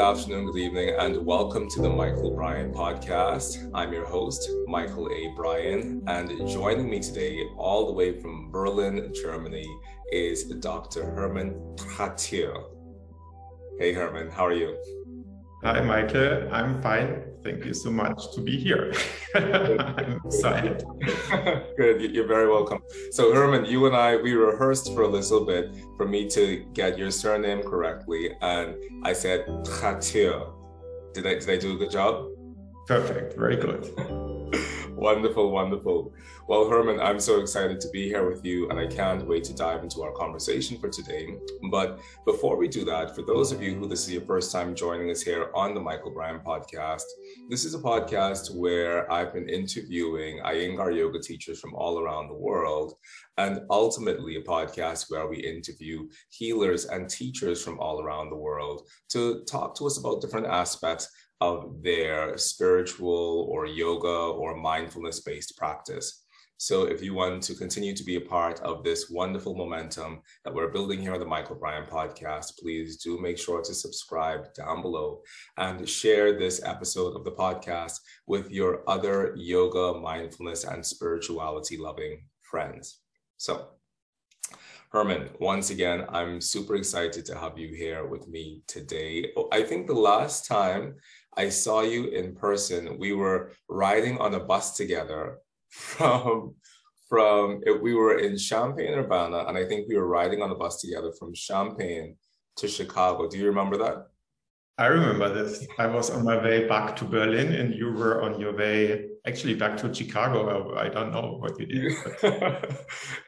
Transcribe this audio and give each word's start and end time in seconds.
afternoon, 0.00 0.46
good 0.46 0.56
evening, 0.56 0.94
and 0.98 1.26
welcome 1.26 1.68
to 1.68 1.82
the 1.82 1.88
Michael 1.88 2.34
Bryan 2.34 2.72
podcast. 2.72 3.70
I'm 3.74 3.92
your 3.92 4.06
host, 4.06 4.48
Michael 4.66 5.10
A. 5.12 5.28
Bryan, 5.36 6.02
and 6.06 6.48
joining 6.48 6.88
me 6.88 7.00
today, 7.00 7.44
all 7.58 7.86
the 7.86 7.92
way 7.92 8.18
from 8.18 8.50
Berlin, 8.50 9.12
Germany, 9.12 9.66
is 10.10 10.44
Dr. 10.44 11.04
Hermann 11.04 11.52
Traitteur. 11.76 12.70
Hey, 13.78 13.92
Hermann, 13.92 14.30
how 14.30 14.46
are 14.46 14.54
you? 14.54 14.74
Hi, 15.64 15.82
Michael. 15.82 16.48
I'm 16.50 16.80
fine. 16.80 17.29
Thank 17.42 17.64
you 17.64 17.72
so 17.72 17.90
much 17.90 18.32
to 18.34 18.40
be 18.40 18.58
here. 18.58 18.92
I'm 19.34 20.20
excited. 20.26 20.84
Good. 21.76 22.14
You're 22.14 22.26
very 22.26 22.48
welcome. 22.48 22.82
So, 23.12 23.32
Hermann, 23.32 23.64
you 23.64 23.86
and 23.86 23.96
I, 23.96 24.16
we 24.16 24.34
rehearsed 24.34 24.92
for 24.94 25.02
a 25.02 25.08
little 25.08 25.46
bit 25.46 25.74
for 25.96 26.06
me 26.06 26.28
to 26.30 26.66
get 26.74 26.98
your 26.98 27.10
surname 27.10 27.62
correctly. 27.62 28.30
And 28.42 28.74
I 29.04 29.14
said. 29.14 29.46
Did 31.12 31.26
I, 31.26 31.34
did 31.34 31.50
I 31.50 31.56
do 31.56 31.74
a 31.74 31.76
good 31.76 31.90
job? 31.90 32.26
Perfect. 32.86 33.36
Very 33.36 33.56
good. 33.56 33.90
wonderful, 35.00 35.50
wonderful. 35.50 36.12
Well, 36.46 36.68
Hermann, 36.68 37.00
I'm 37.00 37.18
so 37.20 37.40
excited 37.40 37.80
to 37.80 37.88
be 37.88 38.06
here 38.06 38.28
with 38.28 38.44
you, 38.44 38.68
and 38.68 38.78
I 38.78 38.86
can't 38.86 39.26
wait 39.26 39.44
to 39.44 39.54
dive 39.54 39.82
into 39.82 40.02
our 40.02 40.12
conversation 40.12 40.78
for 40.78 40.90
today. 40.90 41.36
But 41.70 41.98
before 42.26 42.58
we 42.58 42.68
do 42.68 42.84
that, 42.84 43.16
for 43.16 43.22
those 43.22 43.50
of 43.50 43.62
you 43.62 43.74
who 43.74 43.88
this 43.88 44.02
is 44.02 44.12
your 44.12 44.26
first 44.26 44.52
time 44.52 44.74
joining 44.74 45.10
us 45.10 45.22
here 45.22 45.50
on 45.54 45.72
the 45.74 45.80
Michael 45.80 46.12
Bryan 46.12 46.40
podcast, 46.40 47.04
this 47.48 47.64
is 47.64 47.74
a 47.74 47.78
podcast 47.78 48.54
where 48.54 49.10
I've 49.10 49.32
been 49.32 49.48
interviewing 49.48 50.40
Iyengar 50.44 50.94
yoga 50.94 51.18
teachers 51.20 51.58
from 51.58 51.74
all 51.74 51.98
around 51.98 52.28
the 52.28 52.34
world, 52.34 52.92
and 53.38 53.62
ultimately 53.70 54.36
a 54.36 54.42
podcast 54.42 55.06
where 55.08 55.26
we 55.26 55.38
interview 55.38 56.06
healers 56.28 56.84
and 56.84 57.08
teachers 57.08 57.64
from 57.64 57.80
all 57.80 58.02
around 58.02 58.28
the 58.28 58.36
world 58.36 58.86
to 59.12 59.42
talk 59.44 59.74
to 59.76 59.86
us 59.86 59.98
about 59.98 60.20
different 60.20 60.46
aspects 60.46 61.08
of 61.40 61.82
their 61.82 62.36
spiritual 62.38 63.48
or 63.50 63.66
yoga 63.66 64.08
or 64.08 64.56
mindfulness 64.56 65.20
based 65.20 65.56
practice. 65.56 66.24
So 66.62 66.84
if 66.84 67.02
you 67.02 67.14
want 67.14 67.42
to 67.44 67.54
continue 67.54 67.96
to 67.96 68.04
be 68.04 68.16
a 68.16 68.20
part 68.20 68.60
of 68.60 68.84
this 68.84 69.08
wonderful 69.08 69.54
momentum 69.54 70.20
that 70.44 70.52
we're 70.52 70.68
building 70.68 71.00
here 71.00 71.14
on 71.14 71.18
the 71.18 71.24
Michael 71.24 71.56
Bryan 71.56 71.86
podcast, 71.86 72.58
please 72.58 72.98
do 72.98 73.18
make 73.18 73.38
sure 73.38 73.62
to 73.62 73.72
subscribe 73.72 74.52
down 74.52 74.82
below 74.82 75.22
and 75.56 75.88
share 75.88 76.38
this 76.38 76.62
episode 76.62 77.16
of 77.16 77.24
the 77.24 77.32
podcast 77.32 77.94
with 78.26 78.50
your 78.50 78.82
other 78.86 79.32
yoga, 79.38 79.98
mindfulness, 79.98 80.64
and 80.64 80.84
spirituality 80.84 81.78
loving 81.78 82.26
friends. 82.42 82.98
So 83.38 83.68
Hermann, 84.92 85.30
once 85.38 85.70
again, 85.70 86.04
I'm 86.08 86.40
super 86.40 86.74
excited 86.74 87.24
to 87.26 87.38
have 87.38 87.56
you 87.56 87.68
here 87.68 88.06
with 88.06 88.26
me 88.26 88.62
today. 88.66 89.30
I 89.52 89.62
think 89.62 89.86
the 89.86 89.94
last 89.94 90.46
time 90.46 90.96
I 91.36 91.48
saw 91.48 91.82
you 91.82 92.06
in 92.06 92.34
person, 92.34 92.98
we 92.98 93.12
were 93.12 93.52
riding 93.68 94.18
on 94.18 94.34
a 94.34 94.40
bus 94.40 94.76
together 94.76 95.38
from 95.70 96.56
from 97.08 97.60
we 97.82 97.94
were 97.94 98.18
in 98.18 98.36
Champaign 98.36 98.94
Urbana, 98.94 99.44
and 99.46 99.56
I 99.56 99.64
think 99.64 99.88
we 99.88 99.96
were 99.96 100.06
riding 100.08 100.42
on 100.42 100.50
a 100.50 100.56
bus 100.56 100.80
together 100.80 101.12
from 101.18 101.34
Champaign 101.34 102.16
to 102.56 102.66
Chicago. 102.66 103.28
Do 103.28 103.38
you 103.38 103.46
remember 103.46 103.76
that? 103.78 104.06
I 104.76 104.86
remember 104.86 105.32
this. 105.32 105.66
I 105.78 105.86
was 105.86 106.10
on 106.10 106.24
my 106.24 106.42
way 106.42 106.66
back 106.66 106.96
to 106.96 107.04
Berlin, 107.04 107.52
and 107.52 107.74
you 107.74 107.92
were 107.92 108.22
on 108.22 108.40
your 108.40 108.56
way 108.56 109.09
actually 109.26 109.54
back 109.54 109.76
to 109.78 109.92
Chicago. 109.92 110.74
I 110.76 110.88
don't 110.88 111.12
know 111.12 111.36
what 111.38 111.58
you 111.58 111.66
did. 111.66 111.92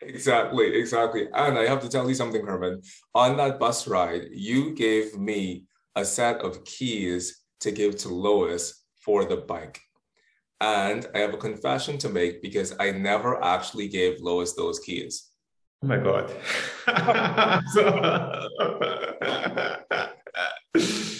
exactly, 0.02 0.74
exactly. 0.76 1.28
And 1.32 1.58
I 1.58 1.66
have 1.66 1.80
to 1.82 1.88
tell 1.88 2.08
you 2.08 2.14
something, 2.14 2.46
Hermann. 2.46 2.82
On 3.14 3.36
that 3.36 3.58
bus 3.58 3.86
ride, 3.86 4.28
you 4.30 4.74
gave 4.74 5.18
me 5.18 5.64
a 5.94 6.04
set 6.04 6.40
of 6.40 6.64
keys 6.64 7.42
to 7.60 7.70
give 7.70 7.96
to 7.98 8.08
Lois 8.08 8.84
for 9.04 9.24
the 9.24 9.36
bike. 9.36 9.80
And 10.60 11.06
I 11.14 11.18
have 11.18 11.34
a 11.34 11.38
confession 11.38 11.98
to 11.98 12.08
make 12.08 12.40
because 12.40 12.74
I 12.78 12.92
never 12.92 13.42
actually 13.42 13.88
gave 13.88 14.20
Lois 14.20 14.54
those 14.54 14.78
keys. 14.78 15.28
Oh 15.82 15.88
my 15.88 15.96
God. 15.96 16.30
so, 17.72 17.88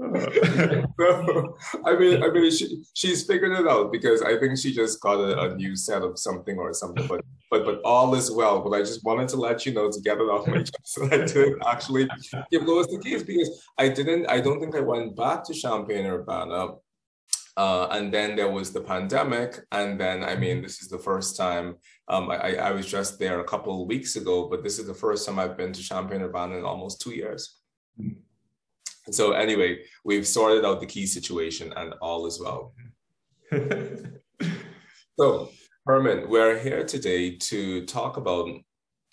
I 1.84 1.96
mean, 1.98 2.22
I 2.22 2.30
mean, 2.30 2.50
she, 2.50 2.84
she's 2.94 3.24
figured 3.24 3.58
it 3.58 3.66
out 3.66 3.90
because 3.90 4.22
I 4.22 4.38
think 4.38 4.58
she 4.58 4.72
just 4.72 5.00
got 5.00 5.14
a, 5.14 5.40
a, 5.40 5.56
new 5.56 5.74
set 5.74 6.02
of 6.02 6.18
something 6.18 6.56
or 6.56 6.72
something. 6.72 7.06
But 7.06 7.24
but 7.50 7.64
but 7.64 7.80
all 7.84 8.14
is 8.14 8.30
well. 8.30 8.60
But 8.60 8.76
I 8.76 8.80
just 8.80 9.04
wanted 9.04 9.28
to 9.30 9.36
let 9.36 9.66
you 9.66 9.72
know 9.72 9.90
to 9.90 10.00
get 10.00 10.18
it 10.18 10.22
off 10.22 10.46
my 10.46 10.58
chest 10.58 10.98
that 11.00 11.12
I 11.12 11.26
didn't 11.26 11.62
actually 11.66 12.08
give 12.50 12.62
Lois 12.62 12.86
the 12.86 12.98
keys 12.98 13.24
because 13.24 13.66
I 13.76 13.88
didn't. 13.88 14.26
I 14.26 14.40
don't 14.40 14.60
think 14.60 14.76
I 14.76 14.80
went 14.80 15.16
back 15.16 15.42
to 15.44 15.54
Champaign 15.54 16.06
Urbana 16.06 16.74
uh, 17.58 17.88
and 17.90 18.14
then 18.14 18.36
there 18.36 18.48
was 18.48 18.72
the 18.72 18.80
pandemic. 18.80 19.58
And 19.72 19.98
then, 20.00 20.22
I 20.22 20.36
mean, 20.36 20.62
this 20.62 20.80
is 20.80 20.86
the 20.86 20.98
first 20.98 21.36
time 21.36 21.74
um, 22.06 22.30
I, 22.30 22.54
I, 22.54 22.70
was 22.70 22.86
just 22.86 23.18
there 23.18 23.40
a 23.40 23.44
couple 23.44 23.82
of 23.82 23.88
weeks 23.88 24.14
ago, 24.14 24.48
but 24.48 24.62
this 24.62 24.78
is 24.78 24.86
the 24.86 24.94
first 24.94 25.26
time 25.26 25.40
I've 25.40 25.56
been 25.56 25.72
to 25.72 25.82
Champaign 25.82 26.22
Urbana 26.22 26.56
in 26.56 26.64
almost 26.64 27.00
two 27.00 27.10
years. 27.10 27.56
Mm-hmm. 28.00 28.20
So, 29.10 29.32
anyway, 29.32 29.80
we've 30.04 30.26
sorted 30.26 30.64
out 30.64 30.80
the 30.80 30.86
key 30.86 31.06
situation 31.06 31.72
and 31.76 31.94
all 32.00 32.26
is 32.26 32.40
well. 32.40 32.74
so, 35.18 35.50
Hermann, 35.86 36.28
we're 36.28 36.58
here 36.58 36.84
today 36.84 37.36
to 37.36 37.86
talk 37.86 38.16
about 38.16 38.48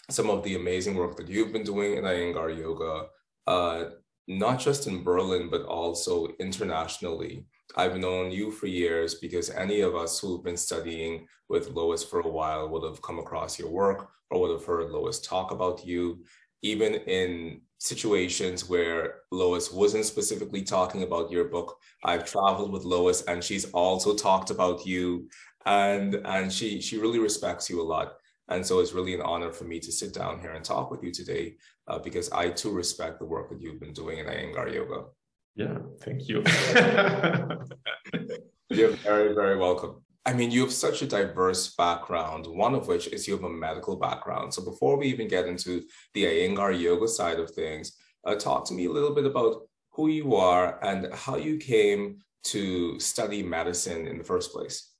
some 0.10 0.30
of 0.30 0.44
the 0.44 0.56
amazing 0.56 0.96
work 0.96 1.16
that 1.18 1.30
you've 1.30 1.54
been 1.54 1.64
doing 1.64 1.98
in 1.98 2.04
Iyengar 2.04 2.58
Yoga, 2.58 3.08
uh, 3.48 3.86
not 4.28 4.60
just 4.60 4.88
in 4.88 5.04
Berlin, 5.04 5.50
but 5.50 5.64
also 5.64 6.28
internationally. 6.40 7.46
I've 7.76 7.98
known 7.98 8.32
you 8.32 8.52
for 8.52 8.68
years 8.68 9.16
because 9.16 9.50
any 9.50 9.82
of 9.82 9.96
us 9.96 10.20
who've 10.20 10.44
been 10.44 10.58
studying 10.58 11.28
with 11.50 11.70
Lois 11.70 12.04
for 12.04 12.20
a 12.20 12.28
while 12.28 12.70
would 12.70 12.84
have 12.84 13.02
come 13.02 13.20
across 13.20 13.58
your 13.58 13.70
work 13.70 14.10
or 14.30 14.42
would 14.42 14.52
have 14.52 14.66
heard 14.66 14.92
Lois 14.92 15.20
talk 15.20 15.52
about 15.52 15.86
you, 15.86 16.24
even 16.62 16.96
in 16.96 17.62
situations 17.80 18.70
where 18.70 19.22
Lois 19.32 19.72
wasn't 19.72 20.06
specifically 20.06 20.64
talking 20.64 21.04
about 21.04 21.32
your 21.32 21.46
book. 21.46 21.78
I've 22.04 22.26
traveled 22.26 22.72
with 22.72 22.84
Lois 22.84 23.24
and 23.24 23.44
she's 23.44 23.66
also 23.72 24.16
talked 24.16 24.50
about 24.50 24.86
you 24.86 25.30
and 25.66 26.16
and 26.26 26.52
she 26.52 26.82
she 26.82 26.98
really 26.98 27.20
respects 27.20 27.70
you 27.70 27.82
a 27.82 27.84
lot. 27.84 28.16
And 28.48 28.66
so 28.66 28.80
it's 28.80 28.94
really 28.94 29.16
an 29.16 29.22
honor 29.22 29.52
for 29.52 29.64
me 29.64 29.80
to 29.80 29.92
sit 29.92 30.14
down 30.14 30.40
here 30.40 30.52
and 30.52 30.64
talk 30.64 30.92
with 30.92 31.04
you 31.04 31.12
today 31.12 31.56
uh, 31.88 32.00
because 32.00 32.32
I 32.32 32.50
too 32.50 32.72
respect 32.72 33.20
the 33.20 33.26
work 33.26 33.50
that 33.50 33.60
you've 33.60 33.80
been 33.80 33.94
doing 33.94 34.20
in 34.20 34.28
Iyengar 34.28 34.72
Yoga. 34.72 35.06
Yeah, 35.56 35.80
thank 36.02 36.28
you. 36.28 36.44
You're 38.70 38.92
very, 38.92 39.34
very 39.34 39.58
welcome. 39.58 40.05
I 40.26 40.34
mean, 40.34 40.50
you 40.50 40.62
have 40.62 40.74
such 40.74 41.04
a 41.04 41.08
diverse 41.08 41.76
background, 41.76 42.48
one 42.48 42.74
of 42.74 42.88
which 42.88 43.08
is 43.08 43.28
you 43.28 43.36
have 43.36 43.44
a 43.44 43.50
medical 43.50 43.96
background. 43.96 44.54
So 44.54 44.64
before 44.64 44.98
we 44.98 45.08
even 45.08 45.28
get 45.28 45.46
into 45.46 45.84
the 46.16 46.26
Iyengar 46.26 46.80
yoga 46.80 47.08
side 47.08 47.40
of 47.40 47.52
things, 47.52 47.96
uh, 48.26 48.36
talk 48.36 48.66
to 48.68 48.74
me 48.74 48.86
a 48.86 48.92
little 48.92 49.14
bit 49.14 49.26
about 49.26 49.68
who 49.92 50.08
you 50.08 50.36
are 50.36 50.84
and 50.84 51.14
how 51.14 51.38
you 51.38 51.58
came 51.58 52.18
to 52.46 53.00
study 53.00 53.44
medicine 53.44 54.08
in 54.08 54.18
the 54.18 54.24
first 54.24 54.52
place. 54.52 54.92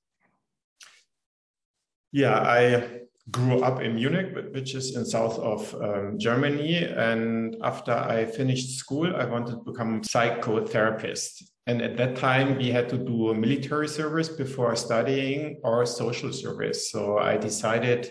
Yeah, 2.12 2.38
I 2.38 3.00
grew 3.30 3.62
up 3.62 3.80
in 3.80 3.96
Munich, 3.96 4.32
which 4.54 4.74
is 4.74 4.96
in 4.96 5.04
south 5.04 5.38
of 5.40 5.74
um, 5.74 6.18
Germany. 6.18 6.84
And 6.84 7.56
after 7.62 7.92
I 7.92 8.26
finished 8.26 8.78
school, 8.78 9.14
I 9.14 9.24
wanted 9.24 9.52
to 9.52 9.70
become 9.70 10.02
psychotherapist. 10.02 11.42
And 11.66 11.82
at 11.82 11.96
that 11.96 12.14
time, 12.16 12.56
we 12.56 12.70
had 12.70 12.88
to 12.90 12.96
do 12.96 13.30
a 13.30 13.34
military 13.34 13.88
service 13.88 14.28
before 14.28 14.76
studying 14.76 15.60
or 15.64 15.84
social 15.84 16.32
service. 16.32 16.90
So 16.92 17.18
I 17.18 17.36
decided 17.36 18.10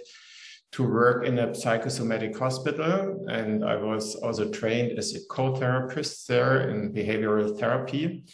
to 0.74 0.84
work 0.84 1.26
in 1.26 1.40
a 1.40 1.56
psychosomatic 1.56 2.38
hospital. 2.38 3.26
And 3.30 3.64
I 3.64 3.78
was 3.78 4.16
also 4.16 4.52
trained 4.52 5.00
as 5.00 5.16
a 5.16 5.26
co-therapist 5.28 6.28
there 6.28 6.70
in 6.70 6.92
behavioral 6.92 7.58
therapy. 7.58 8.26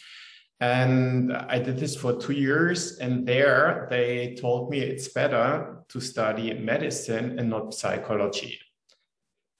And 0.58 1.32
I 1.32 1.60
did 1.60 1.76
this 1.78 1.94
for 1.94 2.18
two 2.18 2.32
years. 2.32 2.98
And 2.98 3.24
there 3.24 3.86
they 3.90 4.36
told 4.40 4.70
me 4.70 4.80
it's 4.80 5.06
better 5.06 5.84
to 5.88 6.00
study 6.00 6.52
medicine 6.54 7.38
and 7.38 7.48
not 7.48 7.74
psychology. 7.74 8.58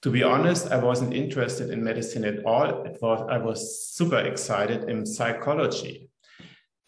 To 0.03 0.11
be 0.11 0.23
honest, 0.23 0.73
I 0.73 0.79
wasn't 0.79 1.15
interested 1.15 1.71
in 1.71 1.85
medicine 1.85 2.25
at 2.25 2.45
all. 2.45 2.85
It 2.85 2.99
was, 3.01 3.27
I 3.31 3.39
was 3.39 3.87
super 3.95 4.19
excited 4.19 4.89
in 4.91 5.07
psychology. 5.07 6.11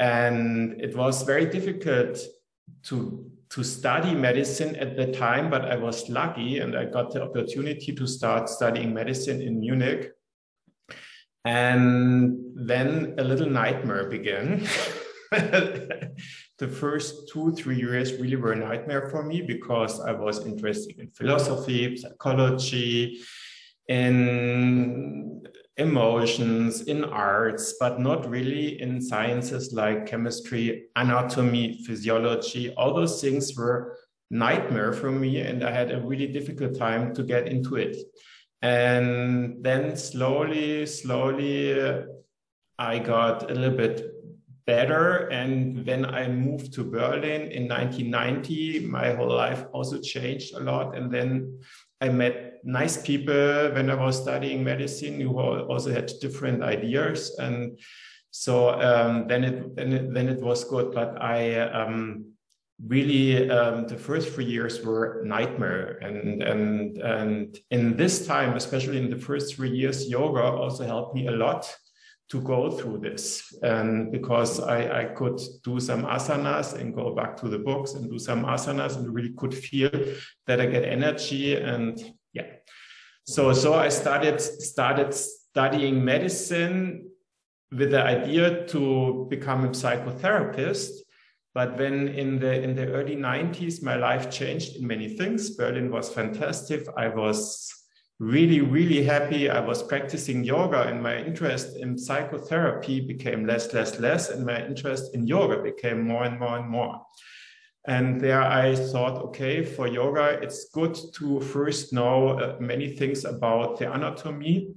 And 0.01 0.81
it 0.81 0.97
was 0.97 1.23
very 1.23 1.47
difficult 1.47 2.19
to, 2.85 3.31
to 3.51 3.63
study 3.63 4.15
medicine 4.15 4.75
at 4.77 4.97
the 4.97 5.13
time, 5.13 5.49
but 5.49 5.65
I 5.65 5.77
was 5.77 6.09
lucky 6.09 6.59
and 6.59 6.77
I 6.77 6.87
got 6.87 7.13
the 7.13 7.23
opportunity 7.23 7.95
to 7.95 8.07
start 8.07 8.49
studying 8.49 8.93
medicine 8.93 9.41
in 9.41 9.61
Munich 9.61 10.11
and 11.45 12.39
then 12.55 13.15
a 13.19 13.25
little 13.25 13.49
nightmare 13.49 14.09
began. 14.09 14.67
the 16.59 16.69
first 16.69 17.29
two, 17.29 17.53
three 17.53 17.77
years 17.77 18.13
really 18.15 18.37
were 18.37 18.53
a 18.53 18.57
nightmare 18.57 19.09
for 19.11 19.25
me 19.25 19.43
because 19.43 20.01
I 20.01 20.13
was 20.13 20.47
interested 20.47 20.99
in 20.99 21.11
philosophy, 21.11 21.97
psychology, 21.97 23.21
in 23.89 25.43
emotions, 25.77 26.83
in 26.83 27.05
arts, 27.05 27.75
but 27.81 27.99
not 27.99 28.31
really 28.31 28.81
in 28.81 29.01
sciences 29.01 29.73
like 29.73 30.07
chemistry, 30.07 30.85
anatomy, 30.95 31.83
physiology. 31.85 32.73
All 32.75 32.95
those 32.95 33.21
things 33.21 33.57
were 33.57 33.99
nightmare 34.31 34.93
for 34.93 35.11
me, 35.11 35.41
and 35.41 35.65
I 35.65 35.73
had 35.73 35.91
a 35.91 36.01
really 36.01 36.29
difficult 36.29 36.79
time 36.79 37.13
to 37.15 37.25
get 37.25 37.49
into 37.49 37.77
it. 37.77 37.97
And 38.63 39.63
then 39.63 39.97
slowly, 39.97 40.87
slowly, 40.87 41.81
uh, 41.81 42.03
I 42.79 42.99
got 42.99 43.51
a 43.51 43.55
little 43.55 43.77
bit 43.77 44.14
better. 44.67 45.29
And 45.29 45.87
when 45.87 46.05
I 46.05 46.29
moved 46.29 46.73
to 46.75 46.85
Berlin 46.85 47.53
in 47.53 47.69
1990, 47.69 48.87
my 48.87 49.13
whole 49.13 49.35
life 49.35 49.65
also 49.73 50.01
changed 50.01 50.55
a 50.55 50.61
lot. 50.61 50.97
And 50.97 51.11
then 51.11 51.61
I 52.01 52.09
met 52.09 52.61
nice 52.65 53.01
people 53.01 53.71
when 53.73 53.91
I 53.91 53.95
was 53.95 54.21
studying 54.21 54.65
medicine 54.65 55.21
who 55.21 55.39
also 55.39 55.93
had 55.93 56.11
different 56.21 56.63
ideas. 56.63 57.37
And 57.39 57.79
so 58.31 58.71
um, 58.81 59.27
then, 59.29 59.45
it, 59.45 59.77
then, 59.77 59.93
it, 59.93 60.15
then 60.15 60.29
it 60.29 60.41
was 60.41 60.65
good. 60.65 60.93
But 60.93 61.21
I 61.21 61.61
um, 61.61 62.33
really, 62.87 63.51
um, 63.51 63.87
the 63.87 63.99
first 63.99 64.31
three 64.31 64.47
years 64.47 64.83
were 64.83 65.23
nightmare. 65.25 65.99
And, 66.01 66.43
and, 66.43 66.99
and 66.99 67.59
in 67.71 67.97
this 67.97 68.27
time, 68.27 68.57
especially 68.57 68.99
in 68.99 69.11
the 69.11 69.19
first 69.19 69.55
three 69.55 69.71
years, 69.71 70.09
yoga 70.09 70.43
also 70.43 70.85
helped 70.85 71.15
me 71.15 71.27
a 71.27 71.33
lot 71.33 71.75
to 72.31 72.41
go 72.41 72.71
through 72.71 72.99
this 72.99 73.55
and 73.63 74.11
because 74.11 74.59
I, 74.59 75.03
I 75.03 75.05
could 75.05 75.41
do 75.63 75.79
some 75.79 76.05
asanas 76.05 76.73
and 76.73 76.95
go 76.95 77.15
back 77.15 77.37
to 77.39 77.49
the 77.49 77.59
books 77.59 77.93
and 77.93 78.11
do 78.11 78.19
some 78.19 78.45
asanas 78.45 78.97
and 78.97 79.15
really 79.15 79.35
could 79.37 79.55
feel 79.55 79.91
that 80.47 80.61
I 80.61 80.67
get 80.67 80.85
energy 80.85 81.57
and 81.57 82.01
yeah. 82.33 82.47
So 83.25 83.53
so 83.53 83.75
I 83.75 83.89
started 83.91 84.41
started 84.41 85.13
studying 85.15 86.05
medicine 86.05 87.11
with 87.71 87.91
the 87.91 88.03
idea 88.03 88.67
to 88.69 89.27
become 89.29 89.65
a 89.65 89.69
psychotherapist. 89.69 90.91
But 91.55 91.79
when 91.79 92.09
in 92.09 92.39
the 92.41 92.63
in 92.63 92.75
the 92.75 92.89
early 92.89 93.17
90s 93.17 93.83
my 93.83 93.97
life 93.97 94.31
changed 94.31 94.77
in 94.77 94.87
many 94.87 95.09
things. 95.09 95.51
Berlin 95.51 95.91
was 95.91 96.09
fantastic. 96.09 96.87
I 96.97 97.09
was 97.09 97.84
really, 98.21 98.61
really 98.61 99.03
happy. 99.03 99.51
I 99.51 99.61
was 99.61 99.83
practicing 99.83 100.45
yoga 100.45 100.83
and 100.83 101.03
my 101.03 101.19
interest 101.19 101.77
in 101.77 101.99
psychotherapy 101.99 103.01
became 103.01 103.47
less, 103.47 103.73
less, 103.75 103.99
less, 103.99 104.31
and 104.31 104.47
my 104.47 104.65
interest 104.65 105.15
in 105.15 105.27
yoga 105.27 105.63
became 105.63 106.07
more 106.07 106.25
and 106.25 106.39
more 106.39 106.59
and 106.59 106.69
more. 106.69 107.05
And 107.87 108.21
there 108.21 108.43
I 108.43 108.75
thought, 108.75 109.21
okay, 109.27 109.63
for 109.63 109.87
yoga, 109.87 110.39
it's 110.41 110.71
good 110.71 110.97
to 111.15 111.41
first 111.41 111.93
know 111.93 112.39
uh, 112.39 112.57
many 112.59 112.97
things 112.97 113.25
about 113.25 113.79
the 113.79 113.93
anatomy. 113.93 114.69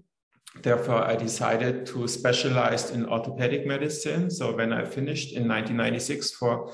Therefore, 0.61 1.05
I 1.05 1.15
decided 1.15 1.85
to 1.87 2.07
specialize 2.07 2.91
in 2.91 3.05
orthopedic 3.05 3.65
medicine. 3.65 4.29
So 4.29 4.55
when 4.55 4.73
I 4.73 4.83
finished 4.83 5.33
in 5.33 5.47
1996 5.47 6.31
for 6.31 6.73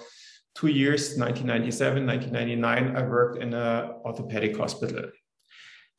two 0.55 0.67
years, 0.67 1.17
1997, 1.17 2.07
1999, 2.07 2.95
I 2.95 3.07
worked 3.07 3.43
in 3.43 3.53
an 3.53 3.91
orthopedic 4.03 4.57
hospital. 4.57 5.11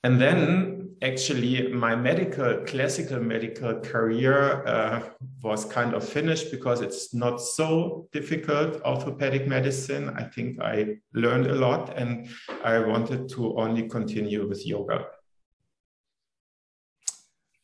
And 0.05 0.21
then 0.21 0.97
actually 1.01 1.73
my 1.73 1.97
medical, 1.97 2.59
classical 2.67 3.21
medical 3.21 3.81
career 3.81 4.63
uh, 4.67 5.01
was 5.43 5.65
kind 5.65 5.95
of 5.95 6.07
finished 6.07 6.51
because 6.51 6.83
it's 6.83 7.15
not 7.15 7.41
so 7.41 8.07
difficult, 8.13 8.83
orthopedic 8.85 9.49
medicine. 9.49 10.11
I 10.11 10.25
think 10.25 10.61
I 10.61 10.97
learned 11.15 11.47
a 11.47 11.55
lot 11.55 11.97
and 11.97 12.29
I 12.63 12.81
wanted 12.81 13.31
to 13.31 13.57
only 13.57 13.89
continue 13.89 14.47
with 14.47 14.67
yoga. 14.67 15.07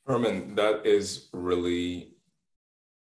Hermann, 0.06 0.54
that 0.54 0.86
is 0.86 1.28
really 1.34 2.14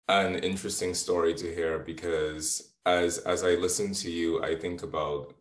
an 0.10 0.36
interesting 0.36 0.94
story 0.94 1.34
to 1.34 1.48
hear 1.56 1.80
because 1.80 2.76
as 2.86 3.18
as 3.18 3.44
I 3.44 3.56
listen 3.56 3.94
to 3.94 4.12
you, 4.12 4.44
I 4.44 4.56
think 4.56 4.84
about 4.84 5.34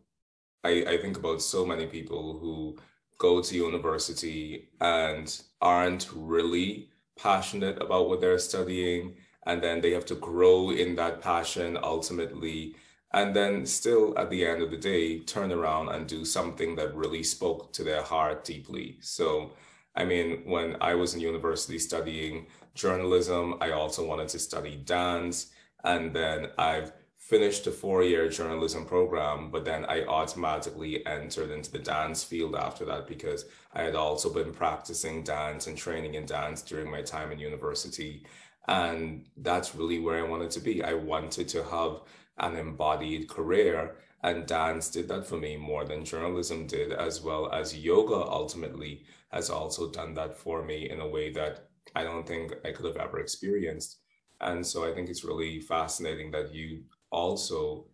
I, 0.63 0.83
I 0.87 0.97
think 0.97 1.17
about 1.17 1.43
so 1.43 1.63
many 1.63 1.85
people 1.85 2.39
who 2.39 2.77
go 3.23 3.41
to 3.41 3.55
university 3.55 4.67
and 4.81 5.41
aren't 5.61 6.09
really 6.13 6.89
passionate 7.17 7.81
about 7.81 8.09
what 8.09 8.19
they're 8.19 8.47
studying 8.51 9.15
and 9.45 9.63
then 9.63 9.79
they 9.79 9.91
have 9.91 10.05
to 10.05 10.15
grow 10.15 10.71
in 10.71 10.93
that 10.97 11.21
passion 11.21 11.77
ultimately 11.81 12.75
and 13.13 13.33
then 13.33 13.65
still 13.65 14.05
at 14.17 14.29
the 14.29 14.45
end 14.45 14.61
of 14.61 14.71
the 14.71 14.83
day 14.93 15.19
turn 15.19 15.51
around 15.53 15.87
and 15.89 16.05
do 16.05 16.25
something 16.25 16.75
that 16.75 16.93
really 16.95 17.23
spoke 17.23 17.71
to 17.71 17.83
their 17.83 18.01
heart 18.01 18.43
deeply. 18.43 18.97
So 18.99 19.53
i 19.95 20.03
mean 20.03 20.27
when 20.53 20.75
i 20.81 20.93
was 21.01 21.13
in 21.13 21.19
university 21.33 21.77
studying 21.77 22.47
journalism 22.83 23.43
i 23.61 23.69
also 23.71 24.01
wanted 24.11 24.27
to 24.27 24.39
study 24.39 24.75
dance 24.97 25.37
and 25.83 26.03
then 26.17 26.39
i've 26.57 26.91
finished 27.33 27.65
a 27.65 27.71
four-year 27.71 28.29
journalism 28.29 28.85
program, 28.85 29.49
but 29.49 29.65
then 29.65 29.85
I 29.85 30.05
automatically 30.05 31.03
entered 31.07 31.49
into 31.49 31.71
the 31.71 31.79
dance 31.79 32.23
field 32.23 32.53
after 32.53 32.85
that 32.85 33.07
because 33.07 33.45
I 33.73 33.81
had 33.81 33.95
also 33.95 34.31
been 34.31 34.53
practicing 34.53 35.23
dance 35.23 35.65
and 35.65 35.75
training 35.75 36.13
in 36.13 36.27
dance 36.27 36.61
during 36.61 36.91
my 36.91 37.01
time 37.01 37.31
in 37.31 37.39
university. 37.39 38.23
And 38.67 39.25
that's 39.35 39.73
really 39.73 39.97
where 39.97 40.23
I 40.23 40.29
wanted 40.29 40.51
to 40.51 40.59
be. 40.59 40.83
I 40.83 40.93
wanted 40.93 41.47
to 41.47 41.63
have 41.63 42.01
an 42.37 42.55
embodied 42.55 43.27
career, 43.27 43.95
and 44.21 44.45
dance 44.45 44.91
did 44.91 45.07
that 45.07 45.25
for 45.25 45.37
me 45.37 45.57
more 45.57 45.85
than 45.85 46.05
journalism 46.05 46.67
did, 46.67 46.93
as 46.93 47.23
well 47.23 47.51
as 47.51 47.75
yoga 47.75 48.21
ultimately 48.41 49.05
has 49.31 49.49
also 49.49 49.89
done 49.89 50.13
that 50.13 50.37
for 50.37 50.63
me 50.63 50.87
in 50.91 50.99
a 50.99 51.09
way 51.15 51.33
that 51.33 51.69
I 51.95 52.03
don't 52.03 52.27
think 52.27 52.53
I 52.63 52.71
could 52.73 52.85
have 52.85 52.97
ever 52.97 53.19
experienced. 53.19 53.97
And 54.39 54.63
so 54.63 54.85
I 54.87 54.93
think 54.93 55.09
it's 55.09 55.23
really 55.23 55.59
fascinating 55.61 56.29
that 56.31 56.53
you 56.53 56.83
also 57.13 57.85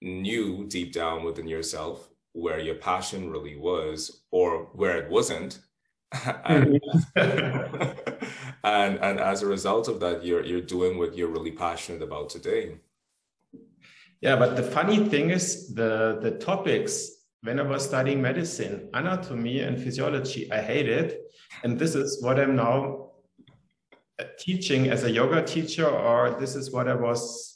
knew 0.00 0.66
deep 0.68 0.92
down 0.92 1.24
within 1.24 1.48
yourself 1.48 2.08
where 2.32 2.58
your 2.58 2.74
passion 2.74 3.30
really 3.30 3.56
was 3.56 4.22
or 4.30 4.68
where 4.74 4.96
it 4.98 5.10
wasn't. 5.10 5.60
And, 6.44 6.78
mm-hmm. 7.16 8.26
and 8.64 8.98
and 8.98 9.18
as 9.18 9.42
a 9.42 9.46
result 9.46 9.88
of 9.88 9.98
that 10.00 10.22
you're 10.22 10.44
you're 10.44 10.60
doing 10.60 10.98
what 10.98 11.16
you're 11.16 11.34
really 11.36 11.52
passionate 11.52 12.02
about 12.02 12.28
today. 12.28 12.76
Yeah 14.20 14.36
but 14.36 14.54
the 14.54 14.62
funny 14.62 15.08
thing 15.08 15.30
is 15.30 15.72
the 15.74 16.18
the 16.20 16.32
topics 16.32 17.08
when 17.40 17.58
i 17.58 17.62
was 17.62 17.82
studying 17.84 18.20
medicine 18.20 18.90
anatomy 18.92 19.60
and 19.60 19.82
physiology 19.82 20.52
i 20.52 20.60
hated. 20.60 21.16
And 21.64 21.78
this 21.78 21.94
is 21.94 22.22
what 22.22 22.38
i'm 22.38 22.56
now 22.56 23.12
uh, 24.20 24.24
teaching 24.38 24.90
as 24.90 25.04
a 25.04 25.10
yoga 25.10 25.42
teacher 25.42 25.88
or 25.88 26.36
this 26.38 26.54
is 26.54 26.70
what 26.70 26.88
i 26.88 26.94
was 26.94 27.51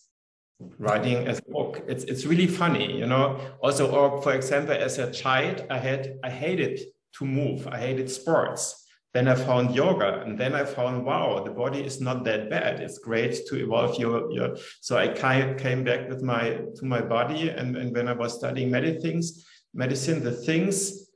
writing 0.79 1.27
as 1.27 1.39
a 1.39 1.51
book. 1.51 1.83
It's 1.87 2.05
it's 2.05 2.25
really 2.25 2.47
funny, 2.47 2.99
you 2.99 3.07
know. 3.07 3.41
Also, 3.61 3.91
or 3.91 4.23
for 4.23 4.35
example, 4.35 4.75
as 4.75 4.99
a 4.99 5.11
child, 5.11 5.65
I 5.71 5.79
had 5.79 6.19
I 6.23 6.31
hated 6.31 6.81
to 7.19 7.25
move. 7.25 7.67
I 7.67 7.79
hated 7.79 8.11
sports. 8.11 8.85
Then 9.15 9.29
I 9.29 9.35
found 9.35 9.75
yoga, 9.75 10.21
and 10.21 10.39
then 10.39 10.55
I 10.55 10.65
found 10.65 11.05
wow, 11.05 11.43
the 11.43 11.51
body 11.51 11.83
is 11.83 12.01
not 12.01 12.25
that 12.25 12.51
bad. 12.51 12.81
It's 12.81 12.99
great 12.99 13.47
to 13.49 13.57
evolve 13.57 13.99
your 13.99 14.31
your. 14.31 14.57
So 14.81 14.97
I 14.97 15.09
came 15.09 15.85
back 15.85 16.09
with 16.09 16.23
my 16.23 16.61
to 16.77 16.85
my 16.85 17.01
body, 17.01 17.49
and 17.51 17.77
and 17.77 17.95
when 17.95 18.09
I 18.09 18.13
was 18.13 18.35
studying 18.35 18.71
many 18.71 19.01
things, 19.01 19.47
medicine, 19.73 20.23
the 20.23 20.33
things 20.33 21.11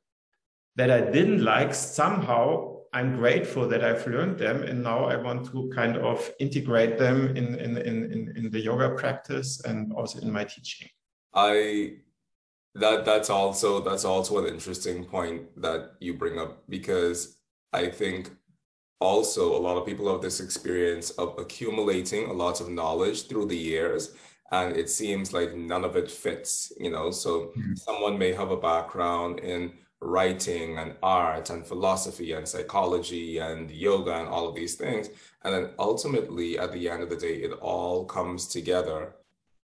that 0.76 0.90
I 0.90 1.00
didn't 1.00 1.42
like 1.44 1.74
somehow 1.74 2.69
I'm 2.92 3.16
grateful 3.16 3.68
that 3.68 3.84
I've 3.84 4.06
learned 4.06 4.38
them, 4.38 4.64
and 4.64 4.82
now 4.82 5.04
I 5.04 5.16
want 5.16 5.46
to 5.52 5.70
kind 5.74 5.96
of 5.96 6.30
integrate 6.40 6.98
them 6.98 7.36
in 7.36 7.54
in 7.54 7.76
in 7.76 8.32
in, 8.36 8.50
the 8.50 8.60
yoga 8.60 8.90
practice 8.96 9.60
and 9.64 9.92
also 9.92 10.18
in 10.20 10.32
my 10.32 10.44
teaching. 10.44 10.88
I 11.32 11.98
that 12.74 13.04
that's 13.04 13.30
also 13.30 13.80
that's 13.80 14.04
also 14.04 14.38
an 14.38 14.52
interesting 14.52 15.04
point 15.04 15.42
that 15.60 15.92
you 16.00 16.14
bring 16.14 16.38
up 16.38 16.64
because 16.68 17.38
I 17.72 17.88
think 17.88 18.30
also 19.00 19.56
a 19.56 19.58
lot 19.58 19.76
of 19.76 19.86
people 19.86 20.10
have 20.12 20.20
this 20.20 20.40
experience 20.40 21.10
of 21.10 21.38
accumulating 21.38 22.28
a 22.28 22.32
lot 22.32 22.60
of 22.60 22.68
knowledge 22.68 23.28
through 23.28 23.46
the 23.46 23.56
years 23.56 24.14
and 24.52 24.76
it 24.76 24.90
seems 24.90 25.32
like 25.32 25.54
none 25.54 25.84
of 25.84 25.96
it 25.96 26.10
fits 26.10 26.72
you 26.78 26.90
know 26.90 27.10
so 27.10 27.52
mm-hmm. 27.56 27.74
someone 27.74 28.18
may 28.18 28.32
have 28.32 28.50
a 28.50 28.56
background 28.56 29.38
in 29.40 29.72
writing 30.00 30.78
and 30.78 30.94
art 31.02 31.50
and 31.50 31.66
philosophy 31.66 32.32
and 32.32 32.48
psychology 32.48 33.38
and 33.38 33.70
yoga 33.70 34.14
and 34.14 34.28
all 34.28 34.48
of 34.48 34.54
these 34.54 34.74
things. 34.74 35.08
And 35.44 35.54
then 35.54 35.70
ultimately, 35.78 36.58
at 36.58 36.72
the 36.72 36.88
end 36.88 37.02
of 37.02 37.10
the 37.10 37.16
day, 37.16 37.34
it 37.36 37.52
all 37.52 38.04
comes 38.04 38.48
together. 38.48 39.14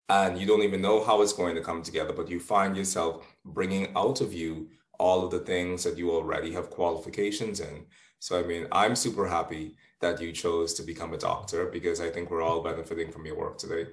And 0.07 0.39
you 0.39 0.47
don't 0.47 0.63
even 0.63 0.81
know 0.81 1.03
how 1.03 1.21
it's 1.21 1.33
going 1.33 1.55
to 1.55 1.61
come 1.61 1.81
together, 1.81 2.13
but 2.13 2.29
you 2.29 2.39
find 2.39 2.75
yourself 2.75 3.25
bringing 3.45 3.95
out 3.95 4.21
of 4.21 4.33
you 4.33 4.69
all 4.99 5.23
of 5.23 5.31
the 5.31 5.39
things 5.39 5.83
that 5.83 5.97
you 5.97 6.11
already 6.11 6.51
have 6.53 6.69
qualifications 6.69 7.59
in. 7.59 7.85
So, 8.19 8.39
I 8.39 8.43
mean, 8.43 8.67
I'm 8.71 8.95
super 8.95 9.27
happy 9.27 9.75
that 10.01 10.21
you 10.21 10.31
chose 10.31 10.73
to 10.75 10.83
become 10.83 11.13
a 11.13 11.17
doctor 11.17 11.67
because 11.67 12.01
I 12.01 12.09
think 12.09 12.29
we're 12.29 12.41
all 12.41 12.61
benefiting 12.61 13.11
from 13.11 13.25
your 13.25 13.37
work 13.37 13.57
today 13.57 13.87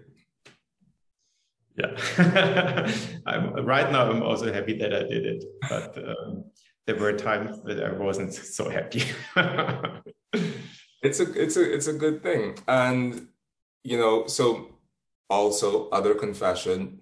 yeah 1.77 2.91
i'm 3.27 3.65
right 3.65 3.91
now 3.93 4.11
i'm 4.11 4.23
also 4.23 4.53
happy 4.53 4.77
that 4.79 4.95
i 4.95 5.03
did 5.03 5.27
it 5.27 5.45
but 5.69 5.97
um, 5.99 6.45
there 6.87 6.97
were 6.97 7.13
times 7.13 7.63
that 7.65 7.83
i 7.83 7.93
wasn't 7.93 8.33
so 8.33 8.69
happy 8.69 9.03
it's 11.07 11.21
a 11.21 11.43
it's 11.43 11.57
a 11.57 11.75
it's 11.75 11.87
a 11.87 11.93
good 11.93 12.23
thing. 12.23 12.57
And 12.69 13.29
you 13.85 13.99
know, 13.99 14.27
so 14.27 14.75
also 15.31 15.89
other 15.91 16.15
confession, 16.15 17.01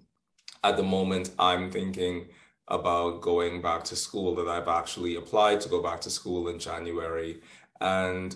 at 0.63 0.77
the 0.77 0.83
moment 0.83 1.31
I'm 1.39 1.71
thinking 1.71 2.27
about 2.67 3.21
going 3.21 3.61
back 3.61 3.83
to 3.85 3.95
school 3.95 4.35
that 4.35 4.47
I've 4.47 4.67
actually 4.67 5.15
applied 5.15 5.61
to 5.61 5.69
go 5.69 5.81
back 5.81 6.01
to 6.01 6.09
school 6.09 6.47
in 6.47 6.59
January. 6.59 7.41
And 7.79 8.35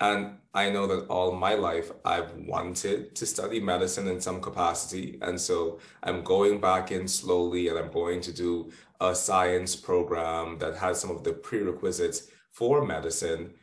and 0.00 0.38
I 0.52 0.70
know 0.70 0.86
that 0.86 1.06
all 1.08 1.32
my 1.32 1.54
life 1.54 1.90
I've 2.04 2.32
wanted 2.34 3.14
to 3.14 3.26
study 3.26 3.60
medicine 3.60 4.08
in 4.08 4.20
some 4.20 4.40
capacity. 4.40 5.18
And 5.22 5.40
so 5.40 5.78
I'm 6.02 6.22
going 6.22 6.60
back 6.60 6.92
in 6.92 7.08
slowly 7.08 7.68
and 7.68 7.78
I'm 7.78 7.90
going 7.90 8.20
to 8.22 8.32
do 8.32 8.70
a 9.00 9.14
science 9.14 9.74
program 9.76 10.58
that 10.58 10.76
has 10.76 11.00
some 11.00 11.10
of 11.10 11.24
the 11.24 11.32
prerequisites 11.32 12.28
for 12.50 12.84
medicine. 12.84 13.54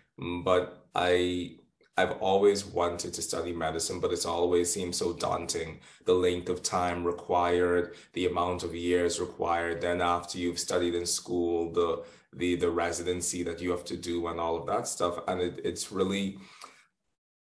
But 0.43 0.87
I 0.95 1.57
I've 1.95 2.13
always 2.13 2.65
wanted 2.65 3.13
to 3.13 3.21
study 3.21 3.53
medicine, 3.53 3.99
but 3.99 4.11
it's 4.11 4.25
always 4.25 4.73
seemed 4.73 4.95
so 4.95 5.13
daunting. 5.13 5.79
The 6.05 6.13
length 6.15 6.49
of 6.49 6.63
time 6.63 7.03
required, 7.05 7.93
the 8.13 8.25
amount 8.25 8.63
of 8.63 8.73
years 8.73 9.19
required. 9.19 9.81
Then 9.81 10.01
after 10.01 10.39
you've 10.39 10.57
studied 10.57 10.95
in 10.95 11.05
school, 11.05 11.71
the 11.71 12.03
the 12.37 12.55
the 12.55 12.69
residency 12.69 13.43
that 13.43 13.61
you 13.61 13.71
have 13.71 13.85
to 13.85 13.97
do 13.97 14.27
and 14.27 14.39
all 14.39 14.55
of 14.55 14.65
that 14.67 14.87
stuff. 14.87 15.19
And 15.27 15.41
it, 15.41 15.61
it's 15.63 15.91
really 15.91 16.37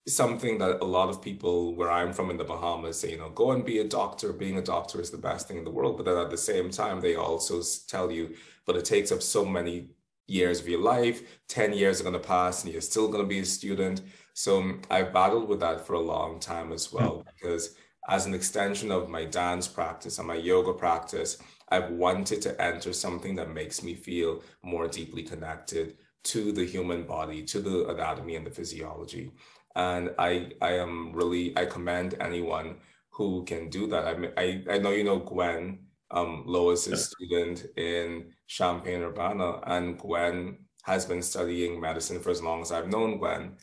something 0.07 0.59
that 0.59 0.81
a 0.81 0.85
lot 0.85 1.09
of 1.09 1.21
people 1.21 1.75
where 1.75 1.89
I'm 1.89 2.13
from 2.13 2.29
in 2.29 2.37
the 2.37 2.43
Bahamas 2.43 2.99
say, 2.99 3.11
you 3.11 3.17
know, 3.17 3.29
go 3.29 3.51
and 3.51 3.65
be 3.65 3.79
a 3.79 3.83
doctor. 3.83 4.33
Being 4.33 4.57
a 4.57 4.61
doctor 4.61 5.01
is 5.01 5.09
the 5.09 5.17
best 5.17 5.47
thing 5.47 5.57
in 5.57 5.63
the 5.63 5.71
world. 5.71 5.97
But 5.97 6.05
then 6.05 6.17
at 6.17 6.29
the 6.29 6.37
same 6.37 6.69
time, 6.69 7.01
they 7.01 7.15
also 7.15 7.61
tell 7.87 8.11
you, 8.11 8.35
but 8.65 8.75
it 8.75 8.85
takes 8.85 9.11
up 9.11 9.21
so 9.21 9.43
many 9.43 9.89
years 10.27 10.59
of 10.59 10.67
your 10.67 10.81
life. 10.81 11.39
10 11.47 11.73
years 11.73 11.99
are 11.99 12.03
going 12.03 12.13
to 12.13 12.19
pass 12.19 12.63
and 12.63 12.71
you're 12.71 12.81
still 12.81 13.07
going 13.07 13.23
to 13.23 13.27
be 13.27 13.39
a 13.39 13.45
student 13.45 14.01
so 14.35 14.59
um, 14.59 14.81
I've 14.91 15.13
battled 15.13 15.47
with 15.47 15.61
that 15.61 15.87
for 15.87 15.93
a 15.93 15.99
long 15.99 16.41
time 16.41 16.73
as 16.73 16.91
well, 16.91 17.25
because 17.25 17.75
as 18.09 18.25
an 18.25 18.33
extension 18.33 18.91
of 18.91 19.09
my 19.09 19.23
dance 19.23 19.65
practice 19.65 20.19
and 20.19 20.27
my 20.27 20.35
yoga 20.35 20.73
practice, 20.73 21.37
I've 21.69 21.91
wanted 21.91 22.41
to 22.43 22.61
enter 22.61 22.93
something 22.93 23.35
that 23.35 23.53
makes 23.53 23.83
me 23.83 23.95
feel 23.95 24.43
more 24.63 24.87
deeply 24.87 25.23
connected 25.23 25.97
to 26.25 26.51
the 26.51 26.65
human 26.65 27.03
body, 27.03 27.43
to 27.43 27.59
the 27.59 27.87
anatomy 27.89 28.35
and 28.35 28.45
the 28.45 28.51
physiology. 28.51 29.31
And 29.75 30.11
I, 30.17 30.51
I 30.61 30.73
am 30.73 31.11
really, 31.13 31.57
I 31.57 31.65
commend 31.65 32.15
anyone 32.19 32.77
who 33.11 33.43
can 33.45 33.69
do 33.69 33.87
that. 33.87 34.05
I, 34.05 34.41
I, 34.41 34.63
I 34.75 34.77
know 34.77 34.91
you 34.91 35.03
know 35.03 35.19
Gwen, 35.19 35.79
um, 36.11 36.43
Lois's 36.45 37.11
yeah. 37.21 37.27
student 37.27 37.65
in 37.77 38.31
Champaign 38.47 39.01
Urbana, 39.01 39.59
and 39.65 39.97
Gwen 39.97 40.59
has 40.83 41.05
been 41.05 41.21
studying 41.21 41.81
medicine 41.81 42.19
for 42.19 42.29
as 42.29 42.41
long 42.41 42.61
as 42.61 42.71
I've 42.71 42.89
known 42.89 43.17
Gwen 43.17 43.55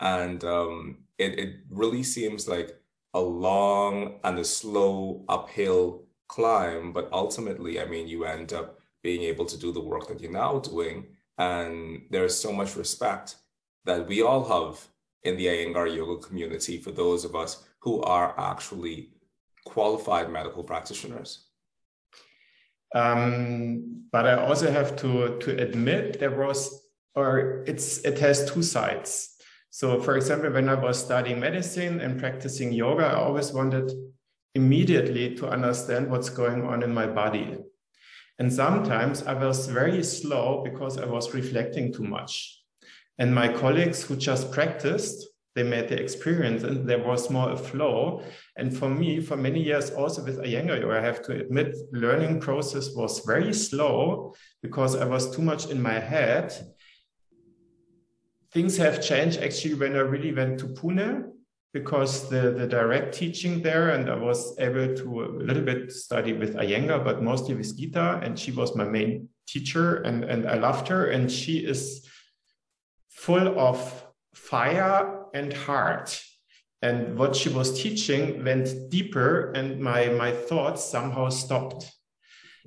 and 0.00 0.42
um, 0.44 0.98
it, 1.18 1.38
it 1.38 1.56
really 1.68 2.02
seems 2.02 2.48
like 2.48 2.74
a 3.14 3.20
long 3.20 4.18
and 4.24 4.38
a 4.38 4.44
slow 4.44 5.24
uphill 5.28 6.06
climb 6.34 6.92
but 6.92 7.08
ultimately 7.12 7.80
i 7.80 7.86
mean 7.92 8.06
you 8.06 8.24
end 8.24 8.52
up 8.52 8.78
being 9.02 9.22
able 9.22 9.46
to 9.46 9.58
do 9.58 9.72
the 9.72 9.86
work 9.92 10.06
that 10.06 10.20
you're 10.20 10.40
now 10.44 10.58
doing 10.58 10.96
and 11.38 12.02
there's 12.10 12.36
so 12.36 12.52
much 12.52 12.76
respect 12.76 13.36
that 13.86 14.06
we 14.06 14.22
all 14.22 14.44
have 14.44 14.86
in 15.22 15.36
the 15.36 15.46
Iyengar 15.46 15.94
yoga 15.94 16.26
community 16.26 16.78
for 16.78 16.90
those 16.90 17.24
of 17.24 17.34
us 17.34 17.64
who 17.80 18.02
are 18.02 18.34
actually 18.38 19.10
qualified 19.64 20.30
medical 20.30 20.62
practitioners. 20.64 21.46
Um, 22.94 24.04
but 24.12 24.26
I 24.26 24.34
also 24.34 24.70
have 24.70 24.96
to 24.96 25.38
to 25.38 25.50
admit 25.62 26.18
there 26.18 26.36
was, 26.36 26.58
or 27.14 27.64
it's 27.66 27.98
it 27.98 28.18
has 28.18 28.50
two 28.50 28.62
sides. 28.62 29.36
So, 29.70 30.00
for 30.00 30.16
example, 30.16 30.50
when 30.50 30.68
I 30.68 30.74
was 30.74 30.98
studying 30.98 31.38
medicine 31.38 32.00
and 32.00 32.18
practicing 32.18 32.72
yoga, 32.72 33.04
I 33.06 33.14
always 33.14 33.52
wanted 33.52 33.92
immediately 34.54 35.34
to 35.36 35.48
understand 35.48 36.10
what's 36.10 36.28
going 36.28 36.64
on 36.64 36.82
in 36.82 36.92
my 36.92 37.06
body. 37.06 37.58
And 38.38 38.52
sometimes 38.52 39.22
I 39.24 39.34
was 39.34 39.66
very 39.66 40.02
slow 40.02 40.62
because 40.64 40.98
I 40.98 41.04
was 41.06 41.34
reflecting 41.34 41.92
too 41.92 42.04
much. 42.04 42.62
And 43.18 43.34
my 43.34 43.52
colleagues 43.52 44.02
who 44.02 44.16
just 44.16 44.50
practiced, 44.50 45.26
they 45.54 45.62
made 45.62 45.88
the 45.88 46.00
experience 46.00 46.62
and 46.62 46.88
there 46.88 47.02
was 47.02 47.28
more 47.28 47.50
a 47.50 47.56
flow. 47.56 48.22
And 48.56 48.74
for 48.74 48.88
me, 48.88 49.20
for 49.20 49.36
many 49.36 49.62
years, 49.62 49.90
also 49.90 50.24
with 50.24 50.38
Iyengar 50.38 50.96
I 50.96 51.02
have 51.02 51.22
to 51.24 51.32
admit, 51.32 51.76
learning 51.92 52.40
process 52.40 52.94
was 52.94 53.20
very 53.26 53.52
slow 53.52 54.34
because 54.62 54.96
I 54.96 55.04
was 55.04 55.34
too 55.34 55.42
much 55.42 55.68
in 55.70 55.82
my 55.82 55.98
head 55.98 56.54
things 58.52 58.76
have 58.76 59.02
changed 59.02 59.40
actually 59.40 59.74
when 59.74 59.94
I 59.94 60.00
really 60.00 60.32
went 60.32 60.58
to 60.60 60.66
Pune 60.66 61.30
because 61.72 62.28
the, 62.28 62.50
the 62.50 62.66
direct 62.66 63.14
teaching 63.14 63.62
there 63.62 63.90
and 63.90 64.10
I 64.10 64.16
was 64.16 64.58
able 64.58 64.94
to 64.96 65.24
a 65.24 65.28
little 65.42 65.62
bit 65.62 65.92
study 65.92 66.32
with 66.32 66.56
Iyengar, 66.56 67.04
but 67.04 67.22
mostly 67.22 67.54
with 67.54 67.76
Gita. 67.76 68.20
And 68.22 68.38
she 68.38 68.50
was 68.50 68.74
my 68.74 68.84
main 68.84 69.28
teacher 69.46 69.96
and, 70.02 70.24
and 70.24 70.48
I 70.48 70.54
loved 70.54 70.88
her. 70.88 71.06
And 71.06 71.30
she 71.30 71.58
is 71.58 72.06
full 73.08 73.58
of 73.58 74.04
fire 74.34 75.26
and 75.32 75.52
heart. 75.52 76.20
And 76.82 77.16
what 77.16 77.36
she 77.36 77.50
was 77.50 77.80
teaching 77.80 78.42
went 78.42 78.90
deeper 78.90 79.52
and 79.52 79.80
my, 79.80 80.08
my 80.08 80.32
thoughts 80.32 80.84
somehow 80.84 81.28
stopped. 81.28 81.92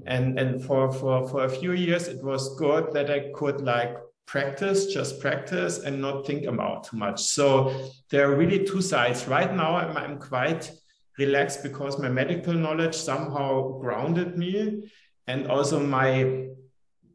And, 0.06 0.40
and 0.40 0.64
for, 0.64 0.92
for, 0.92 1.28
for 1.28 1.44
a 1.44 1.50
few 1.50 1.74
years, 1.74 2.08
it 2.08 2.24
was 2.24 2.56
good 2.58 2.94
that 2.94 3.12
I 3.12 3.32
could 3.34 3.62
like 3.62 3.96
practice, 4.26 4.88
just 4.88 5.20
practice 5.20 5.80
and 5.80 6.02
not 6.02 6.26
think 6.26 6.46
about 6.46 6.86
too 6.86 6.98
much. 6.98 7.22
So 7.22 7.92
there 8.10 8.30
are 8.30 8.36
really 8.36 8.66
two 8.66 8.82
sides. 8.82 9.28
Right 9.28 9.54
now, 9.54 9.76
I'm, 9.76 9.98
I'm 9.98 10.18
quite 10.18 10.72
relaxed 11.18 11.64
because 11.64 12.00
my 12.00 12.10
medical 12.10 12.54
knowledge 12.54 12.96
somehow 12.96 13.80
grounded 13.80 14.38
me. 14.38 14.84
And 15.28 15.48
also 15.48 15.80
my 15.80 16.48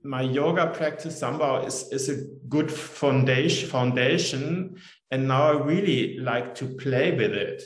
my 0.04 0.22
yoga 0.22 0.68
practice 0.68 1.18
somehow 1.18 1.64
is, 1.66 1.88
is 1.92 2.08
a 2.08 2.24
good 2.48 2.70
foundation 2.70 3.68
foundation. 3.68 4.76
And 5.10 5.28
now 5.28 5.52
I 5.52 5.62
really 5.62 6.18
like 6.18 6.54
to 6.56 6.66
play 6.66 7.12
with 7.12 7.32
it. 7.32 7.62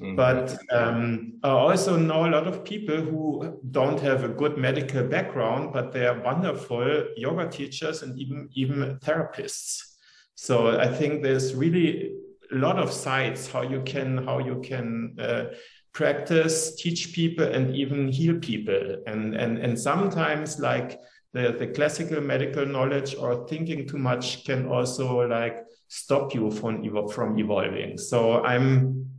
Mm-hmm. 0.00 0.16
But 0.16 0.58
um, 0.72 1.34
I 1.42 1.50
also 1.50 1.96
know 1.96 2.26
a 2.26 2.30
lot 2.30 2.46
of 2.48 2.64
people 2.64 2.96
who 2.96 3.60
don't 3.70 4.00
have 4.00 4.24
a 4.24 4.28
good 4.28 4.58
medical 4.58 5.04
background, 5.04 5.72
but 5.72 5.92
they 5.92 6.06
are 6.06 6.20
wonderful 6.20 7.06
yoga 7.16 7.48
teachers 7.48 8.02
and 8.02 8.18
even 8.18 8.48
even 8.54 8.98
therapists. 8.98 9.94
So 10.34 10.78
I 10.78 10.88
think 10.88 11.22
there's 11.22 11.54
really 11.54 12.12
a 12.52 12.56
lot 12.56 12.78
of 12.78 12.92
sides 12.92 13.50
how 13.50 13.62
you 13.62 13.82
can 13.82 14.24
how 14.24 14.40
you 14.40 14.60
can 14.64 15.16
uh, 15.20 15.44
practice, 15.92 16.74
teach 16.74 17.12
people, 17.12 17.44
and 17.44 17.74
even 17.74 18.08
heal 18.08 18.38
people. 18.40 18.96
And 19.06 19.36
and 19.36 19.58
and 19.58 19.78
sometimes 19.78 20.58
like 20.58 20.98
the, 21.32 21.54
the 21.56 21.68
classical 21.68 22.20
medical 22.20 22.66
knowledge 22.66 23.14
or 23.14 23.46
thinking 23.46 23.86
too 23.86 23.98
much 23.98 24.44
can 24.44 24.66
also 24.66 25.28
like 25.28 25.64
stop 25.86 26.34
you 26.34 26.50
from 26.50 27.08
from 27.08 27.38
evolving. 27.38 27.96
So 27.96 28.42
I'm 28.42 29.13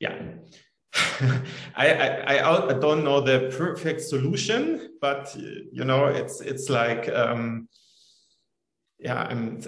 yeah. 0.00 0.20
I, 1.76 1.92
I, 1.92 2.68
I 2.68 2.72
don't 2.78 3.04
know 3.04 3.20
the 3.20 3.54
perfect 3.56 4.00
solution, 4.00 4.96
but 5.00 5.34
you 5.36 5.84
know, 5.84 6.06
it's 6.06 6.40
it's 6.40 6.68
like 6.68 7.08
um, 7.08 7.68
yeah. 8.98 9.28
And 9.28 9.66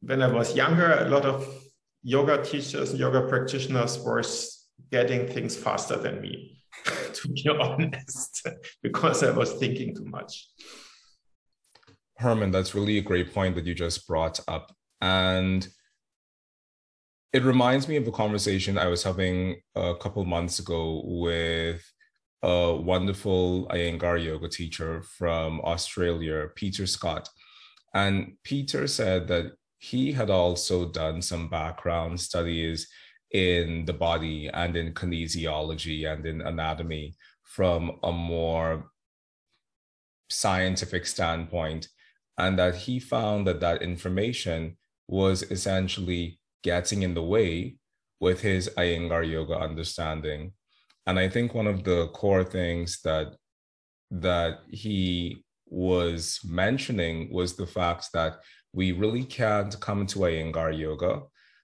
when 0.00 0.22
I 0.22 0.32
was 0.32 0.56
younger, 0.56 0.92
a 0.92 1.08
lot 1.08 1.24
of 1.24 1.46
yoga 2.02 2.42
teachers, 2.42 2.90
and 2.90 2.98
yoga 2.98 3.28
practitioners 3.28 3.98
were 4.02 4.22
getting 4.90 5.26
things 5.28 5.56
faster 5.56 5.96
than 5.96 6.20
me, 6.20 6.62
to 7.12 7.28
be 7.28 7.48
honest, 7.48 8.46
because 8.82 9.22
I 9.22 9.30
was 9.30 9.52
thinking 9.54 9.94
too 9.94 10.06
much. 10.06 10.48
Hermann, 12.18 12.52
that's 12.52 12.74
really 12.74 12.98
a 12.98 13.02
great 13.02 13.34
point 13.34 13.54
that 13.56 13.66
you 13.66 13.74
just 13.74 14.06
brought 14.06 14.40
up, 14.48 14.74
and 15.00 15.66
it 17.32 17.44
reminds 17.44 17.88
me 17.88 17.96
of 17.96 18.06
a 18.06 18.12
conversation 18.12 18.76
I 18.76 18.88
was 18.88 19.02
having 19.02 19.56
a 19.74 19.94
couple 19.94 20.24
months 20.24 20.58
ago 20.58 21.02
with 21.04 21.82
a 22.42 22.74
wonderful 22.74 23.66
Iyengar 23.68 24.22
yoga 24.22 24.48
teacher 24.48 25.02
from 25.02 25.60
Australia, 25.62 26.48
Peter 26.54 26.86
Scott. 26.86 27.28
And 27.94 28.36
Peter 28.44 28.86
said 28.86 29.28
that 29.28 29.52
he 29.78 30.12
had 30.12 30.28
also 30.28 30.90
done 30.90 31.22
some 31.22 31.48
background 31.48 32.20
studies 32.20 32.88
in 33.30 33.86
the 33.86 33.94
body 33.94 34.48
and 34.52 34.76
in 34.76 34.92
kinesiology 34.92 36.12
and 36.12 36.26
in 36.26 36.42
anatomy 36.42 37.14
from 37.44 37.98
a 38.02 38.12
more 38.12 38.90
scientific 40.28 41.06
standpoint 41.06 41.88
and 42.38 42.58
that 42.58 42.74
he 42.74 42.98
found 42.98 43.46
that 43.46 43.60
that 43.60 43.82
information 43.82 44.76
was 45.08 45.42
essentially 45.44 46.38
getting 46.62 47.02
in 47.02 47.14
the 47.14 47.22
way 47.22 47.76
with 48.20 48.40
his 48.40 48.70
Iyengar 48.76 49.28
yoga 49.28 49.58
understanding. 49.58 50.52
And 51.06 51.18
I 51.18 51.28
think 51.28 51.54
one 51.54 51.66
of 51.66 51.84
the 51.84 52.08
core 52.08 52.44
things 52.44 53.00
that 53.02 53.34
that 54.10 54.60
he 54.68 55.42
was 55.66 56.38
mentioning 56.44 57.32
was 57.32 57.56
the 57.56 57.66
fact 57.66 58.08
that 58.12 58.40
we 58.74 58.92
really 58.92 59.24
can't 59.24 59.78
come 59.80 60.06
to 60.06 60.20
Iyengar 60.20 60.78
yoga 60.78 61.22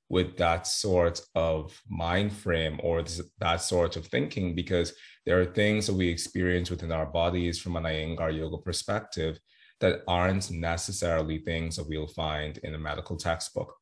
with 0.09 0.37
that 0.39 0.67
sort 0.67 1.21
of 1.35 1.79
mind 1.89 2.33
frame 2.33 2.81
or 2.83 3.05
that 3.39 3.61
sort 3.61 3.97
of 3.97 4.07
thinking 4.07 4.55
because 4.55 4.95
there 5.27 5.39
are 5.39 5.45
things 5.45 5.87
that 5.87 5.93
we 5.93 6.09
experience 6.09 6.71
within 6.71 6.91
our 6.91 7.07
bodies 7.07 7.61
from 7.61 7.77
an 7.77 7.85
Iyengar 7.85 8.37
yoga 8.37 8.57
perspective 8.59 9.39
that 9.81 10.03
aren't 10.09 10.51
necessarily 10.51 11.39
things 11.39 11.77
that 11.77 11.89
we'll 11.89 12.09
find 12.09 12.59
in 12.59 12.75
a 12.75 12.79
medical 12.79 13.17
textbook. 13.17 13.75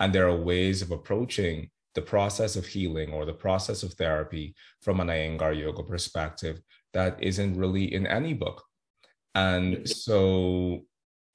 And 0.00 0.12
there 0.12 0.28
are 0.28 0.36
ways 0.36 0.82
of 0.82 0.90
approaching 0.90 1.70
the 1.94 2.02
process 2.02 2.56
of 2.56 2.66
healing 2.66 3.12
or 3.12 3.24
the 3.24 3.32
process 3.32 3.82
of 3.82 3.94
therapy 3.94 4.54
from 4.82 5.00
an 5.00 5.08
Iyengar 5.08 5.58
yoga 5.58 5.82
perspective 5.82 6.60
that 6.92 7.22
isn't 7.22 7.56
really 7.56 7.92
in 7.94 8.06
any 8.06 8.34
book. 8.34 8.62
And 9.34 9.88
so 9.88 10.82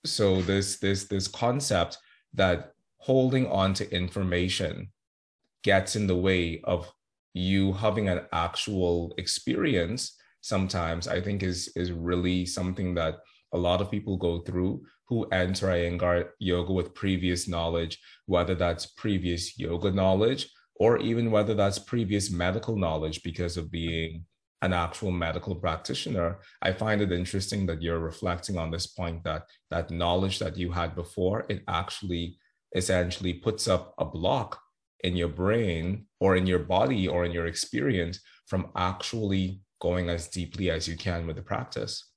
so 0.06 0.42
this 0.42 0.78
this 0.78 1.06
this 1.06 1.28
concept 1.28 1.98
that 2.34 2.72
holding 2.98 3.48
on 3.48 3.74
to 3.74 3.92
information 3.94 4.92
gets 5.64 5.96
in 5.96 6.08
the 6.08 6.16
way 6.16 6.62
of 6.64 6.92
you 7.34 7.74
having 7.74 8.08
an 8.08 8.22
actual 8.32 9.14
experience 9.18 10.16
sometimes 10.42 11.08
i 11.08 11.20
think 11.20 11.44
is 11.44 11.72
is 11.76 11.92
really 11.92 12.46
something 12.46 12.94
that 12.94 13.18
a 13.54 13.58
lot 13.58 13.82
of 13.82 13.92
people 13.92 14.16
go 14.16 14.40
through 14.40 14.82
who 15.08 15.26
enter 15.26 15.68
Iyengar 15.68 16.30
yoga 16.40 16.74
with 16.74 16.96
previous 16.96 17.48
knowledge, 17.48 18.00
whether 18.26 18.56
that's 18.56 18.86
previous 18.86 19.58
yoga 19.58 19.92
knowledge 19.92 20.50
or 20.76 20.98
even 20.98 21.32
whether 21.32 21.54
that's 21.54 21.80
previous 21.80 22.30
medical 22.30 22.76
knowledge 22.76 23.24
because 23.24 23.58
of 23.58 23.72
being 23.72 24.26
an 24.62 24.74
actual 24.74 25.12
medical 25.12 25.56
practitioner. 25.56 26.40
I 26.62 26.72
find 26.72 27.02
it 27.02 27.12
interesting 27.12 27.66
that 27.68 27.82
you're 27.82 28.00
reflecting 28.00 28.58
on 28.58 28.72
this 28.72 28.88
point 28.88 29.24
that 29.24 29.44
that 29.70 29.92
knowledge 29.92 30.40
that 30.40 30.58
you 30.58 30.72
had 30.72 30.96
before, 30.96 31.46
it 31.50 31.64
actually 31.68 32.40
essentially 32.76 33.34
puts 33.34 33.68
up 33.68 33.94
a 33.98 34.06
block 34.06 34.60
in 35.04 35.16
your 35.16 35.30
brain 35.30 36.08
or 36.20 36.36
in 36.36 36.48
your 36.48 36.60
body 36.60 37.08
or 37.08 37.26
in 37.26 37.32
your 37.32 37.46
experience 37.46 38.20
from 38.48 38.72
actually 38.76 39.62
going 39.80 40.10
as 40.10 40.28
deeply 40.28 40.70
as 40.72 40.88
you 40.88 40.98
can 40.98 41.28
with 41.28 41.36
the 41.36 41.42
practice. 41.42 42.12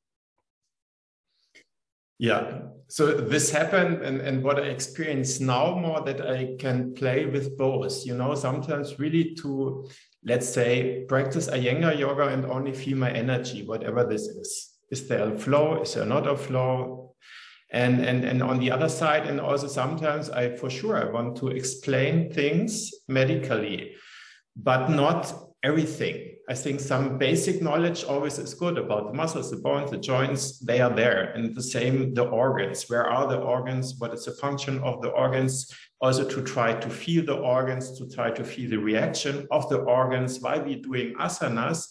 Yeah. 2.18 2.62
So 2.88 3.12
this 3.12 3.50
happened, 3.50 4.02
and, 4.02 4.20
and 4.20 4.42
what 4.42 4.58
I 4.58 4.68
experience 4.68 5.40
now 5.40 5.76
more 5.76 6.00
that 6.02 6.26
I 6.26 6.56
can 6.58 6.94
play 6.94 7.26
with 7.26 7.56
both, 7.58 8.06
you 8.06 8.14
know, 8.14 8.34
sometimes 8.34 8.98
really 8.98 9.34
to, 9.42 9.86
let's 10.24 10.48
say, 10.48 11.04
practice 11.06 11.48
Iyengar 11.48 11.98
yoga 11.98 12.28
and 12.28 12.46
only 12.46 12.72
feel 12.72 12.96
my 12.96 13.10
energy, 13.10 13.66
whatever 13.66 14.04
this 14.04 14.22
is. 14.22 14.70
Is 14.90 15.06
there 15.06 15.32
a 15.32 15.38
flow? 15.38 15.82
Is 15.82 15.94
there 15.94 16.06
not 16.06 16.26
a 16.26 16.36
flow? 16.36 17.14
And, 17.70 18.04
and, 18.04 18.24
and 18.24 18.42
on 18.42 18.58
the 18.58 18.70
other 18.70 18.88
side, 18.88 19.26
and 19.26 19.38
also 19.38 19.66
sometimes 19.66 20.30
I, 20.30 20.56
for 20.56 20.70
sure, 20.70 20.96
I 20.96 21.10
want 21.10 21.36
to 21.36 21.48
explain 21.48 22.32
things 22.32 22.90
medically, 23.06 23.96
but 24.56 24.88
not 24.88 25.32
everything. 25.62 26.27
I 26.50 26.54
think 26.54 26.80
some 26.80 27.18
basic 27.18 27.60
knowledge 27.60 28.04
always 28.04 28.38
is 28.38 28.54
good 28.54 28.78
about 28.78 29.08
the 29.08 29.12
muscles, 29.12 29.50
the 29.50 29.58
bones, 29.58 29.90
the 29.90 29.98
joints, 29.98 30.58
they 30.60 30.80
are 30.80 30.88
there. 30.88 31.32
And 31.32 31.54
the 31.54 31.62
same, 31.62 32.14
the 32.14 32.24
organs. 32.24 32.88
Where 32.88 33.06
are 33.06 33.28
the 33.28 33.36
organs? 33.36 33.96
What 33.98 34.14
is 34.14 34.24
the 34.24 34.32
function 34.32 34.78
of 34.78 35.02
the 35.02 35.08
organs? 35.08 35.70
Also 36.00 36.26
to 36.26 36.42
try 36.42 36.72
to 36.72 36.88
feel 36.88 37.26
the 37.26 37.36
organs, 37.36 37.98
to 37.98 38.08
try 38.08 38.30
to 38.30 38.42
feel 38.42 38.70
the 38.70 38.78
reaction 38.78 39.46
of 39.50 39.68
the 39.68 39.80
organs 39.80 40.40
while 40.40 40.62
we're 40.62 40.80
doing 40.80 41.14
asanas. 41.20 41.88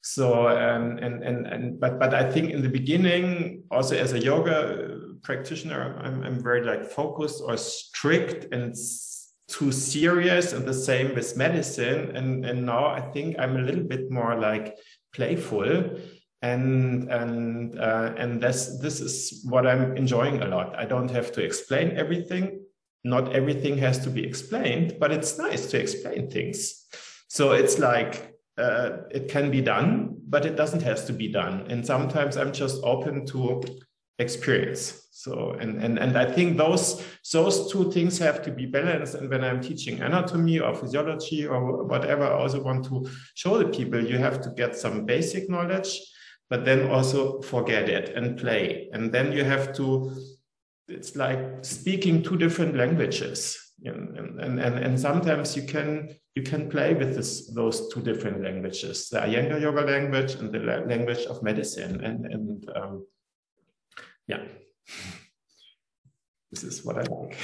So 0.00 0.48
um, 0.48 0.98
and 0.98 1.22
and 1.22 1.46
and 1.46 1.78
but 1.78 2.00
but 2.00 2.14
I 2.14 2.30
think 2.32 2.50
in 2.50 2.62
the 2.62 2.68
beginning, 2.68 3.62
also 3.70 3.94
as 3.94 4.14
a 4.14 4.18
yoga 4.18 4.98
practitioner, 5.22 5.96
I'm 6.02 6.24
I'm 6.24 6.42
very 6.42 6.64
like 6.64 6.84
focused 6.84 7.42
or 7.44 7.56
strict 7.56 8.52
and 8.54 8.76
too 9.52 9.70
serious 9.70 10.54
and 10.54 10.66
the 10.66 10.74
same 10.74 11.14
with 11.14 11.36
medicine. 11.36 12.16
And 12.16 12.44
and 12.44 12.64
now 12.64 12.86
i 12.86 13.00
think 13.12 13.36
i'm 13.38 13.56
a 13.56 13.62
little 13.68 13.84
bit 13.84 14.10
more 14.10 14.34
like 14.38 14.76
playful. 15.14 15.98
And 16.44 17.08
and 17.08 17.78
uh, 17.78 18.14
and 18.16 18.40
this 18.40 18.80
this 18.82 19.00
is 19.00 19.44
what 19.48 19.64
i'm 19.64 19.96
enjoying 19.96 20.42
a 20.42 20.48
lot. 20.48 20.74
I 20.76 20.86
don't 20.86 21.10
have 21.10 21.30
to 21.32 21.44
explain 21.44 21.96
everything. 21.96 22.64
Not 23.04 23.32
everything 23.32 23.78
has 23.78 23.98
to 24.04 24.10
be 24.10 24.24
explained 24.24 24.96
but 24.98 25.12
it's 25.12 25.38
nice 25.38 25.66
to 25.70 25.80
explain 25.80 26.30
things. 26.30 26.86
So 27.28 27.52
it's 27.52 27.78
like 27.78 28.34
uh, 28.58 28.88
it 29.10 29.28
can 29.28 29.50
be 29.50 29.60
done 29.60 30.16
but 30.28 30.46
it 30.46 30.56
doesn't 30.56 30.82
have 30.82 31.06
to 31.06 31.12
be 31.12 31.28
done. 31.28 31.66
And 31.70 31.86
sometimes 31.86 32.36
i'm 32.36 32.52
just 32.52 32.82
open 32.82 33.26
to 33.26 33.62
experience. 34.18 35.08
So 35.10 35.52
and 35.60 35.82
and 35.82 35.98
and 35.98 36.16
i 36.18 36.24
think 36.24 36.56
those 36.56 37.04
those 37.32 37.70
two 37.70 37.92
things 37.92 38.18
have 38.18 38.42
to 38.42 38.50
be 38.50 38.66
balanced. 38.66 39.14
And 39.14 39.28
when 39.30 39.44
i'm 39.44 39.60
teaching 39.60 40.00
anatomy 40.00 40.58
or 40.58 40.74
physiology 40.74 41.46
or 41.46 41.84
whatever 41.84 42.24
i 42.24 42.32
also 42.32 42.60
want 42.60 42.86
to 42.86 43.08
show 43.34 43.58
the 43.58 43.68
people 43.68 44.04
you 44.04 44.18
have 44.18 44.40
to 44.40 44.50
get 44.50 44.74
some 44.74 45.04
basic 45.04 45.48
knowledge 45.48 46.00
but 46.52 46.66
then 46.66 46.90
also 46.90 47.40
forget 47.40 47.88
it 47.88 48.14
and 48.14 48.36
play. 48.38 48.90
And 48.92 49.10
then 49.10 49.32
you 49.32 49.42
have 49.42 49.74
to 49.76 50.14
it's 50.86 51.16
like 51.16 51.64
speaking 51.64 52.22
two 52.22 52.36
different 52.36 52.76
languages. 52.76 53.58
And, 53.86 54.18
and, 54.18 54.60
and, 54.60 54.78
and 54.78 55.00
sometimes 55.00 55.56
you 55.56 55.62
can 55.62 56.14
you 56.34 56.42
can 56.42 56.68
play 56.68 56.92
with 56.92 57.16
this, 57.16 57.50
those 57.54 57.88
two 57.88 58.02
different 58.02 58.42
languages 58.42 59.08
the 59.08 59.20
Iyengar 59.20 59.62
yoga 59.62 59.80
language 59.80 60.34
and 60.34 60.52
the 60.52 60.58
language 60.58 61.24
of 61.24 61.42
medicine. 61.42 62.04
And 62.04 62.26
and 62.26 62.70
um, 62.76 63.06
yeah, 64.32 64.42
this 66.50 66.64
is 66.64 66.84
what 66.84 66.96
I 66.96 67.02
like. 67.02 67.36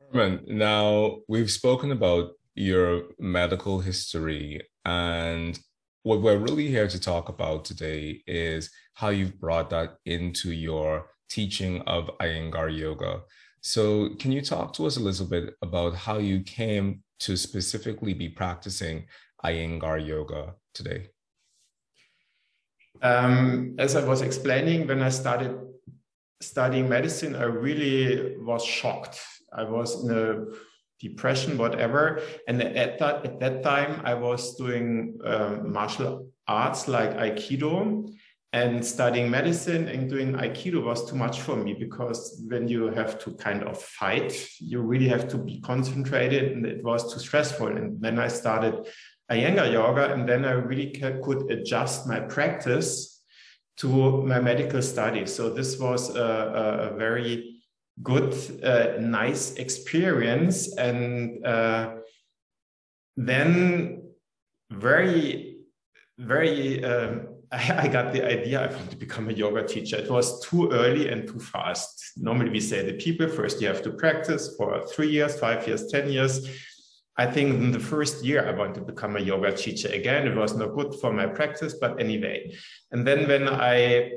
Hermann, 0.00 0.44
now 0.46 1.18
we've 1.28 1.50
spoken 1.50 1.92
about 1.92 2.32
your 2.54 3.04
medical 3.18 3.80
history, 3.80 4.60
and 4.84 5.58
what 6.02 6.20
we're 6.20 6.38
really 6.38 6.66
here 6.66 6.88
to 6.88 7.00
talk 7.00 7.28
about 7.28 7.64
today 7.64 8.22
is 8.26 8.70
how 8.94 9.10
you've 9.10 9.38
brought 9.38 9.70
that 9.70 9.98
into 10.04 10.52
your 10.52 11.06
teaching 11.30 11.80
of 11.82 12.10
Iyengar 12.20 12.76
yoga. 12.76 13.20
So, 13.60 14.10
can 14.18 14.32
you 14.32 14.42
talk 14.42 14.72
to 14.74 14.86
us 14.86 14.96
a 14.96 15.00
little 15.08 15.26
bit 15.26 15.54
about 15.62 15.94
how 15.94 16.18
you 16.18 16.42
came 16.42 17.04
to 17.20 17.36
specifically 17.36 18.14
be 18.14 18.28
practicing 18.28 19.06
Iyengar 19.44 20.04
yoga 20.04 20.54
today? 20.74 21.10
Um, 23.02 23.74
as 23.78 23.96
I 23.96 24.04
was 24.04 24.22
explaining, 24.22 24.86
when 24.86 25.02
I 25.02 25.08
started 25.10 25.58
studying 26.40 26.88
medicine, 26.88 27.34
I 27.34 27.44
really 27.44 28.36
was 28.38 28.64
shocked. 28.64 29.20
I 29.52 29.64
was 29.64 30.04
in 30.04 30.10
a 30.10 30.44
depression, 31.00 31.58
whatever. 31.58 32.20
And 32.46 32.62
at 32.62 32.98
that 33.00 33.26
at 33.26 33.40
that 33.40 33.62
time, 33.62 34.00
I 34.04 34.14
was 34.14 34.56
doing 34.56 35.18
um, 35.24 35.72
martial 35.72 36.28
arts 36.46 36.88
like 36.88 37.16
Aikido, 37.16 38.08
and 38.54 38.84
studying 38.84 39.30
medicine 39.30 39.88
and 39.88 40.10
doing 40.10 40.34
Aikido 40.34 40.84
was 40.84 41.08
too 41.08 41.16
much 41.16 41.40
for 41.40 41.56
me 41.56 41.72
because 41.72 42.44
when 42.48 42.68
you 42.68 42.88
have 42.88 43.18
to 43.20 43.32
kind 43.34 43.62
of 43.62 43.80
fight, 43.80 44.46
you 44.60 44.82
really 44.82 45.08
have 45.08 45.26
to 45.28 45.38
be 45.38 45.60
concentrated, 45.60 46.52
and 46.52 46.66
it 46.66 46.84
was 46.84 47.12
too 47.12 47.18
stressful. 47.18 47.68
And 47.68 48.00
then 48.00 48.18
I 48.18 48.28
started 48.28 48.86
Iyengar 49.32 49.72
yoga, 49.72 50.12
and 50.12 50.28
then 50.28 50.44
I 50.44 50.52
really 50.52 50.90
could 50.90 51.50
adjust 51.50 52.06
my 52.06 52.20
practice 52.20 53.22
to 53.78 54.22
my 54.22 54.40
medical 54.40 54.82
studies. 54.82 55.34
So 55.34 55.48
this 55.50 55.78
was 55.78 56.14
a, 56.14 56.90
a 56.92 56.96
very 56.98 57.62
good, 58.02 58.34
uh, 58.62 59.00
nice 59.00 59.54
experience, 59.54 60.76
and 60.76 61.44
uh, 61.46 61.94
then 63.16 64.02
very, 64.70 65.58
very. 66.18 66.84
Um, 66.84 67.28
I, 67.52 67.82
I 67.84 67.88
got 67.88 68.14
the 68.14 68.26
idea 68.26 68.62
I 68.62 68.74
want 68.74 68.90
to 68.92 68.96
become 68.96 69.28
a 69.28 69.32
yoga 69.32 69.62
teacher. 69.66 69.96
It 69.96 70.10
was 70.10 70.40
too 70.40 70.70
early 70.70 71.10
and 71.10 71.28
too 71.28 71.38
fast. 71.38 72.12
Normally, 72.16 72.48
we 72.50 72.60
say 72.60 72.82
the 72.82 72.94
people 72.94 73.28
first 73.28 73.60
you 73.60 73.68
have 73.68 73.82
to 73.82 73.90
practice 73.90 74.54
for 74.56 74.86
three 74.86 75.10
years, 75.10 75.38
five 75.38 75.66
years, 75.66 75.86
10 75.88 76.08
years 76.08 76.48
I 77.16 77.26
think 77.26 77.54
in 77.54 77.72
the 77.72 77.80
first 77.80 78.24
year 78.24 78.48
I 78.48 78.52
wanted 78.52 78.76
to 78.76 78.80
become 78.80 79.16
a 79.16 79.20
yoga 79.20 79.54
teacher 79.54 79.88
again. 79.88 80.26
It 80.26 80.34
was 80.34 80.56
not 80.56 80.74
good 80.74 80.94
for 81.00 81.12
my 81.12 81.26
practice, 81.26 81.74
but 81.74 82.00
anyway. 82.00 82.54
And 82.90 83.06
then 83.06 83.28
when 83.28 83.48
I 83.48 84.12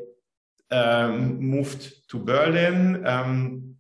um, 0.72 1.40
moved 1.40 2.10
to 2.10 2.20
Berlin, 2.20 3.06
um, 3.06 3.76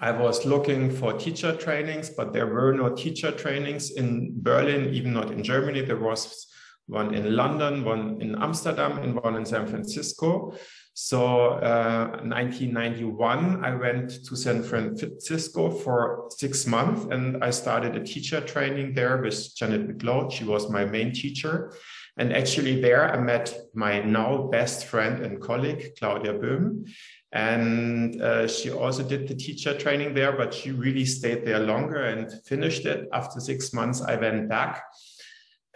I 0.00 0.10
was 0.10 0.44
looking 0.44 0.90
for 0.90 1.12
teacher 1.12 1.54
trainings, 1.54 2.10
but 2.10 2.32
there 2.32 2.46
were 2.46 2.72
no 2.72 2.94
teacher 2.94 3.30
trainings 3.30 3.92
in 3.92 4.42
Berlin, 4.42 4.92
even 4.94 5.12
not 5.12 5.30
in 5.30 5.42
Germany. 5.42 5.82
There 5.82 6.00
was 6.00 6.46
one 6.86 7.14
in 7.14 7.36
London, 7.36 7.84
one 7.84 8.20
in 8.20 8.34
Amsterdam, 8.36 8.98
and 8.98 9.14
one 9.14 9.36
in 9.36 9.44
San 9.44 9.66
Francisco. 9.66 10.54
So, 10.98 11.48
uh, 11.60 12.22
1991, 12.24 13.62
I 13.62 13.74
went 13.74 14.24
to 14.24 14.34
San 14.34 14.62
Francisco 14.62 15.68
for 15.68 16.30
six 16.30 16.66
months 16.66 17.12
and 17.12 17.44
I 17.44 17.50
started 17.50 17.96
a 17.96 18.02
teacher 18.02 18.40
training 18.40 18.94
there 18.94 19.20
with 19.20 19.54
Janet 19.54 19.86
McLeod. 19.86 20.32
She 20.32 20.44
was 20.44 20.70
my 20.70 20.86
main 20.86 21.12
teacher. 21.12 21.74
And 22.16 22.32
actually, 22.32 22.80
there 22.80 23.12
I 23.12 23.20
met 23.20 23.54
my 23.74 24.00
now 24.00 24.48
best 24.50 24.86
friend 24.86 25.22
and 25.22 25.38
colleague, 25.38 25.92
Claudia 25.98 26.32
Böhm. 26.32 26.88
And 27.30 28.18
uh, 28.22 28.48
she 28.48 28.70
also 28.70 29.02
did 29.02 29.28
the 29.28 29.34
teacher 29.34 29.76
training 29.76 30.14
there, 30.14 30.32
but 30.32 30.54
she 30.54 30.70
really 30.70 31.04
stayed 31.04 31.44
there 31.44 31.58
longer 31.60 32.04
and 32.04 32.32
finished 32.46 32.86
it. 32.86 33.06
After 33.12 33.38
six 33.38 33.74
months, 33.74 34.00
I 34.00 34.16
went 34.16 34.48
back 34.48 34.82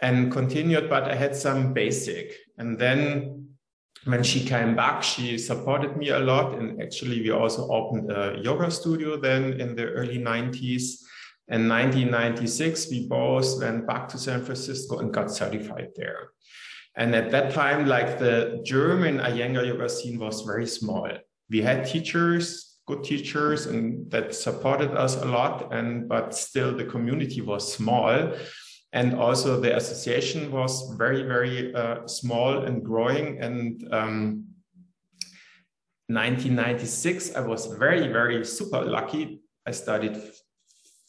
and 0.01 0.31
continued, 0.31 0.89
but 0.89 1.03
I 1.03 1.13
had 1.13 1.35
some 1.35 1.73
basic. 1.73 2.33
And 2.57 2.79
then 2.79 3.40
when 4.05 4.23
she 4.23 4.43
came 4.43 4.75
back, 4.75 5.03
she 5.03 5.37
supported 5.37 5.95
me 5.95 6.09
a 6.09 6.19
lot. 6.19 6.57
And 6.57 6.81
actually, 6.81 7.21
we 7.21 7.29
also 7.31 7.69
opened 7.69 8.11
a 8.11 8.39
yoga 8.41 8.71
studio 8.71 9.17
then 9.17 9.59
in 9.59 9.75
the 9.75 9.85
early 9.85 10.17
90s. 10.17 11.03
In 11.47 11.67
1996, 11.67 12.89
we 12.89 13.07
both 13.07 13.59
went 13.59 13.85
back 13.85 14.07
to 14.09 14.17
San 14.17 14.43
Francisco 14.43 14.99
and 14.99 15.13
got 15.13 15.31
certified 15.31 15.89
there. 15.95 16.31
And 16.95 17.13
at 17.15 17.31
that 17.31 17.53
time, 17.53 17.85
like 17.85 18.19
the 18.19 18.61
German 18.63 19.19
Iyengar 19.19 19.67
yoga 19.67 19.89
scene 19.89 20.19
was 20.19 20.41
very 20.41 20.65
small. 20.65 21.09
We 21.49 21.61
had 21.61 21.85
teachers, 21.85 22.79
good 22.87 23.03
teachers, 23.03 23.65
and 23.67 24.09
that 24.11 24.33
supported 24.33 24.91
us 24.91 25.15
a 25.15 25.25
lot. 25.25 25.73
And 25.73 26.09
but 26.09 26.33
still, 26.33 26.75
the 26.75 26.85
community 26.85 27.41
was 27.41 27.71
small 27.73 28.33
and 28.93 29.15
also 29.15 29.59
the 29.59 29.75
association 29.75 30.51
was 30.51 30.93
very 30.97 31.23
very 31.23 31.73
uh, 31.73 32.05
small 32.07 32.63
and 32.63 32.83
growing. 32.83 33.39
And 33.41 33.87
um, 33.91 34.45
1996 36.07 37.35
i 37.35 37.39
was 37.39 37.67
very 37.67 38.07
very 38.07 38.43
super 38.43 38.81
lucky. 38.81 39.41
I 39.65 39.71
started 39.71 40.21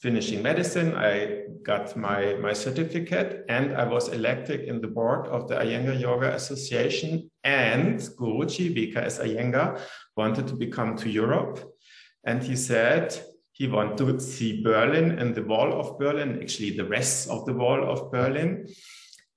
finishing 0.01 0.42
medicine. 0.42 0.95
I 0.95 1.45
got 1.64 1.97
my 1.97 2.35
my 2.35 2.53
certificate 2.53 3.45
and 3.49 3.75
i 3.77 3.85
was 3.85 4.09
elected 4.09 4.61
in 4.61 4.81
the 4.81 4.88
board 4.88 5.27
of 5.29 5.49
the 5.49 5.57
iyengar 5.57 5.99
yoga 5.99 6.35
association. 6.35 7.31
And 7.42 7.99
guruji 8.18 8.71
bks 8.77 9.18
iyengar 9.21 9.81
wanted 10.16 10.47
to 10.49 10.55
become 10.55 10.97
to 10.99 11.11
europe. 11.11 11.59
And 12.25 12.40
he 12.42 12.55
said 12.55 13.21
he 13.53 13.69
wants 13.69 14.03
to 14.03 14.19
see 14.19 14.62
Berlin 14.62 15.19
and 15.19 15.35
the 15.35 15.43
wall 15.43 15.79
of 15.79 15.99
Berlin, 15.99 16.41
actually 16.41 16.77
the 16.77 16.87
rest 16.87 17.29
of 17.29 17.45
the 17.47 17.53
wall 17.53 17.85
of 17.88 18.11
Berlin. 18.11 18.67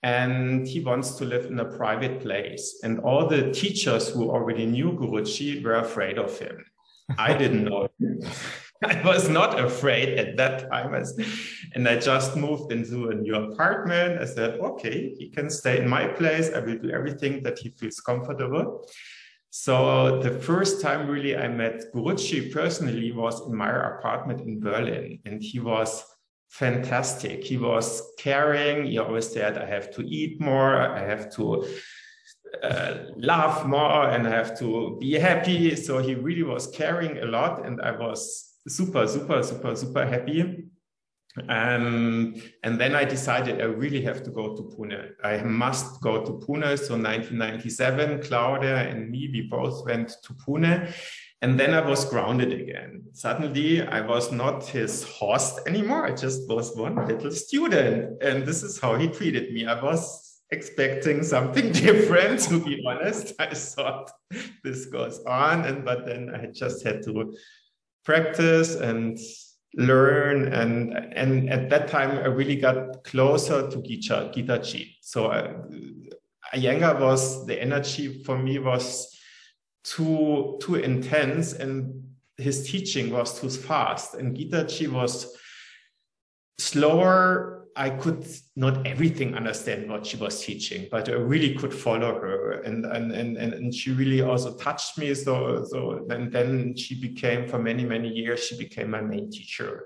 And 0.03 0.67
he 0.67 0.81
wants 0.81 1.15
to 1.15 1.25
live 1.25 1.45
in 1.45 1.59
a 1.59 1.65
private 1.77 2.21
place. 2.21 2.79
And 2.83 2.99
all 2.99 3.27
the 3.27 3.51
teachers 3.51 4.09
who 4.09 4.29
already 4.29 4.65
knew 4.65 4.91
Guruji 4.93 5.63
were 5.63 5.75
afraid 5.75 6.17
of 6.17 6.37
him. 6.37 6.63
I 7.17 7.33
didn't 7.33 7.65
know. 7.65 7.87
I 8.83 9.01
was 9.03 9.29
not 9.29 9.59
afraid 9.59 10.17
at 10.19 10.37
that 10.37 10.69
time. 10.69 10.93
And 11.73 11.87
I 11.87 11.97
just 11.97 12.35
moved 12.35 12.71
into 12.71 13.09
a 13.09 13.15
new 13.15 13.35
apartment. 13.35 14.21
I 14.21 14.25
said, 14.25 14.59
okay, 14.59 15.15
he 15.17 15.29
can 15.29 15.49
stay 15.49 15.79
in 15.81 15.89
my 15.89 16.07
place. 16.07 16.51
I 16.53 16.59
will 16.59 16.77
do 16.77 16.91
everything 16.91 17.41
that 17.43 17.57
he 17.57 17.69
feels 17.69 17.99
comfortable. 17.99 18.87
So 19.57 20.19
the 20.21 20.31
first 20.31 20.81
time 20.81 21.07
really 21.07 21.37
I 21.37 21.47
met 21.47 21.93
Guruji 21.93 22.51
personally 22.51 23.13
was 23.13 23.39
in 23.47 23.55
my 23.55 23.69
apartment 23.69 24.41
in 24.41 24.59
Berlin, 24.59 25.19
and 25.23 25.41
he 25.41 25.61
was 25.61 26.03
fantastic. 26.49 27.41
He 27.45 27.55
was 27.57 28.01
caring. 28.19 28.85
He 28.85 28.97
always 28.97 29.31
said, 29.31 29.57
"I 29.57 29.65
have 29.65 29.91
to 29.91 30.01
eat 30.01 30.41
more. 30.41 30.75
I 30.75 30.99
have 30.99 31.33
to 31.35 31.65
uh, 32.61 32.95
laugh 33.15 33.65
more, 33.65 34.09
and 34.09 34.27
I 34.27 34.31
have 34.31 34.59
to 34.59 34.97
be 34.99 35.13
happy." 35.13 35.73
So 35.77 35.99
he 35.99 36.15
really 36.15 36.43
was 36.43 36.67
caring 36.67 37.19
a 37.19 37.25
lot, 37.25 37.65
and 37.65 37.79
I 37.79 37.91
was 37.91 38.59
super, 38.67 39.07
super, 39.07 39.41
super, 39.41 39.73
super 39.73 40.05
happy. 40.05 40.65
Um, 41.49 42.35
and 42.63 42.79
then 42.79 42.95
I 42.95 43.03
decided 43.03 43.61
I 43.61 43.65
really 43.65 44.01
have 44.01 44.23
to 44.23 44.31
go 44.31 44.55
to 44.55 44.61
Pune. 44.63 45.11
I 45.23 45.37
must 45.43 46.01
go 46.01 46.23
to 46.23 46.31
Pune. 46.31 46.77
So 46.77 46.95
1997, 46.95 48.23
Claudia 48.23 48.89
and 48.89 49.09
me, 49.09 49.29
we 49.31 49.41
both 49.41 49.85
went 49.85 50.15
to 50.23 50.33
Pune. 50.33 50.93
And 51.41 51.59
then 51.59 51.73
I 51.73 51.81
was 51.81 52.05
grounded 52.05 52.53
again. 52.53 53.03
Suddenly, 53.11 53.85
I 53.85 54.01
was 54.01 54.31
not 54.31 54.65
his 54.65 55.03
host 55.03 55.59
anymore. 55.67 56.07
I 56.07 56.15
just 56.15 56.47
was 56.49 56.75
one 56.75 56.95
little 57.05 57.31
student. 57.31 58.23
And 58.23 58.45
this 58.45 58.63
is 58.63 58.79
how 58.79 58.95
he 58.95 59.07
treated 59.07 59.53
me. 59.53 59.65
I 59.65 59.81
was 59.81 60.41
expecting 60.51 61.21
something 61.21 61.71
different, 61.85 62.39
to 62.41 62.63
be 62.63 62.83
honest. 62.87 63.33
I 63.39 63.53
thought 63.53 64.09
this 64.63 64.85
goes 64.85 65.19
on. 65.25 65.65
And 65.65 65.83
but 65.83 66.05
then 66.05 66.33
I 66.33 66.47
just 66.47 66.85
had 66.85 67.03
to 67.03 67.35
practice 68.05 68.75
and 68.75 69.19
learn 69.75 70.53
and 70.53 70.93
and 70.93 71.49
at 71.49 71.69
that 71.69 71.87
time 71.87 72.11
I 72.11 72.27
really 72.27 72.55
got 72.55 73.03
closer 73.03 73.69
to 73.69 73.81
Gita 73.81 74.31
Gita 74.33 74.59
Gitaji. 74.59 74.95
So 75.01 75.27
uh, 75.27 75.53
Iyengar 76.53 76.99
was 76.99 77.45
the 77.45 77.61
energy 77.61 78.23
for 78.23 78.37
me 78.37 78.59
was 78.59 79.17
too 79.83 80.57
too 80.61 80.75
intense 80.75 81.53
and 81.53 82.03
his 82.37 82.69
teaching 82.69 83.11
was 83.11 83.39
too 83.39 83.49
fast 83.49 84.15
and 84.15 84.35
Gita 84.35 84.63
Gitaji 84.63 84.91
was 84.91 85.37
slower 86.57 87.64
I 87.75 87.89
could 87.89 88.25
not 88.55 88.87
everything 88.87 89.35
understand 89.35 89.89
what 89.89 90.05
she 90.05 90.15
was 90.17 90.41
teaching, 90.41 90.87
but 90.89 91.09
I 91.09 91.13
really 91.13 91.55
could 91.55 91.73
follow 91.73 92.13
her, 92.13 92.61
and 92.61 92.85
and 92.85 93.11
and 93.11 93.37
and 93.37 93.73
she 93.73 93.91
really 93.91 94.21
also 94.21 94.55
touched 94.57 94.97
me. 94.97 95.13
So 95.13 95.65
so 95.65 96.05
then 96.07 96.29
then 96.29 96.75
she 96.77 96.99
became 96.99 97.47
for 97.47 97.59
many 97.59 97.83
many 97.83 98.09
years 98.09 98.45
she 98.45 98.57
became 98.57 98.91
my 98.91 99.01
main 99.01 99.29
teacher, 99.29 99.85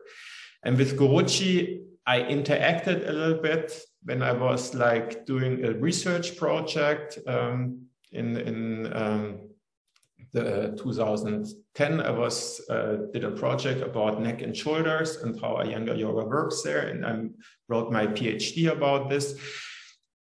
and 0.63 0.78
with 0.78 0.97
Guruji 0.97 1.82
I 2.06 2.21
interacted 2.21 3.08
a 3.08 3.12
little 3.12 3.41
bit 3.41 3.80
when 4.04 4.21
I 4.21 4.34
was 4.34 4.75
like 4.75 5.25
doing 5.25 5.65
a 5.65 5.73
research 5.73 6.38
project 6.38 7.17
um, 7.28 7.86
in 8.12 8.38
in 8.38 8.93
um, 8.93 9.49
the 10.32 10.74
uh, 10.74 10.76
2010 10.76 12.02
I 12.02 12.12
was 12.12 12.62
uh, 12.70 12.98
did 13.13 13.24
a 13.24 13.32
project 13.32 13.82
about 13.82 14.22
neck 14.22 14.42
and 14.42 14.56
shoulders 14.56 15.18
and 15.18 15.39
how 15.39 15.56
Iyengar 15.56 15.98
yoga 15.98 16.26
works 16.26 16.62
there, 16.62 16.88
and 16.88 17.06
I 17.06 17.30
wrote 17.68 17.92
my 17.92 18.08
PhD 18.08 18.72
about 18.72 19.10
this. 19.10 19.39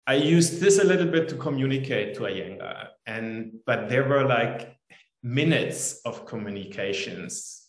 I 0.06 0.14
used 0.14 0.60
this 0.60 0.78
a 0.78 0.84
little 0.84 1.06
bit 1.06 1.28
to 1.28 1.36
communicate 1.36 2.14
to 2.14 2.22
Iyengar, 2.22 2.88
and 3.06 3.52
but 3.66 3.88
there 3.88 4.08
were 4.08 4.24
like 4.24 4.76
minutes 5.22 6.00
of 6.04 6.24
communications, 6.26 7.68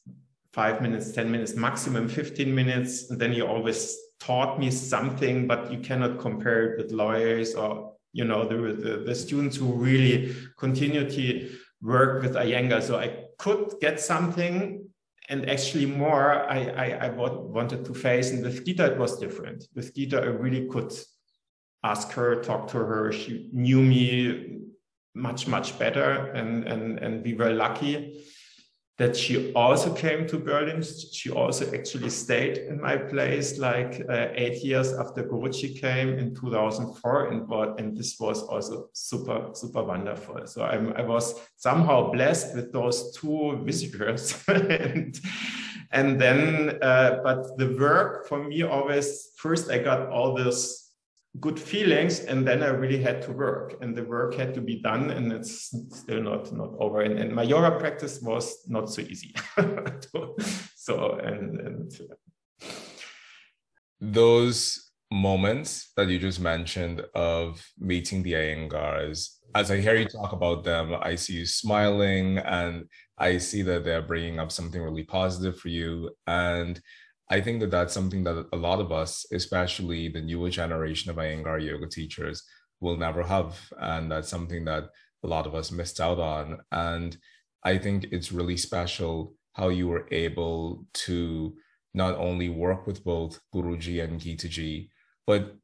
five 0.53 0.81
minutes, 0.81 1.11
ten 1.11 1.29
minutes, 1.29 1.55
maximum 1.55 2.07
fifteen 2.07 2.55
minutes, 2.55 3.09
and 3.09 3.19
then 3.19 3.33
you 3.33 3.45
always 3.45 3.97
taught 4.21 4.59
me 4.59 4.71
something, 4.71 5.47
but 5.47 5.71
you 5.71 5.79
cannot 5.79 6.19
compare 6.19 6.71
it 6.71 6.77
with 6.77 6.91
Lois 6.91 7.55
or 7.55 7.93
you 8.13 8.23
know 8.23 8.47
the, 8.47 8.73
the, 8.73 8.97
the 9.05 9.15
students 9.15 9.57
who 9.57 9.73
really 9.73 10.35
continuity 10.57 11.51
work 11.81 12.21
with 12.21 12.35
Iyengar. 12.35 12.81
So 12.81 12.99
I 12.99 13.25
could 13.37 13.73
get 13.79 13.99
something 13.99 14.87
and 15.29 15.49
actually 15.49 15.85
more 15.85 16.33
I, 16.49 16.59
I, 16.59 17.05
I 17.05 17.09
wanted 17.09 17.85
to 17.85 17.93
face. 17.93 18.31
And 18.31 18.43
with 18.43 18.65
Gita, 18.65 18.93
it 18.93 18.97
was 18.97 19.17
different. 19.19 19.67
With 19.75 19.95
Gita, 19.95 20.21
I 20.21 20.25
really 20.25 20.67
could 20.67 20.93
ask 21.83 22.11
her, 22.11 22.41
talk 22.41 22.67
to 22.71 22.77
her. 22.77 23.11
She 23.11 23.49
knew 23.53 23.81
me 23.81 24.59
much, 25.15 25.47
much 25.47 25.77
better. 25.79 26.31
And, 26.33 26.65
and, 26.65 26.99
and 26.99 27.23
we 27.23 27.33
were 27.33 27.51
lucky 27.51 28.25
that 28.97 29.15
she 29.15 29.51
also 29.53 29.93
came 29.93 30.27
to 30.27 30.37
Berlin. 30.37 30.83
She 30.83 31.31
also 31.31 31.73
actually 31.73 32.09
stayed 32.09 32.57
in 32.59 32.79
my 32.79 32.97
place 32.97 33.57
like 33.57 34.01
uh, 34.07 34.27
eight 34.35 34.63
years 34.63 34.93
after 34.93 35.23
Guruji 35.23 35.79
came 35.79 36.19
in 36.19 36.35
2004. 36.35 37.27
And, 37.29 37.51
and 37.79 37.97
this 37.97 38.19
was 38.19 38.43
also 38.43 38.89
super, 38.93 39.49
super 39.53 39.83
wonderful. 39.83 40.45
So 40.45 40.63
I'm, 40.63 40.93
I 40.93 41.01
was 41.01 41.33
somehow 41.57 42.11
blessed 42.11 42.55
with 42.55 42.71
those 42.71 43.15
two 43.15 43.61
visitors. 43.63 44.43
and, 44.47 45.19
and 45.91 46.21
then, 46.21 46.77
uh, 46.81 47.21
but 47.23 47.57
the 47.57 47.75
work 47.79 48.27
for 48.27 48.43
me 48.43 48.61
always, 48.63 49.29
first 49.37 49.71
I 49.71 49.79
got 49.79 50.09
all 50.09 50.35
this 50.35 50.90
good 51.39 51.57
feelings 51.57 52.19
and 52.21 52.45
then 52.45 52.61
i 52.61 52.67
really 52.67 53.01
had 53.01 53.21
to 53.21 53.31
work 53.31 53.77
and 53.81 53.95
the 53.95 54.03
work 54.03 54.33
had 54.33 54.53
to 54.53 54.59
be 54.59 54.81
done 54.81 55.09
and 55.11 55.31
it's 55.31 55.73
still 55.91 56.21
not 56.21 56.51
not 56.51 56.73
over. 56.79 57.01
And, 57.01 57.19
and 57.19 57.33
my 57.33 57.43
yoga 57.43 57.79
practice 57.79 58.21
was 58.21 58.67
not 58.67 58.89
so 58.89 59.01
easy. 59.01 59.33
So 60.75 61.19
and 61.19 61.59
and 61.59 61.91
those 63.99 64.91
moments 65.11 65.91
that 65.95 66.07
you 66.07 66.17
just 66.17 66.39
mentioned 66.39 67.03
of 67.13 67.63
meeting 67.77 68.23
the 68.23 68.33
Iyengars, 68.33 69.37
as 69.53 69.69
I 69.69 69.79
hear 69.79 69.95
you 69.95 70.07
talk 70.07 70.31
about 70.33 70.63
them, 70.63 70.95
I 70.99 71.13
see 71.15 71.33
you 71.33 71.45
smiling 71.45 72.39
and 72.39 72.85
I 73.19 73.37
see 73.37 73.61
that 73.61 73.83
they're 73.83 74.01
bringing 74.01 74.39
up 74.39 74.51
something 74.51 74.81
really 74.81 75.03
positive 75.03 75.59
for 75.59 75.67
you. 75.67 76.09
And 76.25 76.81
I 77.31 77.39
think 77.39 77.61
that 77.61 77.71
that's 77.71 77.93
something 77.93 78.25
that 78.25 78.45
a 78.51 78.57
lot 78.57 78.81
of 78.81 78.91
us, 78.91 79.25
especially 79.31 80.09
the 80.09 80.21
newer 80.21 80.49
generation 80.49 81.09
of 81.09 81.15
Iyengar 81.15 81.65
yoga 81.65 81.87
teachers, 81.87 82.43
will 82.81 82.97
never 82.97 83.23
have. 83.23 83.57
And 83.79 84.11
that's 84.11 84.27
something 84.27 84.65
that 84.65 84.89
a 85.23 85.27
lot 85.27 85.47
of 85.47 85.55
us 85.55 85.71
missed 85.71 86.01
out 86.01 86.19
on. 86.19 86.59
And 86.73 87.17
I 87.63 87.77
think 87.77 88.07
it's 88.11 88.33
really 88.33 88.57
special 88.57 89.33
how 89.53 89.69
you 89.69 89.87
were 89.87 90.07
able 90.11 90.85
to 91.05 91.55
not 91.93 92.15
only 92.15 92.49
work 92.49 92.85
with 92.85 93.03
both 93.03 93.39
Guruji 93.55 94.03
and 94.03 94.19
Gitaji, 94.19 94.89
but 95.25 95.55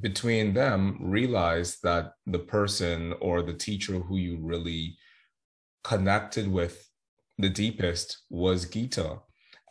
between 0.00 0.54
them 0.54 0.98
realize 1.00 1.78
that 1.82 2.12
the 2.26 2.38
person 2.38 3.14
or 3.20 3.42
the 3.42 3.54
teacher 3.54 3.94
who 3.94 4.18
you 4.18 4.38
really 4.40 4.96
connected 5.82 6.46
with 6.46 6.88
the 7.38 7.48
deepest 7.48 8.22
was 8.30 8.66
Gita. 8.66 9.18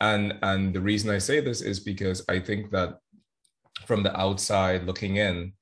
And 0.02 0.38
and 0.42 0.74
the 0.74 0.82
reason 0.82 1.10
I 1.10 1.20
say 1.20 1.40
this 1.40 1.62
is 1.62 1.80
because 1.80 2.24
I 2.28 2.40
think 2.40 2.72
that 2.72 3.00
from 3.86 4.04
the 4.04 4.18
outside 4.20 4.84
looking 4.84 5.18
in, 5.18 5.54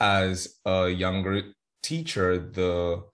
as 0.00 0.60
a 0.66 0.88
younger 0.88 1.42
teacher, 1.82 2.38
the 2.38 3.04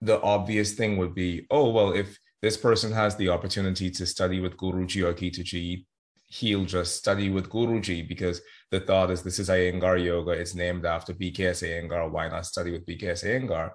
the 0.00 0.20
obvious 0.20 0.72
thing 0.72 0.98
would 0.98 1.14
be, 1.14 1.46
oh 1.50 1.70
well, 1.70 1.92
if 1.92 2.18
this 2.42 2.56
person 2.58 2.92
has 2.92 3.16
the 3.16 3.30
opportunity 3.30 3.90
to 3.90 4.04
study 4.04 4.40
with 4.40 4.56
Guruji 4.58 5.02
or 5.02 5.14
Gitaji, 5.14 5.86
he'll 6.26 6.66
just 6.66 6.96
study 6.96 7.30
with 7.30 7.48
Guruji 7.48 8.06
because 8.06 8.42
the 8.70 8.80
thought 8.80 9.10
is 9.10 9.22
this 9.22 9.38
is 9.38 9.48
Iyengar 9.48 10.04
yoga, 10.04 10.32
it's 10.32 10.54
named 10.54 10.84
after 10.84 11.14
BKS 11.14 11.62
Iyengar, 11.62 12.10
why 12.10 12.28
not 12.28 12.44
study 12.44 12.72
with 12.72 12.84
BKS 12.84 13.24
Iyengar? 13.24 13.70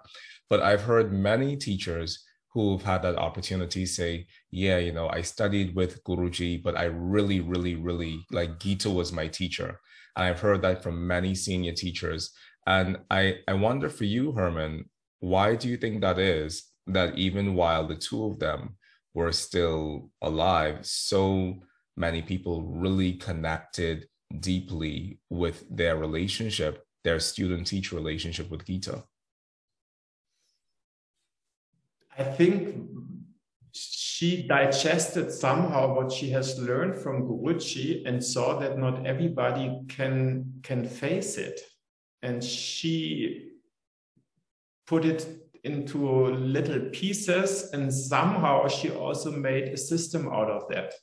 But 0.50 0.62
I've 0.62 0.84
heard 0.84 1.12
many 1.12 1.56
teachers 1.56 2.24
who've 2.54 2.82
had 2.82 3.04
that 3.04 3.18
opportunity 3.18 3.86
say, 3.86 4.26
yeah, 4.52 4.78
you 4.78 4.92
know, 4.92 5.08
I 5.10 5.22
studied 5.22 5.76
with 5.76 6.04
Guruji, 6.04 6.62
but 6.62 6.78
I 6.78 6.86
really, 6.86 7.42
really, 7.42 7.76
really 7.76 8.26
like 8.32 8.60
Gita 8.60 8.90
was 8.90 9.14
my 9.14 9.28
teacher. 9.28 9.80
And 10.16 10.26
I've 10.26 10.40
heard 10.40 10.62
that 10.64 10.82
from 10.82 11.08
many 11.08 11.36
senior 11.36 11.74
teachers. 11.74 12.32
And 12.66 12.98
I, 13.12 13.40
I 13.48 13.54
wonder 13.54 13.90
for 13.90 14.06
you, 14.06 14.32
Hermann, 14.32 14.86
why 15.20 15.56
do 15.56 15.68
you 15.68 15.78
think 15.78 16.02
that 16.02 16.18
is 16.18 16.64
that 16.88 17.18
even 17.18 17.54
while 17.54 17.88
the 17.88 17.96
two 17.96 18.26
of 18.26 18.40
them 18.40 18.76
were 19.14 19.32
still 19.32 20.10
alive, 20.22 20.86
so 20.86 21.56
many 21.96 22.22
people 22.22 22.64
really 22.64 23.14
connected 23.14 24.08
deeply 24.40 25.20
with 25.30 25.66
their 25.70 25.98
relationship, 25.98 26.84
their 27.04 27.20
student 27.20 27.68
teacher 27.68 27.96
relationship 27.96 28.50
with 28.50 28.66
Gita? 28.66 29.04
I 32.20 32.24
think 32.24 32.76
she 33.72 34.46
digested 34.46 35.32
somehow 35.32 35.96
what 35.96 36.12
she 36.12 36.30
has 36.32 36.60
learned 36.60 37.02
from 37.02 37.24
Guruji 37.24 38.06
and 38.06 38.22
saw 38.22 38.60
that 38.60 38.78
not 38.78 39.06
everybody 39.06 39.80
can 39.88 40.60
can 40.62 40.86
face 40.86 41.38
it. 41.38 41.62
And 42.22 42.44
she 42.44 43.52
put 44.86 45.06
it 45.06 45.26
into 45.64 46.26
little 46.36 46.90
pieces 46.92 47.70
and 47.72 47.94
somehow 47.94 48.68
she 48.68 48.90
also 48.90 49.32
made 49.32 49.70
a 49.70 49.78
system 49.78 50.28
out 50.28 50.50
of 50.50 50.68
that. 50.72 50.94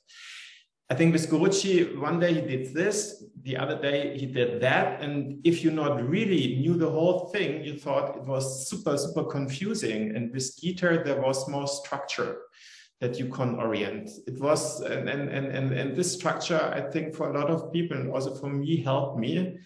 I 0.89 0.95
think 0.95 1.13
with 1.13 1.29
Guruji, 1.29 1.99
one 1.99 2.21
day 2.21 2.35
he 2.35 2.41
did 2.41 2.73
this, 2.73 3.25
the 3.43 3.57
other 3.57 3.81
day 3.81 4.17
he 4.17 4.27
did 4.27 4.61
that. 4.61 5.03
And 5.03 5.41
if 5.45 5.65
you 5.65 5.73
not 5.73 6.09
really 6.09 6.57
knew 6.57 6.75
the 6.75 6.89
whole 6.89 7.29
thing, 7.33 7.65
you 7.65 7.77
thought 7.77 8.17
it 8.17 8.25
was 8.25 8.69
super, 8.69 8.97
super 8.97 9.25
confusing. 9.25 10.15
And 10.15 10.33
with 10.33 10.57
Gita, 10.61 11.03
there 11.05 11.21
was 11.21 11.49
more 11.49 11.67
structure 11.67 12.39
that 13.01 13.19
you 13.19 13.27
can 13.27 13.57
orient. 13.57 14.11
It 14.27 14.41
was, 14.41 14.81
and, 14.81 15.09
and, 15.09 15.29
and, 15.29 15.73
and 15.73 15.97
this 15.97 16.13
structure, 16.13 16.61
I 16.73 16.89
think 16.91 17.15
for 17.15 17.31
a 17.31 17.39
lot 17.39 17.51
of 17.51 17.73
people 17.73 17.97
and 17.97 18.11
also 18.11 18.35
for 18.37 18.49
me, 18.49 18.77
helped 18.77 19.19
me 19.19 19.59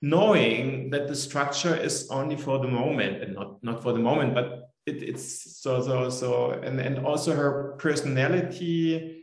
knowing 0.00 0.90
that 0.90 1.06
the 1.06 1.14
structure 1.14 1.76
is 1.76 2.08
only 2.10 2.36
for 2.36 2.58
the 2.58 2.66
moment 2.66 3.22
and 3.22 3.34
not, 3.34 3.62
not 3.62 3.82
for 3.82 3.92
the 3.92 3.98
moment, 3.98 4.34
but 4.34 4.70
it, 4.84 5.02
it's 5.02 5.60
so, 5.60 5.80
so, 5.80 6.10
so, 6.10 6.50
and, 6.50 6.80
and 6.80 7.06
also 7.06 7.34
her 7.34 7.76
personality, 7.78 9.21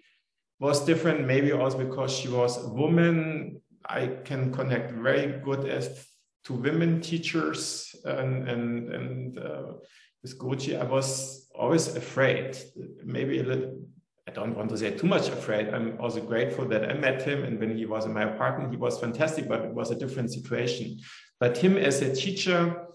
was 0.60 0.86
different, 0.86 1.26
maybe 1.26 1.52
also 1.52 1.78
because 1.78 2.12
she 2.12 2.28
was 2.28 2.64
a 2.64 2.70
woman. 2.70 3.62
I 3.88 4.08
can 4.24 4.52
connect 4.52 4.92
very 4.92 5.40
good 5.44 5.68
as 5.68 6.06
to 6.46 6.54
women 6.54 7.02
teachers 7.02 7.96
and 8.06 8.48
and 8.48 8.94
and 8.94 9.40
uh, 9.40 9.74
with 10.22 10.38
Guruji, 10.38 10.80
I 10.80 10.84
was 10.84 11.48
always 11.56 11.96
afraid, 11.96 12.58
maybe 13.04 13.40
a 13.40 13.44
little. 13.44 13.82
I 14.28 14.32
don't 14.32 14.56
want 14.56 14.70
to 14.70 14.78
say 14.78 14.92
too 14.92 15.08
much 15.08 15.28
afraid. 15.30 15.70
I'm 15.70 15.98
also 16.00 16.22
grateful 16.22 16.66
that 16.66 16.88
I 16.88 16.94
met 16.94 17.24
him, 17.24 17.44
and 17.44 17.60
when 17.60 17.76
he 17.76 17.86
was 17.86 18.06
in 18.06 18.14
my 18.14 18.24
apartment, 18.24 18.70
he 18.70 18.78
was 18.78 19.00
fantastic. 19.00 19.48
But 19.48 19.62
it 19.62 19.74
was 19.74 19.92
a 19.92 19.96
different 19.96 20.32
situation. 20.32 21.00
But 21.40 21.58
him 21.58 21.78
as 21.78 22.02
a 22.02 22.14
teacher, 22.14 22.86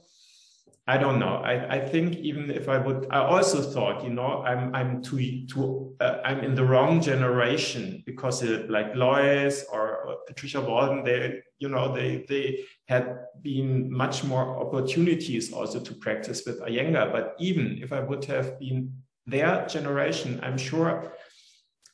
I 0.86 0.98
don't 0.98 1.18
know. 1.18 1.36
I, 1.36 1.76
I 1.76 1.80
think 1.80 2.16
even 2.16 2.50
if 2.50 2.68
I 2.68 2.76
would, 2.76 3.06
I 3.10 3.20
also 3.20 3.62
thought, 3.62 4.04
you 4.04 4.10
know, 4.10 4.42
I'm 4.42 4.74
I'm 4.74 5.02
too 5.02 5.46
too 5.46 5.96
uh, 5.98 6.18
I'm 6.24 6.40
in 6.40 6.54
the 6.54 6.64
wrong 6.64 7.00
generation 7.00 8.02
because 8.04 8.42
it, 8.42 8.68
like 8.68 8.94
Lois 8.94 9.64
or, 9.72 9.96
or 10.04 10.16
Patricia 10.26 10.60
Walden, 10.60 11.02
they 11.02 11.40
you 11.58 11.70
know 11.70 11.94
they 11.94 12.26
they 12.28 12.66
had 12.86 13.18
been 13.40 13.90
much 13.90 14.24
more 14.24 14.58
opportunities 14.60 15.54
also 15.54 15.80
to 15.80 15.94
practice 15.94 16.44
with 16.44 16.60
Iyengar. 16.60 17.12
But 17.12 17.34
even 17.38 17.78
if 17.80 17.90
I 17.90 18.00
would 18.00 18.26
have 18.26 18.58
been 18.58 18.92
their 19.26 19.64
generation, 19.66 20.38
I'm 20.42 20.58
sure 20.58 21.14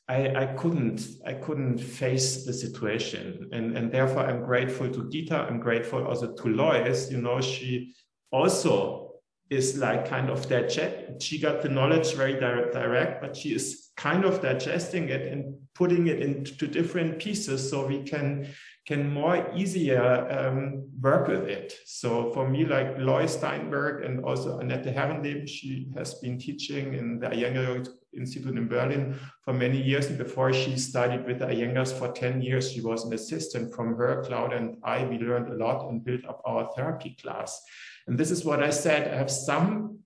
I, 0.09 0.35
I 0.35 0.47
couldn't 0.47 1.01
I 1.25 1.35
couldn't 1.35 1.79
face 1.79 2.45
the 2.45 2.53
situation, 2.53 3.51
and 3.53 3.79
and 3.79 3.93
therefore 3.93 4.27
I'm 4.27 4.43
grateful 4.43 4.91
to 4.91 5.09
Gita. 5.09 5.47
I'm 5.49 5.61
grateful 5.61 6.05
also 6.05 6.33
to 6.33 6.49
Lois. 6.49 7.09
You 7.09 7.19
know, 7.19 7.41
she 7.41 7.95
also 8.31 9.15
is 9.51 9.77
like 9.77 10.09
kind 10.09 10.31
of 10.31 10.49
digest. 10.49 11.23
She 11.23 11.39
got 11.39 11.63
the 11.63 11.69
knowledge 11.69 12.15
very 12.15 12.39
direct, 12.39 13.21
but 13.21 13.37
she 13.37 13.55
is 13.55 13.91
kind 13.97 14.25
of 14.25 14.41
digesting 14.41 15.09
it 15.09 15.33
and 15.33 15.57
putting 15.75 16.07
it 16.07 16.21
into 16.21 16.67
different 16.67 17.19
pieces 17.19 17.69
so 17.69 17.87
we 17.87 18.03
can 18.03 18.49
can 18.87 19.13
more 19.13 19.47
easier 19.55 20.27
um, 20.37 20.89
work 21.01 21.29
with 21.29 21.45
it. 21.45 21.75
So 21.85 22.33
for 22.33 22.49
me, 22.49 22.65
like 22.65 22.99
Lois 22.99 23.35
Steinberg 23.35 24.05
and 24.05 24.25
also 24.25 24.59
Annette 24.59 24.87
Herrenleben, 24.87 25.47
she 25.47 25.93
has 25.95 26.15
been 26.15 26.39
teaching 26.39 26.95
in 26.95 27.21
the 27.21 27.29
Iyengar 27.29 27.87
Institute 28.13 28.57
in 28.57 28.67
Berlin 28.67 29.17
for 29.45 29.53
many 29.53 29.81
years. 29.81 30.07
And 30.07 30.19
before 30.19 30.53
she 30.53 30.77
studied 30.77 31.25
with 31.25 31.39
the 31.39 31.47
Iyengars 31.47 31.93
for 31.97 32.11
10 32.11 32.43
years, 32.43 32.73
she 32.73 32.81
was 32.81 33.05
an 33.05 33.13
assistant 33.13 33.73
from 33.75 33.95
her. 33.97 34.25
Cloud 34.25 34.53
and 34.53 34.79
I, 34.83 35.05
we 35.05 35.19
learned 35.19 35.53
a 35.53 35.57
lot 35.57 35.89
and 35.89 36.03
built 36.03 36.25
up 36.25 36.43
our 36.45 36.69
therapy 36.75 37.17
class. 37.23 37.63
And 38.11 38.19
this 38.19 38.33
is 38.33 38.45
what 38.45 38.61
I 38.61 38.71
said. 38.71 39.07
I 39.07 39.17
have 39.17 39.31
some 39.31 40.01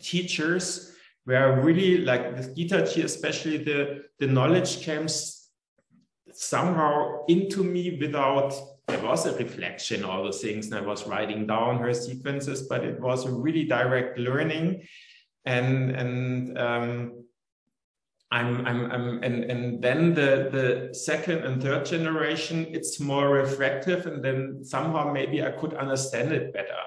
teachers 0.00 0.92
where 1.24 1.62
really 1.62 1.98
like 1.98 2.36
the 2.36 2.42
Gitaji, 2.42 3.04
especially 3.04 3.58
the, 3.58 4.06
the 4.18 4.26
knowledge 4.26 4.80
came 4.80 5.06
somehow 6.32 7.24
into 7.28 7.62
me 7.62 7.96
without 8.00 8.52
there 8.88 9.00
was 9.00 9.24
a 9.26 9.36
reflection, 9.36 10.04
all 10.04 10.24
those 10.24 10.42
things, 10.42 10.66
and 10.66 10.74
I 10.74 10.80
was 10.80 11.06
writing 11.06 11.46
down 11.46 11.78
her 11.78 11.94
sequences, 11.94 12.62
but 12.62 12.82
it 12.84 13.00
was 13.00 13.24
a 13.24 13.30
really 13.30 13.64
direct 13.64 14.18
learning. 14.18 14.82
And 15.46 15.92
and 15.92 16.58
um, 16.58 17.24
I'm, 18.32 18.66
I'm, 18.66 18.90
I'm 18.90 19.22
and, 19.22 19.44
and 19.44 19.80
then 19.80 20.12
the, 20.12 20.48
the 20.50 20.94
second 20.94 21.44
and 21.44 21.62
third 21.62 21.86
generation, 21.86 22.66
it's 22.70 22.98
more 22.98 23.28
reflective, 23.30 24.06
and 24.06 24.24
then 24.24 24.64
somehow 24.64 25.12
maybe 25.12 25.42
I 25.42 25.52
could 25.52 25.74
understand 25.74 26.32
it 26.32 26.52
better. 26.52 26.82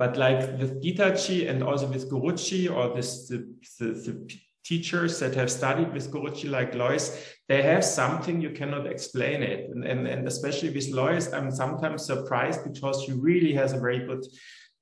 But 0.00 0.16
like 0.16 0.40
with 0.58 0.82
Gitaji 0.82 1.50
and 1.50 1.62
also 1.62 1.86
with 1.86 2.10
Guruji 2.10 2.74
or 2.74 2.96
this, 2.96 3.28
the, 3.28 3.46
the, 3.78 3.86
the 3.92 4.40
teachers 4.64 5.18
that 5.18 5.34
have 5.34 5.50
studied 5.50 5.92
with 5.92 6.10
Guruji 6.10 6.48
like 6.48 6.74
Lois, 6.74 7.22
they 7.48 7.60
have 7.60 7.84
something 7.84 8.40
you 8.40 8.48
cannot 8.48 8.86
explain 8.86 9.42
it. 9.42 9.68
And, 9.68 9.84
and, 9.84 10.08
and 10.08 10.26
especially 10.26 10.70
with 10.70 10.88
Lois, 10.88 11.34
I'm 11.34 11.50
sometimes 11.50 12.06
surprised 12.06 12.64
because 12.64 13.04
she 13.04 13.12
really 13.12 13.52
has 13.52 13.74
a 13.74 13.78
very 13.78 14.06
good 14.06 14.24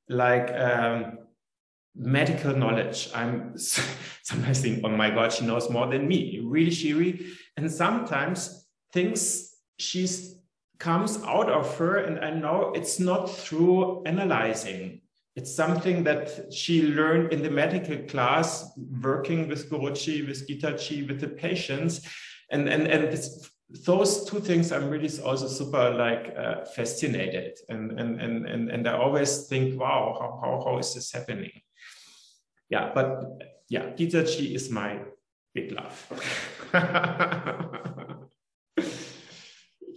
like 0.08 0.52
um, 0.54 1.18
medical 1.96 2.54
knowledge. 2.54 3.10
I'm 3.12 3.54
sometimes 4.22 4.60
think, 4.60 4.82
oh 4.84 4.90
my 4.90 5.10
God, 5.10 5.32
she 5.32 5.44
knows 5.44 5.68
more 5.68 5.88
than 5.88 6.06
me. 6.06 6.44
Really, 6.44 6.70
she 6.70 6.92
really, 6.92 7.26
and 7.56 7.68
sometimes 7.68 8.68
things 8.92 9.52
she's 9.80 10.36
comes 10.78 11.20
out 11.24 11.50
of 11.50 11.76
her, 11.78 11.96
and 11.96 12.24
I 12.24 12.30
know 12.30 12.72
it's 12.76 13.00
not 13.00 13.28
through 13.28 14.04
analyzing. 14.04 15.00
It's 15.38 15.54
something 15.54 16.02
that 16.02 16.52
she 16.52 16.82
learned 16.82 17.32
in 17.32 17.44
the 17.44 17.50
medical 17.50 17.96
class, 18.08 18.72
working 19.00 19.46
with 19.46 19.70
Guruji, 19.70 20.26
with 20.26 20.48
Gitaji, 20.48 21.06
with 21.06 21.20
the 21.20 21.28
patients. 21.28 22.00
And, 22.50 22.68
and, 22.68 22.88
and 22.88 23.04
this, 23.04 23.48
those 23.86 24.24
two 24.24 24.40
things 24.40 24.72
I'm 24.72 24.90
really 24.90 25.08
also 25.20 25.46
super 25.46 25.90
like 25.90 26.34
uh, 26.36 26.64
fascinated. 26.64 27.56
And, 27.68 28.00
and, 28.00 28.20
and, 28.20 28.48
and, 28.48 28.68
and 28.68 28.88
I 28.88 28.94
always 28.94 29.46
think, 29.46 29.80
wow, 29.80 30.16
how, 30.18 30.40
how, 30.42 30.64
how 30.64 30.78
is 30.78 30.92
this 30.94 31.12
happening? 31.12 31.52
Yeah, 32.68 32.90
but 32.92 33.22
yeah, 33.68 33.90
Gitaji 33.90 34.56
is 34.56 34.70
my 34.72 35.02
big 35.54 35.70
love. 35.70 35.94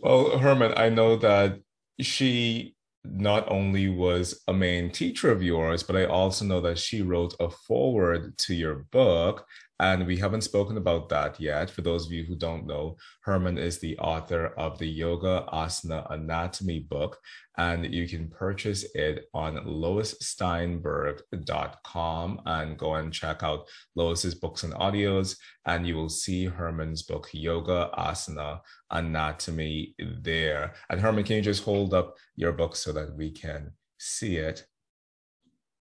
well, 0.03 0.37
Hermann, 0.37 0.75
I 0.77 0.89
know 0.89 1.15
that 1.15 1.61
she 1.99 2.75
not 3.03 3.49
only 3.51 3.89
was 3.89 4.41
a 4.47 4.53
main 4.53 4.91
teacher 4.91 5.31
of 5.31 5.43
yours, 5.43 5.83
but 5.83 5.95
I 5.95 6.05
also 6.05 6.45
know 6.45 6.61
that 6.61 6.77
she 6.77 7.01
wrote 7.01 7.35
a 7.39 7.49
foreword 7.49 8.37
to 8.39 8.53
your 8.53 8.85
book. 8.91 9.45
And 9.81 10.05
we 10.05 10.15
haven't 10.15 10.43
spoken 10.43 10.77
about 10.77 11.09
that 11.09 11.39
yet. 11.39 11.71
For 11.71 11.81
those 11.81 12.05
of 12.05 12.11
you 12.11 12.23
who 12.23 12.35
don't 12.35 12.67
know, 12.67 12.97
Hermann 13.23 13.57
is 13.57 13.79
the 13.79 13.97
author 13.97 14.53
of 14.55 14.77
the 14.77 14.87
Yoga 14.87 15.43
Asana 15.51 16.05
Anatomy 16.11 16.81
book, 16.81 17.17
and 17.57 17.91
you 17.91 18.07
can 18.07 18.29
purchase 18.29 18.85
it 18.93 19.27
on 19.33 19.55
loissteinberg.com 19.55 22.41
and 22.45 22.77
go 22.77 22.93
and 22.93 23.11
check 23.11 23.41
out 23.41 23.67
Lois's 23.95 24.35
books 24.35 24.61
and 24.61 24.75
audios, 24.75 25.35
and 25.65 25.87
you 25.87 25.95
will 25.95 26.09
see 26.09 26.45
Hermann's 26.45 27.01
book, 27.01 27.29
Yoga 27.33 27.89
Asana 27.97 28.59
Anatomy, 28.91 29.95
there. 30.21 30.75
And 30.91 31.01
Hermann, 31.01 31.23
can 31.23 31.37
you 31.37 31.41
just 31.41 31.63
hold 31.63 31.95
up 31.95 32.17
your 32.35 32.51
book 32.51 32.75
so 32.75 32.93
that 32.93 33.15
we 33.15 33.31
can 33.31 33.71
see 33.97 34.37
it 34.37 34.63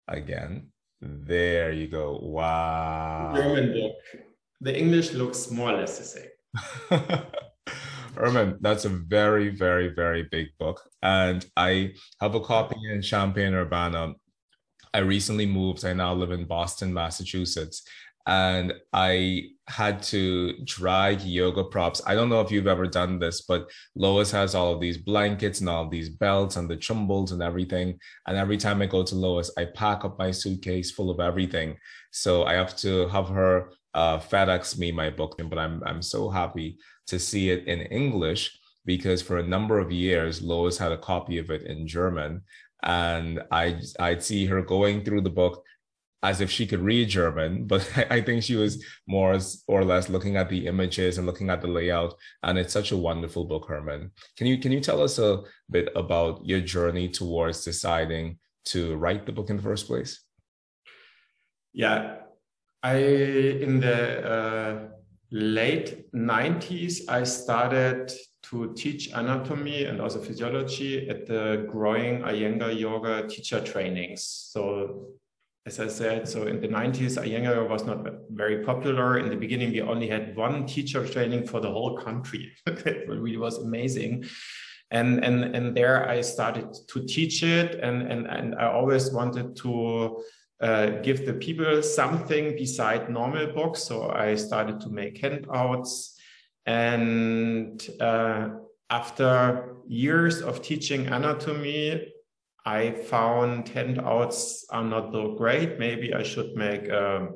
again? 0.09 0.73
There 1.05 1.71
you 1.73 1.87
go. 1.87 2.19
Wow. 2.23 3.33
German 3.35 3.73
book. 3.75 3.97
The 4.63 4.79
English 4.79 5.13
looks 5.13 5.51
more 5.51 5.71
or 5.71 5.79
less 5.79 5.99
the 5.99 6.05
same. 6.05 7.21
Hermann, 8.17 8.59
that's 8.61 8.87
a 8.87 8.89
very, 8.89 9.51
very, 9.51 9.89
very 9.89 10.23
big 10.31 10.49
book. 10.59 10.81
And 11.03 11.45
I 11.57 11.95
have 12.21 12.35
a 12.35 12.41
copy 12.41 12.77
in 12.91 13.03
Champaign 13.03 13.53
Urbana. 13.53 14.15
I 14.95 14.99
recently 14.99 15.45
moved. 15.45 15.85
I 15.85 15.93
now 15.93 16.15
live 16.15 16.31
in 16.31 16.47
Boston, 16.47 16.95
Massachusetts. 16.95 17.83
And 18.27 18.73
I 18.93 19.51
had 19.69 20.03
to 20.03 20.55
drag 20.65 21.23
yoga 21.23 21.65
props. 21.65 22.03
I 22.07 22.15
don't 22.15 22.29
know 22.29 22.41
if 22.41 22.51
you've 22.51 22.67
ever 22.67 22.87
done 22.87 23.19
this, 23.19 23.43
but 23.43 23.71
Lois 23.95 24.31
has 24.31 24.55
all 24.55 24.73
of 24.73 24.81
these 24.81 24.99
blankets 24.99 25.61
and 25.61 25.69
all 25.69 25.85
of 25.85 25.91
these 25.91 26.11
belts 26.11 26.57
and 26.57 26.69
the 26.69 26.77
chumbles 26.77 27.33
and 27.33 27.43
everything. 27.43 27.99
And 28.27 28.37
every 28.37 28.57
time 28.57 28.83
I 28.83 28.87
go 28.87 29.03
to 29.03 29.15
Lois, 29.15 29.51
I 29.57 29.67
pack 29.67 30.05
up 30.05 30.19
my 30.19 30.31
suitcase 30.31 30.91
full 30.91 31.11
of 31.11 31.21
everything. 31.21 31.77
So 32.11 32.45
I 32.45 32.55
have 32.55 32.77
to 32.79 33.09
have 33.09 33.29
her 33.29 33.71
uh, 33.95 34.19
FedEx 34.19 34.79
me 34.79 34.93
my 34.93 35.09
book. 35.11 35.37
But 35.39 35.59
I'm 35.59 35.83
I'm 35.87 36.03
so 36.03 36.29
happy 36.29 36.79
to 37.07 37.19
see 37.19 37.51
it 37.51 37.67
in 37.67 37.81
English 37.81 38.59
because 38.85 39.23
for 39.23 39.39
a 39.39 39.47
number 39.47 39.79
of 39.79 39.91
years 39.91 40.43
Lois 40.43 40.77
had 40.77 40.93
a 40.93 40.99
copy 40.99 41.39
of 41.39 41.51
it 41.51 41.63
in 41.63 41.87
German, 41.87 42.43
and 42.83 43.43
I 43.51 43.81
I'd 43.99 44.23
see 44.23 44.47
her 44.47 44.61
going 44.63 45.05
through 45.05 45.23
the 45.23 45.31
book 45.31 45.65
as 46.25 46.41
if 46.41 46.51
she 46.51 46.67
could 46.67 46.81
read 46.81 47.11
German, 47.11 47.67
but 47.67 47.87
I 48.11 48.23
think 48.23 48.43
she 48.43 48.57
was 48.57 48.83
more 49.07 49.39
or 49.69 49.85
less 49.85 50.09
looking 50.09 50.37
at 50.37 50.49
the 50.49 50.67
images 50.67 51.19
and 51.19 51.27
looking 51.27 51.51
at 51.51 51.61
the 51.61 51.69
layout. 51.69 52.15
And 52.43 52.59
it's 52.59 52.73
such 52.73 52.93
a 52.93 52.97
wonderful 52.97 53.45
book, 53.45 53.67
Hermann. 53.69 54.11
Can 54.37 54.47
you 54.47 54.59
can 54.59 54.73
you 54.73 54.81
tell 54.81 55.03
us 55.03 55.19
a 55.19 55.43
bit 55.71 55.91
about 55.95 56.45
your 56.45 56.61
journey 56.61 57.09
towards 57.09 57.63
deciding 57.63 58.39
to 58.73 58.97
write 58.97 59.27
the 59.27 59.33
book 59.33 59.51
in 59.51 59.57
the 59.57 59.63
first 59.63 59.87
place? 59.87 60.21
Yeah, 61.75 62.17
I 62.83 62.97
in 63.67 63.81
the 63.81 63.99
uh, 64.35 64.89
late 65.31 66.11
90s 66.15 67.03
I 67.09 67.25
started 67.25 68.13
to 68.45 68.73
teach 68.75 69.11
anatomy 69.13 69.85
and 69.85 70.01
also 70.01 70.21
physiology 70.21 71.09
at 71.11 71.27
the 71.27 71.67
growing 71.71 72.23
Iyengar 72.23 72.79
yoga 72.79 73.27
teacher 73.27 73.61
trainings. 73.61 74.23
So 74.53 75.15
as 75.67 75.81
I 75.81 75.89
said, 75.89 76.29
so 76.29 76.47
in 76.47 76.61
the 76.61 76.69
90s, 76.69 77.17
Iyengar 77.17 77.67
was 77.69 77.85
not 77.85 78.07
very 78.31 78.63
popular. 78.65 79.19
In 79.19 79.31
the 79.31 79.37
beginning, 79.37 79.73
we 79.73 79.81
only 79.81 80.09
had 80.09 80.37
one 80.37 80.67
teacher 80.67 81.07
training 81.07 81.47
for 81.47 81.59
the 81.61 81.71
whole 81.71 81.97
country. 81.97 82.53
it 82.67 83.09
really 83.09 83.39
was 83.39 83.59
amazing. 83.59 84.25
And, 84.91 85.25
and, 85.25 85.43
and 85.57 85.75
there 85.75 86.07
I 86.07 86.21
started 86.21 86.69
to 86.89 87.07
teach 87.07 87.43
it. 87.43 87.81
And, 87.81 88.03
and, 88.03 88.27
and 88.27 88.55
I 88.57 88.67
always 88.67 89.11
wanted 89.11 89.57
to 89.57 90.23
uh, 90.61 90.87
give 91.03 91.25
the 91.25 91.33
people 91.33 91.83
something 91.83 92.57
beside 92.57 93.09
normal 93.09 93.47
books. 93.47 93.85
So 93.85 94.11
I 94.11 94.35
started 94.35 94.81
to 94.81 94.91
make 94.91 95.17
handouts. 95.17 96.21
And 96.67 97.87
uh, 98.01 98.51
after 98.91 99.77
years 99.89 100.43
of 100.43 100.61
teaching 100.61 101.07
anatomy, 101.07 102.13
I 102.65 102.93
found 102.93 103.69
handouts 103.69 104.65
are 104.71 104.85
not 104.85 105.13
so 105.13 105.35
great. 105.35 105.79
Maybe 105.79 106.15
I 106.15 106.23
should 106.23 106.55
make 106.57 106.89
a, 106.89 107.29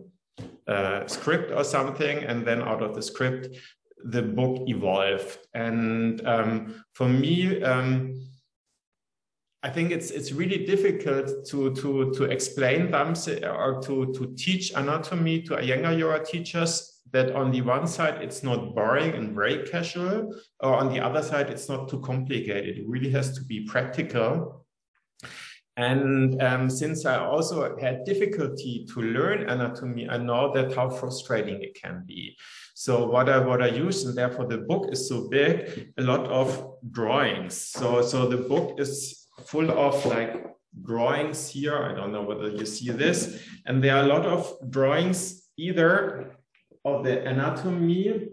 a, 0.66 1.04
script 1.06 1.52
or 1.52 1.64
something. 1.64 2.18
And 2.24 2.46
then 2.46 2.62
out 2.62 2.82
of 2.82 2.94
the 2.94 3.02
script, 3.02 3.48
the 4.04 4.22
book 4.22 4.62
evolved. 4.68 5.38
And 5.52 6.26
um, 6.26 6.82
for 6.94 7.08
me, 7.08 7.62
um, 7.62 8.14
I 9.62 9.70
think 9.70 9.90
it's 9.90 10.10
it's 10.12 10.32
really 10.32 10.64
difficult 10.64 11.44
to 11.48 11.74
to 11.74 12.12
to 12.14 12.24
explain 12.24 12.92
them 12.92 13.14
or 13.42 13.82
to 13.82 14.12
to 14.14 14.34
teach 14.36 14.70
anatomy 14.70 15.42
to 15.42 15.62
younger 15.62 15.92
yoga 15.92 16.24
teachers 16.24 17.02
that 17.10 17.32
on 17.34 17.50
the 17.50 17.62
one 17.62 17.86
side 17.86 18.22
it's 18.22 18.44
not 18.44 18.74
boring 18.74 19.14
and 19.14 19.34
very 19.34 19.66
casual, 19.66 20.32
or 20.60 20.74
on 20.76 20.92
the 20.92 21.00
other 21.00 21.22
side 21.22 21.50
it's 21.50 21.68
not 21.68 21.88
too 21.88 22.00
complicated. 22.00 22.78
It 22.78 22.88
really 22.88 23.10
has 23.10 23.36
to 23.36 23.44
be 23.44 23.64
practical 23.64 24.64
and 25.78 26.42
um, 26.42 26.68
since 26.68 27.06
I 27.06 27.24
also 27.24 27.76
had 27.78 28.04
difficulty 28.04 28.84
to 28.92 29.00
learn 29.00 29.48
anatomy, 29.48 30.08
I 30.08 30.18
know 30.18 30.52
that 30.52 30.74
how 30.74 30.90
frustrating 30.90 31.62
it 31.62 31.80
can 31.80 32.02
be. 32.04 32.36
So 32.74 33.06
what 33.06 33.28
I 33.28 33.38
what 33.38 33.62
I 33.62 33.68
use, 33.68 34.04
and 34.04 34.18
therefore 34.18 34.48
the 34.48 34.58
book 34.58 34.88
is 34.90 35.08
so 35.08 35.28
big, 35.28 35.92
a 35.96 36.02
lot 36.02 36.26
of 36.26 36.48
drawings. 36.90 37.54
So 37.54 38.02
so 38.02 38.28
the 38.28 38.38
book 38.38 38.80
is 38.80 39.28
full 39.46 39.70
of 39.70 40.04
like 40.04 40.46
drawings 40.82 41.48
here. 41.48 41.78
I 41.78 41.94
don't 41.94 42.10
know 42.10 42.22
whether 42.22 42.48
you 42.48 42.66
see 42.66 42.90
this, 42.90 43.40
and 43.64 43.82
there 43.82 43.96
are 43.96 44.02
a 44.02 44.08
lot 44.08 44.26
of 44.26 44.52
drawings 44.70 45.48
either 45.56 46.36
of 46.84 47.04
the 47.04 47.24
anatomy 47.24 48.30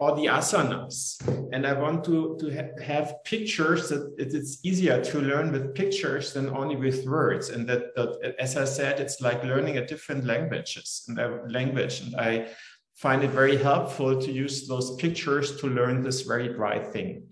or 0.00 0.14
the 0.16 0.26
asanas. 0.26 1.20
And 1.52 1.66
I 1.66 1.72
want 1.72 2.04
to, 2.04 2.36
to 2.40 2.46
ha 2.54 2.64
have 2.82 3.14
pictures 3.24 3.88
that 3.88 4.14
it's 4.18 4.58
easier 4.64 5.02
to 5.02 5.20
learn 5.20 5.52
with 5.52 5.74
pictures 5.74 6.32
than 6.32 6.48
only 6.50 6.76
with 6.76 7.06
words. 7.06 7.50
And 7.50 7.68
that, 7.68 7.94
that 7.96 8.36
as 8.38 8.56
I 8.56 8.64
said, 8.64 9.00
it's 9.00 9.20
like 9.20 9.42
learning 9.44 9.78
a 9.78 9.86
different 9.86 10.24
languages 10.24 11.04
and 11.08 11.52
language. 11.52 12.00
And 12.00 12.16
I 12.16 12.48
find 12.96 13.22
it 13.22 13.30
very 13.30 13.56
helpful 13.56 14.20
to 14.20 14.32
use 14.32 14.66
those 14.66 14.96
pictures 14.96 15.56
to 15.60 15.66
learn 15.68 16.02
this 16.02 16.22
very 16.22 16.48
dry 16.48 16.78
thing. 16.78 17.28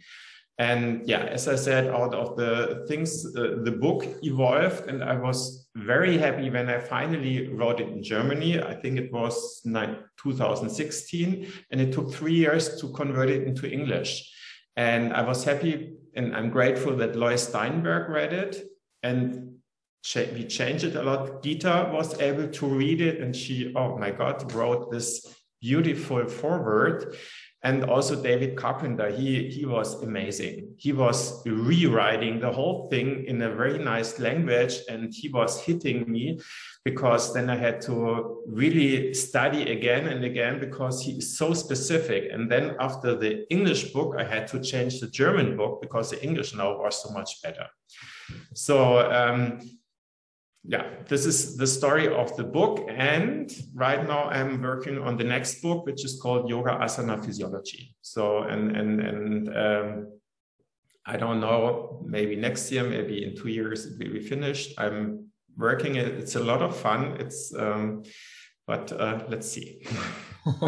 And 0.58 1.06
yeah, 1.06 1.24
as 1.24 1.48
I 1.48 1.56
said, 1.56 1.88
out 1.88 2.14
of 2.14 2.36
the 2.36 2.86
things, 2.88 3.26
uh, 3.36 3.56
the 3.62 3.72
book 3.72 4.06
evolved, 4.22 4.88
and 4.88 5.04
I 5.04 5.16
was 5.16 5.68
very 5.74 6.16
happy 6.16 6.48
when 6.48 6.70
I 6.70 6.78
finally 6.78 7.48
wrote 7.48 7.80
it 7.80 7.88
in 7.88 8.02
Germany. 8.02 8.62
I 8.62 8.74
think 8.74 8.98
it 8.98 9.12
was 9.12 9.60
2016, 10.32 11.52
and 11.70 11.80
it 11.80 11.92
took 11.92 12.12
three 12.12 12.34
years 12.34 12.80
to 12.80 12.88
convert 12.92 13.30
it 13.30 13.46
into 13.46 13.70
English. 13.70 14.32
And 14.76 15.12
I 15.12 15.22
was 15.22 15.44
happy 15.44 15.96
and 16.14 16.34
I'm 16.34 16.50
grateful 16.50 16.96
that 16.96 17.14
Lois 17.14 17.48
Steinberg 17.48 18.08
read 18.08 18.32
it 18.32 18.66
and 19.02 19.56
we 20.14 20.44
changed 20.46 20.84
it 20.84 20.96
a 20.96 21.02
lot. 21.02 21.42
Gita 21.42 21.90
was 21.92 22.18
able 22.20 22.48
to 22.48 22.66
read 22.66 23.00
it 23.00 23.20
and 23.20 23.34
she, 23.34 23.72
oh 23.74 23.98
my 23.98 24.10
God, 24.10 24.52
wrote 24.52 24.90
this 24.90 25.26
beautiful 25.60 26.26
foreword 26.26 27.16
and 27.66 27.82
also 27.82 28.22
David 28.22 28.56
Carpenter, 28.56 29.10
he, 29.10 29.50
he 29.50 29.66
was 29.66 30.00
amazing. 30.04 30.74
He 30.76 30.92
was 30.92 31.44
rewriting 31.44 32.38
the 32.38 32.52
whole 32.52 32.88
thing 32.90 33.24
in 33.24 33.42
a 33.42 33.52
very 33.52 33.80
nice 33.80 34.20
language, 34.20 34.74
and 34.88 35.12
he 35.12 35.28
was 35.30 35.60
hitting 35.60 36.08
me 36.08 36.38
because 36.84 37.34
then 37.34 37.50
I 37.50 37.56
had 37.56 37.80
to 37.88 38.44
really 38.46 39.12
study 39.14 39.62
again 39.72 40.06
and 40.06 40.24
again 40.24 40.60
because 40.60 41.02
he 41.02 41.18
is 41.18 41.36
so 41.36 41.54
specific. 41.54 42.28
And 42.30 42.48
then 42.48 42.76
after 42.78 43.16
the 43.16 43.44
English 43.50 43.92
book, 43.92 44.14
I 44.16 44.22
had 44.22 44.46
to 44.52 44.60
change 44.60 45.00
the 45.00 45.08
German 45.08 45.56
book 45.56 45.82
because 45.82 46.10
the 46.10 46.22
English 46.22 46.54
now 46.54 46.78
was 46.78 47.02
so 47.02 47.10
much 47.10 47.42
better. 47.42 47.66
So 48.54 49.10
um, 49.10 49.58
yeah, 50.68 50.84
this 51.08 51.26
is 51.26 51.56
the 51.56 51.66
story 51.66 52.08
of 52.08 52.36
the 52.36 52.42
book. 52.42 52.86
And 52.88 53.52
right 53.74 54.06
now 54.06 54.24
I'm 54.24 54.60
working 54.60 54.98
on 54.98 55.16
the 55.16 55.24
next 55.24 55.62
book, 55.62 55.86
which 55.86 56.04
is 56.04 56.20
called 56.20 56.48
Yoga 56.48 56.70
Asana 56.70 57.24
Physiology. 57.24 57.94
So, 58.02 58.42
and, 58.42 58.76
and, 58.76 59.00
and, 59.00 59.56
um, 59.56 60.12
I 61.08 61.16
don't 61.16 61.40
know, 61.40 62.02
maybe 62.04 62.34
next 62.34 62.72
year, 62.72 62.82
maybe 62.82 63.24
in 63.24 63.36
two 63.36 63.48
years, 63.48 63.86
it 63.86 63.98
will 63.98 64.14
be 64.14 64.20
finished. 64.20 64.74
I'm 64.76 65.28
working 65.56 65.94
it. 65.94 66.08
It's 66.08 66.34
a 66.34 66.42
lot 66.42 66.62
of 66.62 66.76
fun. 66.76 67.16
It's, 67.20 67.54
um, 67.54 68.02
but 68.66 68.90
uh, 68.90 69.24
let's 69.28 69.48
see. 69.48 69.86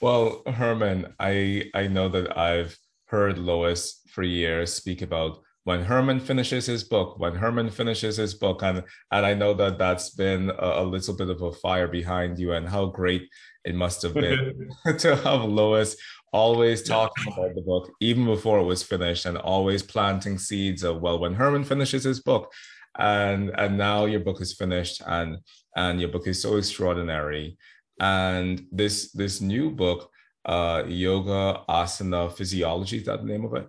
well, 0.00 0.42
Hermann, 0.46 1.14
I, 1.20 1.70
I 1.74 1.86
know 1.86 2.08
that 2.08 2.36
I've 2.36 2.76
heard 3.06 3.38
Lois 3.38 4.00
for 4.08 4.24
years 4.24 4.72
speak 4.72 5.00
about 5.00 5.38
when 5.70 5.84
Hermann 5.84 6.18
finishes 6.18 6.66
his 6.66 6.82
book, 6.82 7.20
when 7.20 7.36
Hermann 7.36 7.70
finishes 7.70 8.16
his 8.16 8.34
book, 8.34 8.60
and 8.64 8.82
and 9.12 9.24
I 9.24 9.34
know 9.34 9.54
that 9.54 9.78
that's 9.78 10.10
been 10.10 10.50
a, 10.50 10.70
a 10.82 10.84
little 10.94 11.14
bit 11.14 11.30
of 11.30 11.40
a 11.42 11.52
fire 11.52 11.86
behind 11.86 12.40
you, 12.40 12.54
and 12.54 12.68
how 12.68 12.86
great 12.86 13.28
it 13.64 13.76
must 13.76 14.02
have 14.02 14.14
been 14.14 14.68
to 14.98 15.14
have 15.14 15.44
Lois 15.44 15.94
always 16.32 16.82
talking 16.82 17.32
about 17.32 17.54
the 17.54 17.62
book 17.62 17.92
even 18.00 18.24
before 18.24 18.58
it 18.58 18.64
was 18.64 18.82
finished, 18.82 19.26
and 19.26 19.38
always 19.38 19.80
planting 19.94 20.38
seeds 20.38 20.82
of 20.82 21.00
well, 21.00 21.20
when 21.20 21.34
Hermann 21.34 21.62
finishes 21.62 22.02
his 22.02 22.20
book, 22.20 22.52
and 22.98 23.50
and 23.56 23.78
now 23.78 24.06
your 24.06 24.24
book 24.28 24.40
is 24.40 24.52
finished 24.62 25.00
and 25.06 25.38
and 25.76 26.00
your 26.00 26.10
book 26.10 26.26
is 26.26 26.42
so 26.42 26.56
extraordinary. 26.56 27.56
And 28.00 28.66
this 28.72 29.12
this 29.12 29.40
new 29.40 29.70
book 29.70 30.10
uh 30.46 30.82
yoga 30.88 31.62
asana 31.68 32.22
physiology 32.32 32.96
is 32.96 33.04
that 33.04 33.20
the 33.20 33.30
name 33.32 33.44
of 33.44 33.54
it 33.54 33.68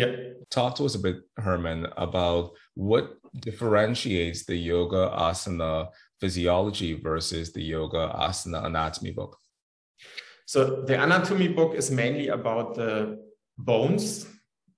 yeah 0.00 0.12
talk 0.50 0.74
to 0.74 0.84
us 0.84 0.94
a 0.94 0.98
bit 0.98 1.18
hermann 1.36 1.86
about 1.96 2.44
what 2.74 3.04
differentiates 3.48 4.44
the 4.44 4.56
yoga 4.56 5.02
asana 5.28 5.88
physiology 6.20 6.92
versus 7.08 7.52
the 7.52 7.62
yoga 7.62 8.02
asana 8.26 8.64
anatomy 8.64 9.12
book 9.12 9.32
so 10.46 10.58
the 10.88 10.96
anatomy 11.06 11.48
book 11.48 11.74
is 11.74 11.90
mainly 11.90 12.28
about 12.28 12.74
the 12.74 13.18
bones 13.58 14.26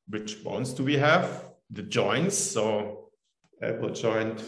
which 0.08 0.44
bones 0.44 0.72
do 0.74 0.82
we 0.84 0.96
have 0.96 1.24
the 1.70 1.82
joints 1.82 2.36
so 2.36 2.64
elbow 3.62 3.90
joint 3.90 4.38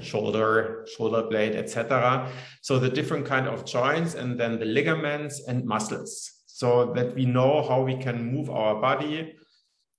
shoulder, 0.00 0.86
shoulder 0.96 1.22
blade, 1.22 1.54
etc. 1.54 2.28
So 2.62 2.78
the 2.78 2.88
different 2.88 3.26
kind 3.26 3.46
of 3.46 3.64
joints 3.64 4.14
and 4.14 4.38
then 4.38 4.58
the 4.58 4.64
ligaments 4.64 5.42
and 5.46 5.64
muscles 5.64 6.30
so 6.46 6.92
that 6.94 7.14
we 7.14 7.24
know 7.24 7.66
how 7.68 7.82
we 7.82 7.96
can 7.96 8.32
move 8.32 8.50
our 8.50 8.80
body. 8.80 9.34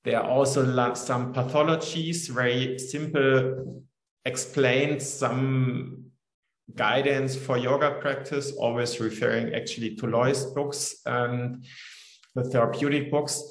There 0.06 0.22
are 0.22 0.30
also 0.30 0.64
some 0.93 1.34
pathologies, 1.34 2.30
very 2.30 2.78
simple, 2.78 3.84
explained 4.24 5.01
some 5.01 6.06
guidance 6.76 7.36
for 7.36 7.58
yoga 7.58 7.97
practice, 7.99 8.51
always 8.51 8.99
referring 8.99 9.56
actually 9.56 9.95
to 9.95 10.06
Lois 10.06 10.45
books 10.45 11.01
and 11.08 11.66
the 12.36 12.43
therapeutic 12.43 13.10
books. 13.10 13.41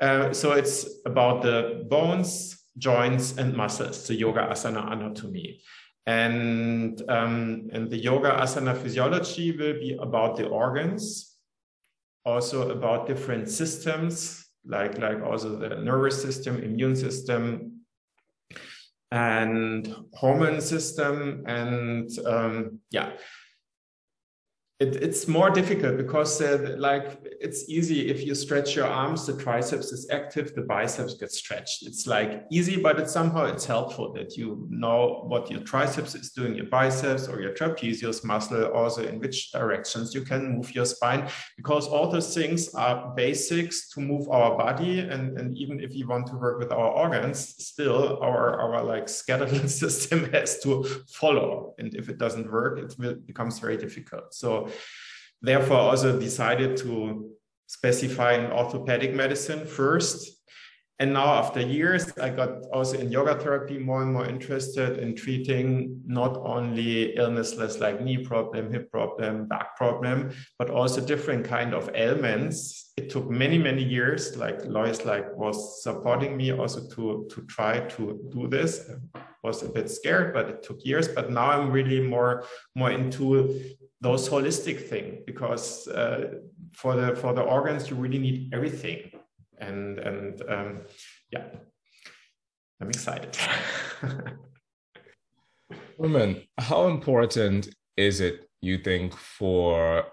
Uh, 0.00 0.32
so 0.32 0.52
it's 0.52 0.88
about 1.04 1.42
the 1.42 1.84
bones, 1.90 2.64
joints, 2.76 3.36
and 3.36 3.56
muscles, 3.56 4.06
the 4.06 4.14
yoga 4.14 4.46
asana 4.52 4.92
anatomy. 4.92 5.60
And, 6.06 7.02
um, 7.10 7.70
and 7.72 7.90
the 7.90 7.98
yoga 7.98 8.30
asana 8.30 8.76
physiology 8.76 9.50
will 9.50 9.74
be 9.74 9.98
about 10.00 10.36
the 10.36 10.46
organs, 10.46 11.36
also 12.24 12.70
about 12.70 13.08
different 13.08 13.48
systems, 13.48 14.47
like, 14.64 14.98
like 14.98 15.22
also 15.22 15.56
the 15.56 15.76
nervous 15.76 16.20
system, 16.20 16.62
immune 16.62 16.96
system, 16.96 17.80
and 19.10 19.94
hormone 20.14 20.60
system. 20.60 21.44
And 21.46 22.10
um, 22.26 22.80
yeah, 22.90 23.12
it, 24.80 24.94
it's 25.02 25.26
more 25.26 25.50
difficult 25.50 25.96
because 25.96 26.40
uh, 26.40 26.76
like 26.78 27.18
it's 27.40 27.68
easy 27.68 28.08
if 28.08 28.24
you 28.24 28.34
stretch 28.34 28.76
your 28.76 28.86
arms 28.86 29.26
the 29.26 29.36
triceps 29.36 29.90
is 29.90 30.08
active 30.10 30.54
the 30.54 30.62
biceps 30.62 31.14
get 31.14 31.32
stretched. 31.32 31.84
It's 31.84 32.06
like 32.06 32.44
easy 32.50 32.80
but 32.80 33.00
it's 33.00 33.12
somehow 33.12 33.46
it's 33.46 33.64
helpful 33.64 34.12
that 34.12 34.36
you 34.36 34.66
know 34.70 35.24
what 35.26 35.50
your 35.50 35.60
triceps 35.62 36.14
is 36.14 36.30
doing 36.30 36.54
your 36.54 36.66
biceps 36.66 37.26
or 37.26 37.40
your 37.40 37.54
trapezius 37.54 38.24
muscle 38.24 38.66
also 38.66 39.02
in 39.02 39.18
which 39.18 39.50
directions 39.50 40.14
you 40.14 40.20
can 40.20 40.56
move 40.56 40.72
your 40.72 40.84
spine 40.84 41.28
because 41.56 41.88
all 41.88 42.08
those 42.08 42.32
things 42.32 42.72
are 42.74 43.12
basics 43.16 43.88
to 43.90 44.00
move 44.00 44.28
our 44.28 44.56
body 44.56 45.00
and, 45.00 45.38
and 45.38 45.56
even 45.58 45.80
if 45.80 45.92
you 45.92 46.06
want 46.06 46.28
to 46.28 46.36
work 46.36 46.60
with 46.60 46.70
our 46.70 46.90
organs 46.90 47.54
still 47.58 48.18
our 48.22 48.60
our 48.60 48.84
like 48.84 49.08
skeletal 49.08 49.66
system 49.82 50.30
has 50.32 50.60
to 50.60 50.84
follow. 51.08 51.74
And 51.78 51.94
if 51.96 52.08
it 52.08 52.18
doesn't 52.18 52.48
work 52.52 52.78
it 52.78 53.26
becomes 53.26 53.58
very 53.58 53.76
difficult. 53.76 54.34
So 54.34 54.67
therefore 55.42 55.78
also 55.78 56.18
decided 56.18 56.76
to 56.78 57.30
specify 57.66 58.32
in 58.34 58.50
orthopedic 58.50 59.14
medicine 59.14 59.66
first. 59.66 60.34
And 61.00 61.12
now 61.12 61.26
after 61.34 61.60
years, 61.60 62.10
I 62.18 62.30
got 62.30 62.64
also 62.72 62.98
in 62.98 63.12
yoga 63.12 63.38
therapy 63.38 63.78
more 63.78 64.02
and 64.02 64.12
more 64.12 64.26
interested 64.26 64.98
in 64.98 65.14
treating 65.14 66.02
not 66.04 66.36
only 66.38 67.14
illnesses 67.14 67.78
like 67.78 68.02
knee 68.02 68.24
problem, 68.24 68.72
hip 68.72 68.90
problem, 68.90 69.46
back 69.46 69.76
problem, 69.76 70.32
but 70.58 70.70
also 70.70 71.00
different 71.00 71.44
kind 71.44 71.72
of 71.72 71.88
ailments. 71.94 72.92
It 72.96 73.10
took 73.10 73.30
many, 73.30 73.58
many 73.58 73.84
years, 73.84 74.36
like 74.36 74.64
Lois 74.64 75.04
like 75.04 75.36
was 75.36 75.84
supporting 75.84 76.36
me 76.36 76.50
also 76.50 76.88
to, 76.96 77.28
to 77.30 77.42
try 77.42 77.78
to 77.78 78.18
do 78.32 78.48
this. 78.48 78.90
I 79.14 79.20
was 79.44 79.62
a 79.62 79.68
bit 79.68 79.88
scared, 79.88 80.34
but 80.34 80.48
it 80.48 80.64
took 80.64 80.84
years. 80.84 81.06
But 81.06 81.30
now 81.30 81.52
I'm 81.52 81.70
really 81.70 82.00
more, 82.00 82.44
more 82.74 82.90
into 82.90 83.76
those 84.00 84.28
holistic 84.28 84.88
thing 84.88 85.22
because 85.26 85.88
uh, 85.88 86.34
for 86.72 86.94
the 86.94 87.16
for 87.16 87.32
the 87.34 87.42
organs 87.42 87.90
you 87.90 87.96
really 87.96 88.18
need 88.18 88.54
everything. 88.54 89.10
And 89.60 89.98
and 89.98 90.40
um, 90.48 90.82
yeah 91.32 91.46
i'm 92.80 92.88
excited. 92.88 93.36
Women 95.98 96.42
how 96.58 96.86
important 96.88 97.68
is 97.96 98.20
it 98.20 98.48
you 98.60 98.78
think 98.78 99.16
for 99.16 100.04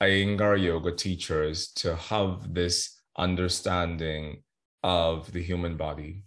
iyengar 0.00 0.62
yoga 0.62 0.92
teachers 0.92 1.72
to 1.72 1.96
have 1.96 2.54
this 2.54 3.00
understanding 3.18 4.42
of 4.84 5.32
the 5.32 5.42
human 5.42 5.76
body 5.76 6.22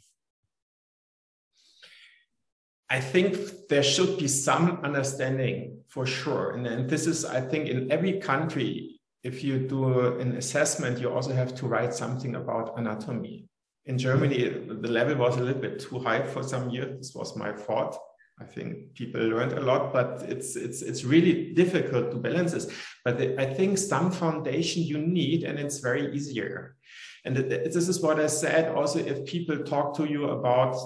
I 2.90 3.00
think 3.00 3.68
there 3.70 3.84
should 3.84 4.18
be 4.18 4.28
some 4.28 4.80
understanding 4.84 5.82
for 5.88 6.06
sure. 6.06 6.52
And, 6.52 6.90
this 6.90 7.06
is, 7.06 7.24
I 7.24 7.42
think, 7.42 7.68
in 7.68 7.92
every 7.92 8.20
country, 8.20 9.00
if 9.24 9.44
you 9.44 9.60
do 9.60 10.18
an 10.20 10.38
assessment, 10.38 11.00
you 11.00 11.12
also 11.12 11.34
have 11.34 11.54
to 11.56 11.68
write 11.68 11.94
something 11.94 12.36
about 12.36 12.78
anatomy. 12.80 13.46
In 13.86 13.98
Germany, 13.98 14.50
the 14.50 14.92
level 14.92 15.18
was 15.18 15.38
a 15.38 15.42
little 15.42 15.62
bit 15.62 15.80
too 15.80 16.00
high 16.00 16.24
for 16.24 16.44
some 16.44 16.70
years. 16.70 16.98
This 16.98 17.16
was 17.16 17.36
my 17.36 17.54
fault. 17.54 18.00
I 18.42 18.46
think 18.46 18.94
people 18.94 19.22
learned 19.22 19.54
a 19.54 19.62
lot, 19.62 19.92
but 19.92 20.24
it's 20.30 20.56
it's 20.56 20.82
it's 20.82 21.04
really 21.04 21.54
difficult 21.54 22.12
to 22.12 22.18
balance 22.18 22.54
this. 22.54 22.72
But 23.04 23.20
I 23.38 23.54
think 23.54 23.78
some 23.78 24.12
foundation 24.12 24.84
you 24.84 25.00
need, 25.00 25.44
and 25.44 25.60
it's 25.60 25.80
very 25.80 26.16
easier. 26.16 26.78
And 27.26 27.36
this 27.36 27.76
is 27.76 28.00
what 28.00 28.20
I 28.20 28.28
said. 28.28 28.74
Also, 28.74 29.00
if 29.00 29.26
people 29.26 29.58
talk 29.58 29.98
to 29.98 30.06
you 30.06 30.30
about 30.30 30.78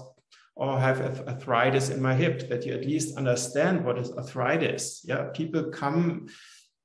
or 0.55 0.79
have 0.79 1.27
arthritis 1.27 1.89
in 1.89 2.01
my 2.01 2.13
hip, 2.13 2.47
that 2.49 2.65
you 2.65 2.73
at 2.73 2.85
least 2.85 3.17
understand 3.17 3.83
what 3.83 3.97
is 3.97 4.11
arthritis. 4.11 5.01
Yeah, 5.03 5.29
people 5.33 5.65
come 5.71 6.27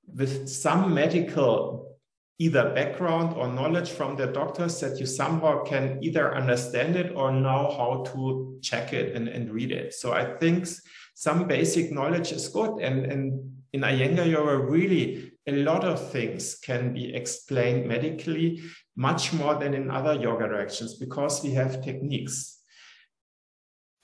with 0.07 0.49
some 0.49 0.95
medical 0.95 1.99
either 2.39 2.73
background 2.73 3.35
or 3.37 3.49
knowledge 3.49 3.91
from 3.91 4.17
their 4.17 4.33
doctors 4.33 4.79
that 4.81 4.99
you 5.01 5.07
somehow 5.07 5.65
can 5.65 5.99
either 6.03 6.35
understand 6.37 6.95
it 6.95 7.13
or 7.17 7.33
know 7.33 7.75
how 7.77 8.05
to 8.13 8.59
check 8.63 8.93
it 8.93 9.15
and, 9.17 9.29
and 9.29 9.51
read 9.51 9.73
it. 9.73 9.93
So 9.93 10.13
I 10.13 10.37
think 10.39 10.69
some 11.15 11.49
basic 11.49 11.91
knowledge 11.91 12.31
is 12.31 12.49
good. 12.49 12.81
And, 12.81 13.07
and 13.07 13.53
in 13.73 13.81
Iyengar 13.81 14.31
Yoga, 14.31 14.57
really 14.57 15.33
a 15.49 15.53
lot 15.53 15.83
of 15.83 16.13
things 16.13 16.57
can 16.63 16.95
be 16.95 17.13
explained 17.15 17.89
medically 17.89 18.63
much 18.97 19.33
more 19.33 19.57
than 19.57 19.75
in 19.75 19.91
other 19.91 20.15
yoga 20.15 20.47
directions 20.47 20.95
because 20.95 21.43
we 21.43 21.51
have 21.51 21.83
techniques 21.83 22.58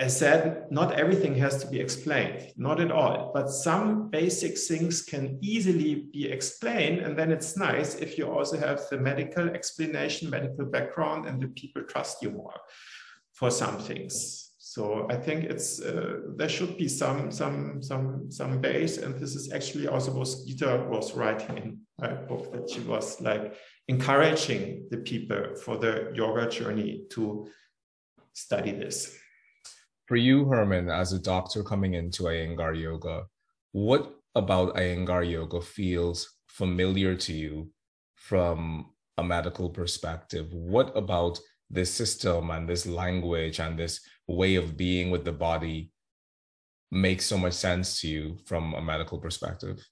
as 0.01 0.19
said, 0.19 0.67
not 0.71 0.95
everything 0.95 1.37
has 1.37 1.63
to 1.63 1.71
be 1.71 1.79
explained, 1.79 2.53
not 2.57 2.81
at 2.81 2.91
all, 2.91 3.31
but 3.33 3.49
some 3.49 4.11
basic 4.11 4.59
things 4.59 5.03
can 5.03 5.39
easily 5.41 6.07
be 6.13 6.29
explained. 6.29 6.99
And 6.99 7.17
then 7.17 7.31
it's 7.31 7.57
nice 7.57 7.95
if 7.95 8.19
you 8.19 8.29
also 8.29 8.59
have 8.59 8.81
the 8.91 8.99
medical 8.99 9.49
explanation, 9.51 10.31
medical 10.31 10.67
background, 10.67 11.27
and 11.27 11.41
the 11.41 11.47
people 11.49 11.83
trust 11.85 12.23
you 12.23 12.31
more 12.31 12.59
for 13.35 13.51
some 13.51 13.79
things. 13.79 14.51
So 14.59 15.07
I 15.09 15.15
think 15.15 15.45
it's 15.45 15.81
uh, 15.81 16.23
there 16.37 16.49
should 16.49 16.77
be 16.77 16.89
some 16.89 17.31
some 17.31 17.81
some 17.81 18.33
some 18.33 18.61
base, 18.61 18.99
and 18.99 19.15
this 19.15 19.37
is 19.37 19.53
actually 19.53 19.87
also 19.87 20.13
what 20.13 20.29
Gita 20.45 20.87
was 20.89 21.15
writing 21.15 21.57
in 21.57 21.79
her 22.01 22.27
book 22.29 22.53
that 22.53 22.69
she 22.69 22.81
was 22.81 23.21
like 23.21 23.55
encouraging 23.87 24.89
the 24.91 24.97
people 24.97 25.55
for 25.55 25.77
the 25.77 26.11
yoga 26.15 26.49
journey 26.51 27.03
to 27.11 27.47
study 28.33 28.73
this 28.73 29.17
for 30.07 30.17
you, 30.17 30.45
Hermann, 30.45 30.91
as 30.91 31.13
a 31.13 31.19
doctor 31.19 31.63
coming 31.63 31.95
into 31.95 32.25
Iyengar 32.25 32.79
Yoga, 32.79 33.25
what 33.73 34.15
about 34.35 34.77
Iyengar 34.77 35.29
Yoga 35.31 35.61
feels 35.61 36.31
familiar 36.49 37.15
to 37.17 37.33
you 37.33 37.71
from 38.17 38.91
a 39.17 39.25
medical 39.25 39.71
perspective? 39.71 40.53
What 40.53 40.97
about 40.97 41.39
this 41.71 41.93
system 41.93 42.51
and 42.51 42.69
this 42.69 42.87
language 42.87 43.61
and 43.61 43.79
this 43.79 44.01
way 44.29 44.57
of 44.57 44.77
being 44.77 45.11
with 45.11 45.25
the 45.25 45.33
body 45.33 45.91
makes 46.91 47.25
so 47.25 47.39
much 47.39 47.55
sense 47.55 48.01
to 48.01 48.09
you 48.09 48.39
from 48.45 48.75
a 48.75 48.83
medical 48.83 49.19
perspective? 49.19 49.85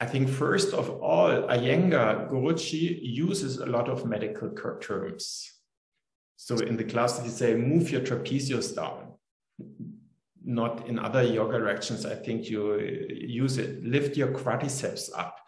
I 0.00 0.06
think 0.06 0.28
first 0.28 0.74
of 0.74 0.90
all, 0.90 1.30
Iyengar 1.48 2.28
Guruji 2.28 2.98
uses 3.00 3.58
a 3.58 3.66
lot 3.66 3.88
of 3.88 4.04
medical 4.04 4.50
terms. 4.80 5.61
So 6.36 6.56
in 6.56 6.76
the 6.76 6.84
class, 6.84 7.22
you 7.22 7.30
say, 7.30 7.54
move 7.54 7.90
your 7.90 8.00
trapezius 8.00 8.74
down. 8.74 9.12
Not 10.44 10.88
in 10.88 10.98
other 10.98 11.22
yoga 11.22 11.58
directions, 11.58 12.04
I 12.04 12.16
think 12.16 12.50
you 12.50 12.78
use 12.78 13.58
it. 13.58 13.84
Lift 13.84 14.16
your 14.16 14.28
quadriceps 14.28 15.08
up. 15.16 15.38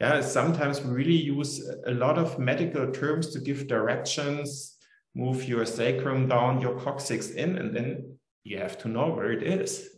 Yeah, 0.00 0.20
sometimes 0.22 0.82
we 0.82 0.92
really 0.92 1.12
use 1.12 1.62
a 1.86 1.92
lot 1.92 2.18
of 2.18 2.38
medical 2.38 2.90
terms 2.90 3.32
to 3.32 3.38
give 3.40 3.68
directions 3.68 4.78
move 5.14 5.44
your 5.48 5.66
sacrum 5.66 6.28
down, 6.28 6.60
your 6.60 6.78
coccyx 6.78 7.30
in, 7.30 7.58
and 7.58 7.74
then 7.74 8.18
you 8.44 8.58
have 8.58 8.78
to 8.78 8.88
know 8.88 9.10
where 9.10 9.32
it 9.32 9.42
is. 9.42 9.88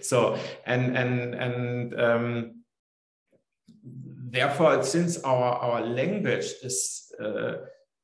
so, 0.06 0.38
and 0.66 0.96
and 0.96 1.34
and 1.34 2.00
um, 2.00 2.62
therefore, 3.84 4.82
since 4.82 5.18
our 5.22 5.54
our 5.54 5.80
language 5.82 6.46
is 6.62 7.12
uh, 7.20 7.54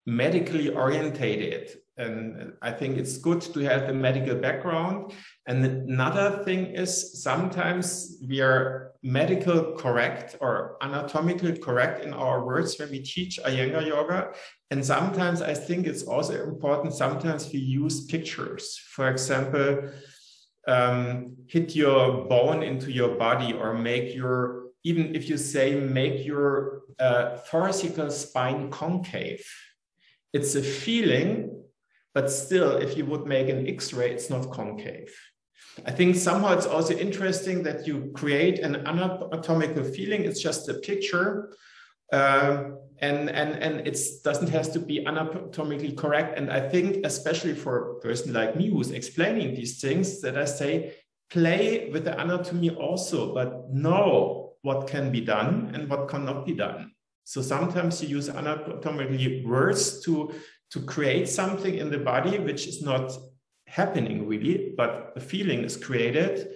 medically 0.09 0.71
orientated, 0.71 1.77
and 1.99 2.53
I 2.63 2.71
think 2.71 2.97
it's 2.97 3.19
good 3.19 3.43
to 3.43 3.61
have 3.61 3.87
the 3.87 3.93
medical 3.93 4.37
background. 4.37 5.13
And 5.47 5.65
another 5.65 6.43
thing 6.45 6.67
is 6.67 7.23
sometimes 7.23 8.17
we 8.27 8.41
are 8.41 8.93
medical 9.03 9.73
correct 9.73 10.37
or 10.41 10.77
anatomically 10.81 11.59
correct 11.59 12.05
in 12.05 12.15
our 12.15 12.47
words 12.47 12.79
when 12.79 12.91
we 12.91 13.01
teach 13.01 13.39
Iyengar 13.45 13.87
yoga. 13.87 14.31
And 14.71 14.85
sometimes 14.85 15.43
I 15.43 15.55
think 15.55 15.87
it's 15.87 16.05
also 16.05 16.43
important, 16.43 16.95
sometimes 16.95 17.53
we 17.53 17.59
use 17.59 18.07
pictures. 18.07 18.81
For 18.95 19.11
example, 19.11 19.91
um, 20.67 21.37
hit 21.49 21.75
your 21.75 22.27
bone 22.27 22.63
into 22.63 22.93
your 22.93 23.17
body 23.17 23.53
or 23.53 23.75
make 23.75 24.15
your, 24.15 24.69
even 24.85 25.15
if 25.15 25.29
you 25.29 25.37
say 25.37 25.75
make 25.75 26.25
your 26.25 26.83
uh, 26.99 27.39
thoracic 27.39 27.95
spine 28.11 28.71
concave, 28.71 29.45
it's 30.33 30.55
a 30.55 30.63
feeling, 30.63 31.63
but 32.15 32.31
still, 32.31 32.77
if 32.77 32.97
you 32.97 33.07
would 33.07 33.27
make 33.27 33.49
an 33.49 33.67
X-ray, 33.67 34.11
it's 34.11 34.31
not 34.31 34.51
concave. 34.51 35.15
I 35.87 35.93
think 35.93 36.17
somehow 36.17 36.53
it's 36.55 36.67
also 36.67 36.95
interesting 36.95 37.63
that 37.63 37.87
you 37.87 38.11
create 38.15 38.59
an 38.59 38.87
anatomical 38.87 39.85
feeling. 39.85 40.25
It's 40.25 40.41
just 40.41 40.69
a 40.69 40.75
picture, 40.75 41.57
uh, 42.13 42.71
and 42.99 43.31
and 43.31 43.51
and 43.63 43.87
it 43.87 43.97
doesn't 44.25 44.49
have 44.49 44.73
to 44.73 44.81
be 44.81 45.07
anatomically 45.07 45.93
correct. 45.93 46.37
And 46.37 46.51
I 46.51 46.69
think, 46.69 47.07
especially 47.07 47.55
for 47.55 47.93
a 47.93 48.01
person 48.01 48.33
like 48.33 48.57
me 48.57 48.71
who's 48.71 48.91
explaining 48.91 49.55
these 49.55 49.81
things, 49.81 50.21
that 50.23 50.37
I 50.37 50.47
say 50.47 50.95
play 51.31 51.91
with 51.93 52.05
the 52.05 52.19
anatomy 52.21 52.71
also, 52.71 53.35
but 53.35 53.71
know 53.71 54.55
what 54.63 54.89
can 54.89 55.13
be 55.13 55.21
done 55.21 55.71
and 55.75 55.89
what 55.89 56.09
cannot 56.09 56.45
be 56.45 56.55
done. 56.55 56.93
So 57.29 57.43
sometimes 57.43 58.03
you 58.03 58.09
use 58.09 58.31
anatomically 58.31 59.45
words 59.45 60.01
to 60.05 60.33
to 60.71 60.81
create 60.81 61.29
something 61.29 61.75
in 61.75 61.91
the 61.91 61.99
body 61.99 62.39
which 62.39 62.67
is 62.67 62.81
not 62.81 63.13
happening 63.67 64.27
really, 64.27 64.73
but 64.79 65.13
the 65.15 65.21
feeling 65.21 65.63
is 65.63 65.77
created. 65.77 66.49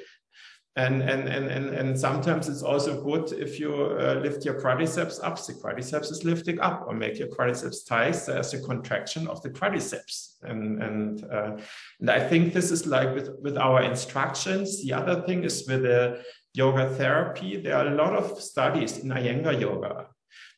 And, 0.77 1.03
and, 1.03 1.29
and, 1.29 1.49
and, 1.49 1.67
and 1.75 2.01
sometimes 2.01 2.49
it's 2.49 2.63
also 2.63 3.03
good 3.05 3.33
if 3.33 3.61
you 3.61 3.75
uh, 3.75 4.21
lift 4.23 4.47
your 4.47 4.59
quadriceps 4.59 5.23
up, 5.23 5.37
the 5.47 5.53
quadriceps 5.53 6.11
is 6.11 6.25
lifting 6.25 6.59
up, 6.61 6.85
or 6.87 6.95
make 6.95 7.19
your 7.19 7.29
quadriceps 7.29 7.87
tight, 7.87 8.17
there's 8.27 8.55
a 8.55 8.63
contraction 8.63 9.29
of 9.29 9.43
the 9.43 9.51
quadriceps. 9.51 10.43
And, 10.43 10.83
and, 10.83 11.25
uh, 11.25 11.57
and 12.01 12.11
I 12.11 12.27
think 12.27 12.55
this 12.55 12.71
is 12.71 12.87
like 12.87 13.15
with, 13.15 13.29
with 13.43 13.59
our 13.59 13.83
instructions. 13.83 14.83
The 14.83 14.95
other 14.95 15.21
thing 15.27 15.45
is 15.45 15.67
with 15.69 15.83
the 15.83 16.23
yoga 16.55 16.89
therapy, 16.89 17.61
there 17.61 17.77
are 17.77 17.89
a 17.89 17.95
lot 17.95 18.15
of 18.15 18.41
studies 18.41 18.97
in 18.99 19.11
Iyengar 19.11 19.61
yoga 19.61 20.07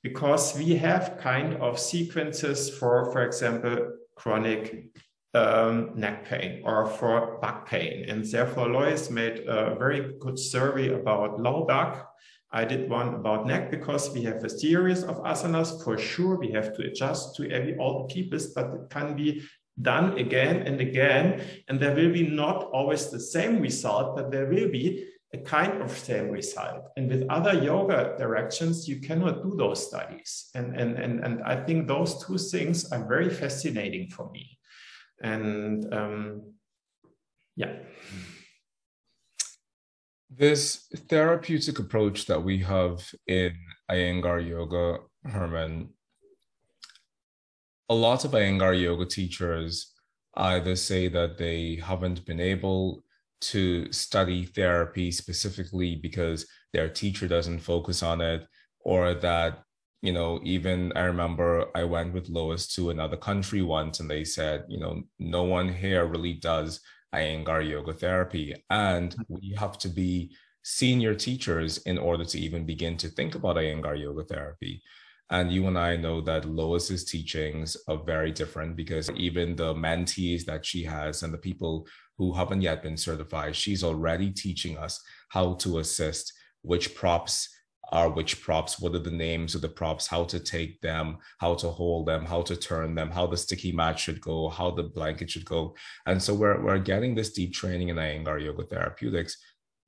because 0.05 0.55
we 0.55 0.77
have 0.77 1.17
kind 1.19 1.55
of 1.55 1.79
sequences 1.79 2.69
for, 2.69 3.11
for 3.11 3.25
example, 3.25 3.93
chronic 4.17 4.91
um, 5.33 5.93
neck 5.97 6.27
pain 6.27 6.63
or 6.63 6.87
for 6.87 7.39
back 7.41 7.67
pain. 7.67 8.05
And 8.09 8.23
therefore, 8.23 8.69
Lois 8.69 9.11
made 9.11 9.39
a 9.49 9.75
very 9.77 10.13
good 10.21 10.39
survey 10.39 10.93
about 10.93 11.41
low 11.41 11.65
back. 11.65 12.07
I 12.53 12.67
did 12.67 12.89
one 12.91 13.15
about 13.15 13.47
neck 13.47 13.71
because 13.71 14.13
we 14.13 14.23
have 14.25 14.45
a 14.45 14.49
series 14.51 15.03
of 15.03 15.17
asanas. 15.25 15.83
For 15.83 15.97
sure, 15.97 16.37
we 16.37 16.53
have 16.53 16.77
to 16.77 16.83
adjust 16.83 17.35
to 17.37 17.51
every 17.51 17.75
all 17.79 18.07
the 18.07 18.15
peoples, 18.15 18.49
but 18.49 18.67
it 18.75 18.91
can 18.91 19.17
be 19.17 19.43
done 19.81 20.19
again 20.19 20.67
and 20.67 20.81
again. 20.83 21.43
And 21.67 21.81
there 21.81 21.95
will 21.95 22.13
be 22.13 22.29
not 22.29 22.65
always 22.75 23.11
the 23.11 23.19
same 23.19 23.59
result, 23.61 24.17
but 24.17 24.31
there 24.31 24.47
will 24.47 24.71
be 24.71 25.09
a 25.35 25.39
kind 25.39 25.83
of 25.83 25.91
same 25.91 26.31
result. 26.31 26.91
And 26.97 27.09
with 27.09 27.27
other 27.29 27.55
yoga 27.55 28.15
directions, 28.17 28.89
you 28.89 29.01
cannot 29.01 29.43
do 29.43 29.55
those 29.57 29.87
studies. 29.89 30.51
And, 30.55 30.75
and, 30.81 30.97
and, 30.97 31.25
and 31.25 31.43
I 31.43 31.57
think 31.65 31.89
those 31.89 32.25
two 32.25 32.39
things 32.39 32.91
are 32.93 33.07
very 33.07 33.31
fascinating 33.31 34.09
for 34.09 34.31
me. 34.31 34.59
And 35.23 35.93
um, 35.93 36.43
yeah. 37.57 37.73
This 40.31 40.89
therapeutic 41.09 41.79
approach 41.79 42.27
that 42.27 42.43
we 42.43 42.59
have 42.59 43.13
in 43.27 43.55
Iyengar 43.91 44.49
Yoga, 44.49 44.99
Hermann, 45.25 45.91
a 47.89 47.95
lot 47.95 48.25
of 48.25 48.33
Iyengar 48.33 48.81
Yoga 48.81 49.07
teachers 49.07 49.93
either 50.37 50.75
say 50.75 51.09
that 51.09 51.39
they 51.39 51.81
haven't 51.83 52.25
been 52.25 52.41
able 52.41 53.05
to 53.41 53.91
study 53.93 54.45
therapy 54.45 55.11
specifically 55.11 55.97
because 55.97 56.47
their 56.73 56.89
teacher 56.89 57.29
doesn't 57.29 57.61
focus 57.61 58.03
on 58.03 58.21
it 58.21 58.47
or 58.81 59.15
that 59.15 59.65
you 60.05 60.13
know, 60.13 60.39
even 60.45 60.93
I 60.95 61.05
remember 61.05 61.65
I 61.75 61.85
went 61.85 62.13
with 62.13 62.29
Lois 62.29 62.69
to 62.75 62.91
another 62.91 63.17
country 63.17 63.63
once 63.63 64.01
and 64.01 64.11
they 64.11 64.23
said, 64.23 64.67
you 64.69 64.79
know, 64.79 65.03
no 65.19 65.45
one 65.45 65.67
here 65.67 66.05
really 66.05 66.35
does 66.35 66.81
Iyengar 67.15 67.67
yoga 67.67 67.95
therapy. 67.95 68.55
And 68.69 69.17
we 69.29 69.55
have 69.59 69.79
to 69.79 69.89
be 69.89 70.37
senior 70.63 71.15
teachers 71.15 71.79
in 71.87 71.97
order 71.97 72.27
to 72.27 72.39
even 72.39 72.67
begin 72.67 72.99
to 72.99 73.09
think 73.09 73.35
about 73.35 73.57
Iyengar 73.57 73.99
yoga 73.99 74.25
therapy. 74.25 74.83
And 75.31 75.51
you 75.51 75.67
and 75.69 75.79
I 75.79 75.97
know 75.97 76.21
that 76.21 76.45
Lois's 76.45 77.05
teachings 77.05 77.75
are 77.89 77.97
very 77.97 78.31
different 78.31 78.77
because 78.77 79.09
even 79.13 79.57
the 79.57 79.73
mentees 79.73 80.45
that 80.45 80.67
she 80.67 80.85
has 80.85 81.23
and 81.23 81.33
the 81.33 81.39
people 81.39 81.87
who 82.19 82.33
haven't 82.33 82.63
yet 82.63 82.83
been 82.83 82.97
certified, 82.97 83.57
she's 83.57 83.85
already 83.85 84.31
teaching 84.31 84.77
us 84.77 85.03
how 85.29 85.55
to 85.55 85.79
assist, 85.79 86.33
which 86.63 86.95
props 86.95 87.49
are 87.93 88.09
which 88.09 88.41
props, 88.43 88.81
what 88.81 88.95
are 88.95 89.01
the 89.01 89.11
names 89.11 89.55
of 89.55 89.61
the 89.61 89.69
props, 89.69 90.07
how 90.07 90.25
to 90.25 90.41
take 90.41 90.81
them, 90.81 91.19
how 91.39 91.55
to 91.55 91.69
hold 91.69 92.07
them, 92.07 92.25
how 92.25 92.43
to 92.43 92.57
turn 92.57 92.95
them, 92.95 93.11
how 93.11 93.27
the 93.27 93.37
sticky 93.37 93.73
mat 93.73 93.99
should 93.99 94.21
go, 94.21 94.49
how 94.49 94.71
the 94.71 94.83
blanket 94.83 95.31
should 95.31 95.45
go. 95.45 95.75
And 96.07 96.23
so 96.23 96.35
we're, 96.35 96.61
we're 96.61 96.79
getting 96.79 97.15
this 97.15 97.33
deep 97.33 97.53
training 97.53 97.89
in 97.89 97.97
Iyengar 97.97 98.43
Yoga 98.43 98.65
Therapeutics 98.65 99.37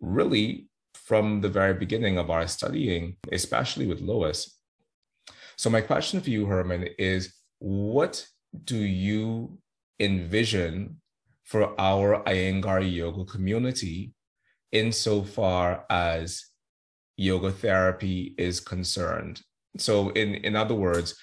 really 0.01 0.69
from 0.95 1.41
the 1.41 1.49
very 1.49 1.75
beginning 1.75 2.19
of 2.19 2.31
our 2.31 2.47
studying, 2.47 3.17
especially 3.33 3.87
with 3.87 4.01
Lois. 4.01 4.59
So 5.57 5.71
my 5.71 5.81
question 5.81 6.21
for 6.21 6.31
you, 6.31 6.47
Hermann, 6.47 6.89
is 6.99 7.35
what 7.59 8.27
do 8.65 8.77
you 8.77 9.59
envision 9.99 11.01
for 11.47 11.81
our 11.81 12.23
Iyengar 12.25 12.83
Yoga 12.93 13.25
community 13.25 14.13
insofar 14.73 15.87
as 15.89 16.45
yoga 17.17 17.51
therapy 17.51 18.35
is 18.37 18.61
concerned. 18.61 19.41
So, 19.79 20.11
in, 20.11 20.35
in 20.35 20.57
other 20.57 20.75
words, 20.75 21.15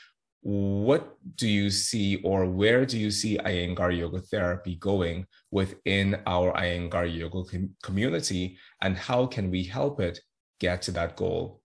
what 0.42 1.18
do 1.36 1.48
you 1.48 1.70
see 1.70 2.18
or 2.18 2.46
where 2.46 2.86
do 2.86 2.98
you 2.98 3.12
see 3.12 3.38
Iyengar 3.38 3.98
yoga 3.98 4.20
therapy 4.20 4.76
going 4.76 5.26
within 5.52 6.20
our 6.26 6.52
Iyengar 6.54 7.06
yoga 7.14 7.50
com- 7.50 7.70
community 7.82 8.58
and 8.82 8.98
how 8.98 9.26
can 9.26 9.50
we 9.50 9.64
help 9.64 10.02
it 10.02 10.20
get 10.60 10.82
to 10.84 10.92
that 10.92 11.16
goal? 11.16 11.62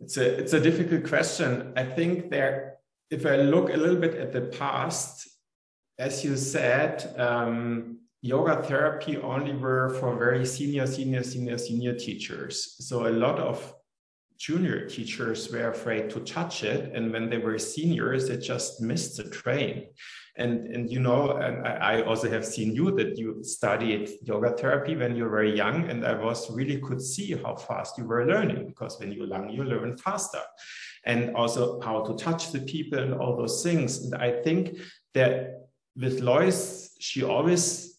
It's 0.00 0.16
a, 0.16 0.38
it's 0.38 0.52
a 0.52 0.60
difficult 0.60 1.08
question. 1.08 1.72
I 1.76 1.84
think 1.84 2.30
there, 2.30 2.78
if 3.10 3.24
I 3.24 3.36
look 3.36 3.70
a 3.70 3.76
little 3.76 4.00
bit 4.00 4.14
at 4.14 4.32
the 4.32 4.42
past, 4.42 5.28
as 5.98 6.24
you 6.24 6.36
said, 6.36 7.14
um, 7.18 7.98
yoga 8.22 8.62
therapy 8.62 9.16
only 9.16 9.54
were 9.54 9.90
for 10.00 10.16
very 10.16 10.46
senior, 10.46 10.86
senior, 10.86 11.22
senior, 11.22 11.58
senior 11.58 11.94
teachers. 11.94 12.76
So 12.80 13.06
a 13.06 13.10
lot 13.10 13.38
of 13.38 13.74
junior 14.38 14.86
teachers 14.86 15.50
were 15.50 15.70
afraid 15.70 16.08
to 16.10 16.20
touch 16.20 16.62
it. 16.62 16.92
And 16.94 17.12
when 17.12 17.28
they 17.28 17.38
were 17.38 17.58
seniors, 17.58 18.28
they 18.28 18.36
just 18.36 18.80
missed 18.80 19.16
the 19.16 19.24
train. 19.24 19.88
And, 20.36 20.68
and 20.68 20.88
you 20.88 21.00
know, 21.00 21.32
and 21.32 21.66
I, 21.66 21.72
I 21.72 22.02
also 22.02 22.30
have 22.30 22.46
seen 22.46 22.72
you 22.72 22.92
that 22.92 23.18
you 23.18 23.42
studied 23.42 24.08
yoga 24.22 24.50
therapy 24.56 24.94
when 24.94 25.16
you 25.16 25.24
were 25.24 25.30
very 25.30 25.56
young. 25.56 25.90
And 25.90 26.06
I 26.06 26.14
was 26.14 26.48
really 26.52 26.80
could 26.80 27.02
see 27.02 27.34
how 27.34 27.56
fast 27.56 27.98
you 27.98 28.04
were 28.04 28.24
learning 28.24 28.68
because 28.68 29.00
when 29.00 29.10
you're 29.10 29.26
young, 29.26 29.50
you 29.50 29.64
learn 29.64 29.96
faster. 29.96 30.42
And 31.04 31.34
also 31.34 31.80
how 31.80 32.04
to 32.04 32.14
touch 32.14 32.52
the 32.52 32.60
people 32.60 33.00
and 33.00 33.14
all 33.14 33.36
those 33.36 33.64
things. 33.64 34.04
And 34.04 34.14
I 34.14 34.40
think 34.42 34.78
that 35.14 35.67
with 35.98 36.20
Lois, 36.20 36.96
she 37.00 37.24
always 37.24 37.98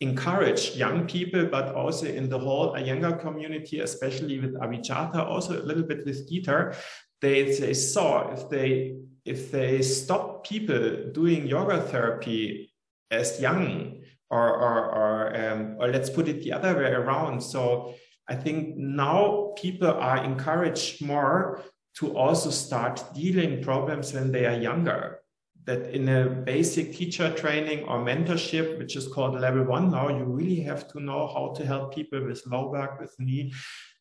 encourage 0.00 0.74
young 0.74 1.06
people, 1.06 1.46
but 1.46 1.74
also 1.74 2.06
in 2.06 2.28
the 2.28 2.38
whole 2.38 2.74
a 2.74 2.80
younger 2.80 3.12
community, 3.12 3.80
especially 3.80 4.40
with 4.40 4.54
Abhijata, 4.58 5.18
also 5.18 5.62
a 5.62 5.62
little 5.62 5.84
bit 5.84 6.04
with 6.04 6.28
Gita, 6.28 6.74
they, 7.20 7.56
they 7.56 7.74
saw 7.74 8.32
if 8.32 8.48
they 8.48 8.96
if 9.24 9.52
they 9.52 9.80
stop 9.82 10.44
people 10.44 11.12
doing 11.12 11.46
yoga 11.46 11.80
therapy 11.80 12.72
as 13.12 13.40
young, 13.40 14.02
or 14.30 14.48
or 14.48 14.90
or, 14.90 15.36
um, 15.40 15.76
or 15.78 15.88
let's 15.88 16.10
put 16.10 16.26
it 16.26 16.42
the 16.42 16.52
other 16.52 16.74
way 16.76 16.90
around. 16.90 17.40
So 17.40 17.94
I 18.28 18.34
think 18.34 18.76
now 18.76 19.52
people 19.56 19.88
are 19.88 20.24
encouraged 20.24 21.04
more 21.04 21.62
to 21.98 22.16
also 22.16 22.50
start 22.50 23.04
dealing 23.14 23.62
problems 23.62 24.12
when 24.12 24.32
they 24.32 24.46
are 24.46 24.58
younger 24.58 25.21
that 25.64 25.94
in 25.94 26.08
a 26.08 26.28
basic 26.28 26.92
teacher 26.92 27.32
training 27.32 27.84
or 27.84 27.98
mentorship, 27.98 28.78
which 28.78 28.96
is 28.96 29.06
called 29.06 29.40
level 29.40 29.64
one 29.64 29.90
now, 29.90 30.08
you 30.08 30.24
really 30.24 30.60
have 30.60 30.88
to 30.88 31.00
know 31.00 31.28
how 31.28 31.52
to 31.56 31.64
help 31.64 31.94
people 31.94 32.24
with 32.24 32.42
low 32.46 32.72
back, 32.72 33.00
with 33.00 33.14
knee, 33.18 33.52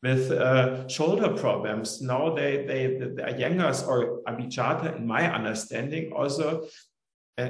with 0.02 0.32
uh, 0.32 0.88
shoulder 0.88 1.30
problems. 1.30 2.02
Now 2.02 2.34
they, 2.34 2.66
they, 2.66 2.98
the, 2.98 3.22
Iyengar's 3.22 3.84
or 3.84 4.22
Abhijata, 4.28 4.98
in 4.98 5.06
my 5.06 5.32
understanding, 5.32 6.12
also 6.14 6.66
uh, 7.38 7.50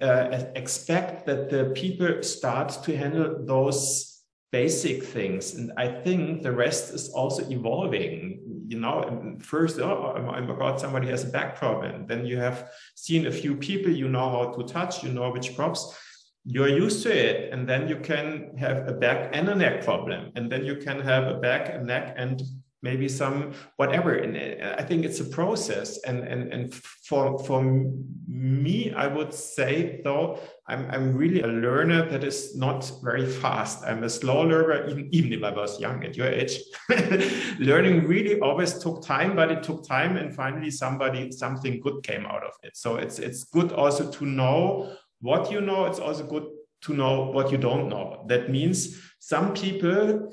uh, 0.00 0.44
expect 0.54 1.26
that 1.26 1.50
the 1.50 1.72
people 1.74 2.22
start 2.22 2.68
to 2.84 2.96
handle 2.96 3.44
those 3.44 4.22
basic 4.52 5.02
things. 5.02 5.54
And 5.54 5.72
I 5.76 5.88
think 5.88 6.42
the 6.42 6.52
rest 6.52 6.94
is 6.94 7.10
also 7.10 7.48
evolving. 7.50 8.40
You 8.68 8.78
know, 8.78 9.36
first, 9.40 9.78
oh, 9.78 10.14
oh 10.16 10.22
my 10.22 10.40
God, 10.58 10.78
somebody 10.78 11.08
has 11.08 11.24
a 11.24 11.30
back 11.36 11.56
problem. 11.56 12.06
Then 12.06 12.26
you 12.26 12.36
have 12.36 12.70
seen 12.94 13.26
a 13.26 13.32
few 13.32 13.56
people, 13.56 13.90
you 13.90 14.08
know 14.08 14.28
how 14.28 14.52
to 14.52 14.62
touch, 14.64 15.02
you 15.02 15.10
know 15.10 15.30
which 15.30 15.56
props 15.56 15.80
you're 16.50 16.68
used 16.68 17.02
to 17.02 17.10
it 17.14 17.52
and 17.52 17.68
then 17.68 17.88
you 17.88 17.96
can 17.96 18.56
have 18.56 18.88
a 18.88 18.92
back 18.92 19.30
and 19.34 19.48
a 19.50 19.54
neck 19.54 19.84
problem 19.84 20.32
and 20.34 20.50
then 20.50 20.64
you 20.64 20.76
can 20.76 20.98
have 20.98 21.24
a 21.24 21.34
back 21.34 21.68
and 21.68 21.86
neck 21.86 22.14
and 22.16 22.40
maybe 22.82 23.08
some 23.08 23.52
whatever 23.76 24.14
and 24.14 24.36
i 24.80 24.82
think 24.82 25.04
it's 25.04 25.20
a 25.20 25.24
process. 25.24 25.98
And 26.06 26.20
and 26.20 26.52
and 26.52 26.74
for 26.74 27.38
for 27.44 27.62
me 28.28 28.92
i 28.92 29.06
would 29.06 29.32
say 29.32 30.00
though 30.04 30.38
i'm 30.68 30.88
i'm 30.90 31.16
really 31.16 31.40
a 31.40 31.46
learner 31.46 32.08
that 32.08 32.22
is 32.24 32.56
not 32.56 32.90
very 33.02 33.26
fast. 33.26 33.84
I'm 33.84 34.04
a 34.04 34.10
slow 34.10 34.42
learner 34.42 34.88
even, 34.88 35.08
even 35.12 35.32
if 35.32 35.42
i 35.42 35.50
was 35.50 35.80
young 35.80 36.04
at 36.04 36.16
your 36.16 36.28
age. 36.28 36.60
Learning 37.58 38.06
really 38.06 38.40
always 38.40 38.78
took 38.78 39.02
time 39.02 39.34
but 39.34 39.50
it 39.50 39.62
took 39.62 39.86
time 39.86 40.16
and 40.16 40.34
finally 40.34 40.70
somebody 40.70 41.32
something 41.32 41.80
good 41.80 42.02
came 42.02 42.26
out 42.26 42.44
of 42.44 42.52
it. 42.62 42.76
So 42.76 42.96
it's 42.96 43.18
it's 43.18 43.44
good 43.44 43.72
also 43.72 44.10
to 44.10 44.24
know 44.24 44.92
what 45.20 45.50
you 45.50 45.60
know, 45.60 45.86
it's 45.86 45.98
also 45.98 46.24
good 46.24 46.46
to 46.82 46.94
know 46.94 47.30
what 47.30 47.50
you 47.50 47.58
don't 47.58 47.88
know. 47.88 48.24
That 48.28 48.50
means 48.50 49.00
some 49.18 49.52
people, 49.52 50.32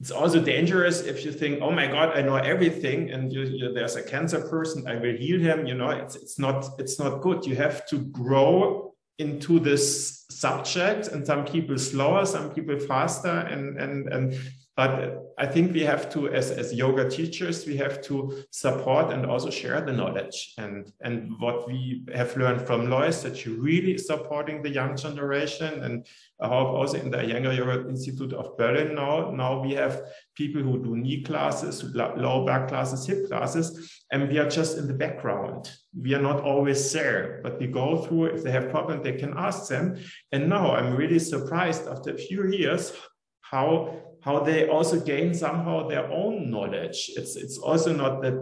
it's 0.00 0.10
also 0.10 0.40
dangerous 0.40 1.02
if 1.02 1.24
you 1.24 1.32
think, 1.32 1.60
oh 1.62 1.70
my 1.70 1.86
God, 1.86 2.16
I 2.16 2.22
know 2.22 2.36
everything, 2.36 3.10
and 3.10 3.32
you, 3.32 3.42
you, 3.42 3.72
there's 3.72 3.96
a 3.96 4.02
cancer 4.02 4.40
person, 4.40 4.86
I 4.86 4.96
will 4.96 5.16
heal 5.16 5.40
him. 5.40 5.66
You 5.66 5.74
know, 5.74 5.90
it's, 5.90 6.16
it's 6.16 6.38
not 6.38 6.66
it's 6.78 6.98
not 6.98 7.22
good. 7.22 7.46
You 7.46 7.56
have 7.56 7.86
to 7.86 7.98
grow 7.98 8.92
into 9.18 9.60
this 9.60 10.26
subject, 10.30 11.08
and 11.08 11.24
some 11.24 11.44
people 11.44 11.78
slower, 11.78 12.26
some 12.26 12.50
people 12.50 12.78
faster, 12.78 13.28
and 13.28 13.78
and 13.78 14.08
and 14.12 14.40
but 14.76 15.23
I 15.36 15.46
think 15.46 15.72
we 15.72 15.82
have 15.82 16.10
to, 16.10 16.28
as, 16.28 16.50
as 16.50 16.72
yoga 16.72 17.08
teachers, 17.10 17.66
we 17.66 17.76
have 17.76 18.00
to 18.02 18.44
support 18.50 19.12
and 19.12 19.26
also 19.26 19.50
share 19.50 19.80
the 19.80 19.92
knowledge. 19.92 20.54
And, 20.58 20.92
and 21.00 21.32
what 21.38 21.66
we 21.66 22.04
have 22.14 22.36
learned 22.36 22.66
from 22.66 22.88
Lois, 22.88 23.22
that 23.22 23.44
you're 23.44 23.60
really 23.60 23.98
supporting 23.98 24.62
the 24.62 24.70
young 24.70 24.96
generation. 24.96 25.82
And 25.82 26.06
I 26.40 26.48
hope 26.48 26.68
also 26.68 26.98
in 26.98 27.10
the 27.10 27.18
Iyengar 27.18 27.56
Yoga 27.56 27.88
Institute 27.88 28.32
of 28.32 28.56
Berlin 28.56 28.94
now, 28.94 29.30
now 29.30 29.60
we 29.60 29.72
have 29.72 30.02
people 30.36 30.62
who 30.62 30.82
do 30.82 30.96
knee 30.96 31.22
classes, 31.22 31.82
low 31.94 32.44
back 32.46 32.68
classes, 32.68 33.06
hip 33.06 33.26
classes, 33.28 34.04
and 34.12 34.28
we 34.28 34.38
are 34.38 34.48
just 34.48 34.78
in 34.78 34.86
the 34.86 34.94
background. 34.94 35.70
We 35.98 36.14
are 36.14 36.22
not 36.22 36.42
always 36.42 36.92
there, 36.92 37.40
but 37.42 37.58
we 37.58 37.66
go 37.66 38.04
through, 38.04 38.26
if 38.26 38.44
they 38.44 38.52
have 38.52 38.70
problems, 38.70 39.02
they 39.02 39.12
can 39.16 39.34
ask 39.36 39.68
them. 39.68 39.96
And 40.30 40.48
now 40.48 40.76
I'm 40.76 40.94
really 40.94 41.18
surprised 41.18 41.88
after 41.88 42.10
a 42.10 42.18
few 42.18 42.46
years 42.46 42.92
how 43.40 44.03
how 44.24 44.40
they 44.40 44.68
also 44.68 44.98
gain 44.98 45.34
somehow 45.34 45.86
their 45.86 46.10
own 46.10 46.50
knowledge. 46.50 47.10
It's 47.16 47.36
it's 47.36 47.58
also 47.58 47.92
not 47.92 48.22
that 48.22 48.36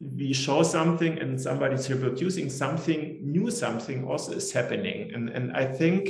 we 0.00 0.32
show 0.32 0.62
something 0.62 1.18
and 1.18 1.38
somebody's 1.38 1.90
reproducing 1.90 2.48
something 2.48 3.20
new, 3.20 3.50
something 3.50 4.08
also 4.08 4.32
is 4.32 4.50
happening. 4.50 5.12
And, 5.12 5.28
and 5.28 5.52
I 5.54 5.66
think 5.66 6.08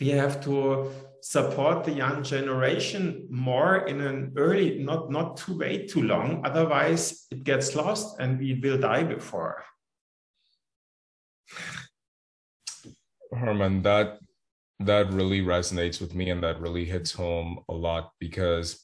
we 0.00 0.08
have 0.08 0.42
to 0.44 0.90
support 1.20 1.84
the 1.84 1.92
young 1.92 2.22
generation 2.22 3.26
more 3.28 3.86
in 3.86 4.00
an 4.00 4.32
early, 4.36 4.78
not, 4.82 5.10
not 5.10 5.36
to 5.36 5.58
wait 5.58 5.90
too 5.90 6.02
long. 6.02 6.40
Otherwise, 6.42 7.26
it 7.30 7.44
gets 7.44 7.76
lost 7.76 8.18
and 8.18 8.38
we 8.38 8.58
will 8.62 8.78
die 8.78 9.04
before. 9.04 9.62
Hermann, 13.30 13.82
that 13.82 14.20
that 14.80 15.12
really 15.12 15.42
resonates 15.42 16.00
with 16.00 16.14
me 16.14 16.30
and 16.30 16.42
that 16.42 16.60
really 16.60 16.86
hits 16.86 17.12
home 17.12 17.60
a 17.68 17.74
lot 17.74 18.12
because 18.18 18.82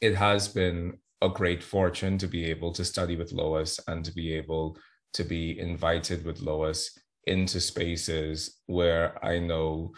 it 0.00 0.14
has 0.14 0.48
been 0.48 0.98
a 1.22 1.28
great 1.30 1.62
fortune 1.62 2.18
to 2.18 2.26
be 2.26 2.44
able 2.44 2.72
to 2.72 2.84
study 2.84 3.16
with 3.16 3.32
Lois 3.32 3.80
and 3.88 4.04
to 4.04 4.12
be 4.12 4.34
able 4.34 4.76
to 5.14 5.24
be 5.24 5.58
invited 5.58 6.24
with 6.24 6.40
Lois 6.40 6.98
into 7.26 7.58
spaces 7.58 8.60
where 8.66 9.24
I 9.24 9.38
know 9.38 9.92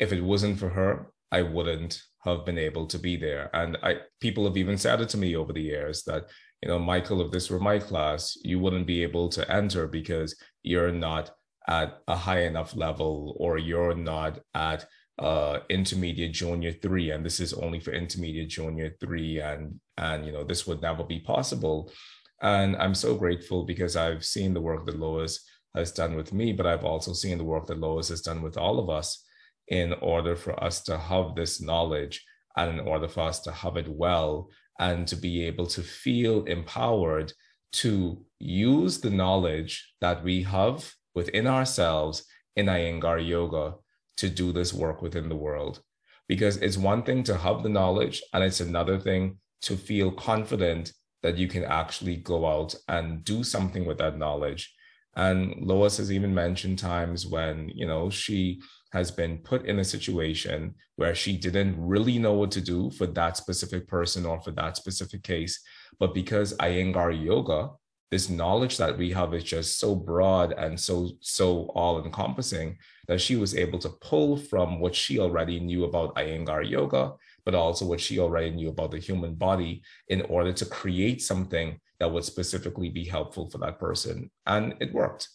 if 0.00 0.12
it 0.12 0.20
wasn't 0.20 0.58
for 0.58 0.70
her, 0.70 1.12
I 1.30 1.42
wouldn't 1.42 2.02
have 2.24 2.44
been 2.44 2.58
able 2.58 2.86
to 2.88 2.98
be 2.98 3.16
there. 3.16 3.50
And 3.54 3.78
I 3.84 3.98
people 4.20 4.44
have 4.46 4.56
even 4.56 4.76
said 4.76 5.00
it 5.00 5.08
to 5.10 5.16
me 5.16 5.36
over 5.36 5.52
the 5.52 5.62
years 5.62 6.02
that, 6.04 6.24
you 6.60 6.68
know, 6.68 6.80
Michael, 6.80 7.24
if 7.24 7.30
this 7.30 7.50
were 7.50 7.60
my 7.60 7.78
class, 7.78 8.36
you 8.42 8.58
wouldn't 8.58 8.86
be 8.86 9.04
able 9.04 9.28
to 9.30 9.48
enter 9.50 9.86
because 9.86 10.34
you're 10.64 10.92
not 10.92 11.30
at 11.68 12.00
a 12.08 12.16
high 12.16 12.42
enough 12.42 12.74
level 12.76 13.36
or 13.38 13.58
you're 13.58 13.94
not 13.94 14.40
at 14.54 14.86
uh, 15.18 15.60
intermediate 15.68 16.32
junior 16.32 16.72
three 16.72 17.10
and 17.10 17.24
this 17.24 17.38
is 17.38 17.52
only 17.52 17.78
for 17.78 17.92
intermediate 17.92 18.48
junior 18.48 18.96
three 19.00 19.40
and 19.40 19.78
and 19.98 20.26
you 20.26 20.32
know 20.32 20.42
this 20.42 20.66
would 20.66 20.82
never 20.82 21.04
be 21.04 21.20
possible. 21.20 21.92
And 22.40 22.74
i'm 22.76 22.94
so 22.94 23.14
grateful 23.14 23.64
because 23.64 23.94
i've 23.94 24.24
seen 24.24 24.52
the 24.52 24.60
work 24.60 24.84
that 24.86 24.98
lois 24.98 25.44
has 25.76 25.92
done 25.92 26.16
with 26.16 26.32
me 26.32 26.52
but 26.52 26.66
i've 26.66 26.84
also 26.84 27.12
seen 27.12 27.38
the 27.38 27.44
work 27.44 27.66
that 27.66 27.78
lois 27.78 28.08
has 28.08 28.20
done 28.20 28.42
with 28.42 28.56
all 28.56 28.80
of 28.80 28.90
us 28.90 29.24
in 29.68 29.92
order 29.94 30.34
for 30.34 30.62
us 30.62 30.82
to 30.82 30.98
have 30.98 31.36
this 31.36 31.62
knowledge 31.62 32.24
and 32.56 32.78
in 32.78 32.80
order 32.80 33.08
for 33.08 33.20
us 33.20 33.40
to 33.40 33.52
have 33.52 33.76
it 33.76 33.88
well 33.88 34.50
and 34.80 35.06
to 35.06 35.16
be 35.16 35.44
able 35.44 35.66
to 35.66 35.82
feel 35.82 36.44
empowered 36.44 37.32
to 37.72 38.24
use 38.40 39.00
the 39.00 39.10
knowledge 39.10 39.94
that 40.00 40.22
we 40.24 40.42
have 40.42 40.92
within 41.14 41.46
ourselves 41.46 42.24
in 42.56 42.66
Iyengar 42.66 43.26
yoga 43.26 43.74
to 44.18 44.28
do 44.28 44.52
this 44.52 44.72
work 44.72 45.02
within 45.02 45.28
the 45.28 45.36
world. 45.36 45.80
Because 46.28 46.56
it's 46.58 46.76
one 46.76 47.02
thing 47.02 47.22
to 47.24 47.36
have 47.36 47.62
the 47.62 47.68
knowledge, 47.68 48.22
and 48.32 48.44
it's 48.44 48.60
another 48.60 48.98
thing 48.98 49.38
to 49.62 49.76
feel 49.76 50.10
confident 50.12 50.92
that 51.22 51.38
you 51.38 51.48
can 51.48 51.64
actually 51.64 52.16
go 52.16 52.46
out 52.46 52.74
and 52.88 53.24
do 53.24 53.44
something 53.44 53.84
with 53.84 53.98
that 53.98 54.18
knowledge. 54.18 54.74
And 55.14 55.54
Lois 55.60 55.98
has 55.98 56.10
even 56.10 56.34
mentioned 56.34 56.78
times 56.78 57.26
when, 57.26 57.68
you 57.68 57.86
know, 57.86 58.10
she 58.10 58.60
has 58.92 59.10
been 59.10 59.38
put 59.38 59.66
in 59.66 59.78
a 59.78 59.84
situation 59.84 60.74
where 60.96 61.14
she 61.14 61.36
didn't 61.36 61.76
really 61.78 62.18
know 62.18 62.32
what 62.32 62.50
to 62.52 62.60
do 62.60 62.90
for 62.90 63.06
that 63.06 63.36
specific 63.36 63.86
person 63.88 64.26
or 64.26 64.40
for 64.40 64.50
that 64.52 64.76
specific 64.76 65.22
case. 65.22 65.60
But 65.98 66.14
because 66.14 66.56
Iyengar 66.58 67.22
yoga 67.24 67.70
this 68.12 68.28
knowledge 68.28 68.76
that 68.76 68.98
we 68.98 69.10
have 69.10 69.32
is 69.32 69.42
just 69.42 69.80
so 69.80 69.94
broad 69.94 70.52
and 70.52 70.78
so 70.78 71.08
so 71.20 71.62
all 71.74 72.04
encompassing 72.04 72.76
that 73.08 73.18
she 73.18 73.36
was 73.36 73.56
able 73.56 73.78
to 73.78 73.88
pull 73.88 74.36
from 74.36 74.78
what 74.80 74.94
she 74.94 75.18
already 75.18 75.58
knew 75.58 75.84
about 75.84 76.14
Iyengar 76.14 76.68
yoga, 76.68 77.14
but 77.46 77.54
also 77.54 77.86
what 77.86 78.02
she 78.02 78.18
already 78.18 78.50
knew 78.50 78.68
about 78.68 78.90
the 78.90 78.98
human 78.98 79.34
body 79.34 79.82
in 80.08 80.20
order 80.28 80.52
to 80.52 80.66
create 80.66 81.22
something 81.22 81.80
that 81.98 82.12
would 82.12 82.24
specifically 82.24 82.90
be 82.90 83.02
helpful 83.02 83.48
for 83.48 83.56
that 83.58 83.78
person, 83.78 84.30
and 84.44 84.74
it 84.78 84.92
worked. 84.92 85.30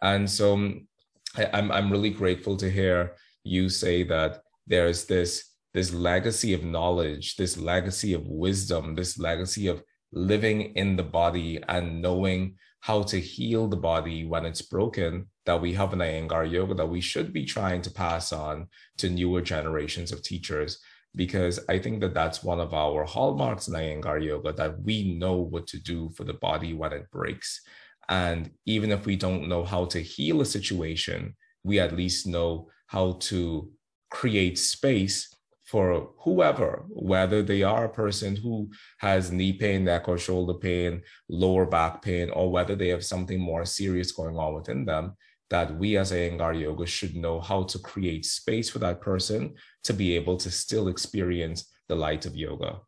And 0.00 0.30
so 0.30 0.54
um, 0.54 0.86
I, 1.36 1.50
I'm 1.52 1.72
I'm 1.72 1.90
really 1.90 2.10
grateful 2.10 2.56
to 2.58 2.70
hear 2.70 3.16
you 3.42 3.68
say 3.68 4.04
that 4.04 4.42
there's 4.68 5.06
this 5.06 5.56
this 5.74 5.92
legacy 5.92 6.54
of 6.54 6.62
knowledge, 6.62 7.34
this 7.34 7.58
legacy 7.58 8.14
of 8.14 8.28
wisdom, 8.28 8.94
this 8.94 9.18
legacy 9.18 9.66
of 9.66 9.82
living 10.12 10.60
in 10.76 10.96
the 10.96 11.02
body 11.02 11.60
and 11.68 12.00
knowing 12.00 12.56
how 12.80 13.02
to 13.02 13.20
heal 13.20 13.66
the 13.66 13.76
body 13.76 14.24
when 14.24 14.46
it's 14.46 14.62
broken 14.62 15.26
that 15.44 15.60
we 15.60 15.72
have 15.72 15.92
in 15.92 15.98
Iyengar 15.98 16.50
yoga 16.50 16.74
that 16.74 16.88
we 16.88 17.00
should 17.00 17.32
be 17.32 17.44
trying 17.44 17.82
to 17.82 17.90
pass 17.90 18.32
on 18.32 18.68
to 18.98 19.10
newer 19.10 19.40
generations 19.40 20.12
of 20.12 20.22
teachers 20.22 20.78
because 21.14 21.58
I 21.68 21.78
think 21.78 22.00
that 22.00 22.14
that's 22.14 22.44
one 22.44 22.60
of 22.60 22.74
our 22.74 23.04
hallmarks 23.04 23.68
in 23.68 23.74
Iyengar 23.74 24.22
yoga 24.24 24.52
that 24.52 24.80
we 24.82 25.16
know 25.16 25.36
what 25.36 25.66
to 25.68 25.78
do 25.78 26.10
for 26.10 26.24
the 26.24 26.34
body 26.34 26.74
when 26.74 26.92
it 26.92 27.10
breaks. 27.10 27.62
And 28.08 28.50
even 28.66 28.92
if 28.92 29.06
we 29.06 29.16
don't 29.16 29.48
know 29.48 29.64
how 29.64 29.86
to 29.86 30.00
heal 30.00 30.40
a 30.40 30.46
situation, 30.46 31.34
we 31.64 31.80
at 31.80 31.96
least 31.96 32.26
know 32.26 32.68
how 32.86 33.12
to 33.20 33.70
create 34.10 34.58
space 34.58 35.34
for 35.66 36.10
whoever, 36.20 36.84
whether 36.88 37.42
they 37.42 37.62
are 37.62 37.84
a 37.84 37.88
person 38.02 38.36
who 38.36 38.70
has 38.98 39.32
knee 39.32 39.52
pain, 39.52 39.84
neck 39.84 40.08
or 40.08 40.16
shoulder 40.16 40.54
pain, 40.54 41.02
lower 41.28 41.66
back 41.66 42.02
pain, 42.02 42.30
or 42.30 42.50
whether 42.50 42.76
they 42.76 42.88
have 42.88 43.04
something 43.04 43.40
more 43.40 43.64
serious 43.64 44.12
going 44.12 44.36
on 44.36 44.54
within 44.54 44.84
them, 44.84 45.16
that 45.50 45.76
we 45.76 45.96
as 45.96 46.12
Iyengar 46.12 46.58
Yoga 46.58 46.86
should 46.86 47.16
know 47.16 47.40
how 47.40 47.64
to 47.64 47.78
create 47.80 48.24
space 48.24 48.70
for 48.70 48.78
that 48.78 49.00
person 49.00 49.54
to 49.84 49.92
be 49.92 50.14
able 50.14 50.36
to 50.36 50.50
still 50.50 50.88
experience 50.88 51.72
the 51.88 51.96
light 51.96 52.26
of 52.26 52.36
yoga. 52.36 52.80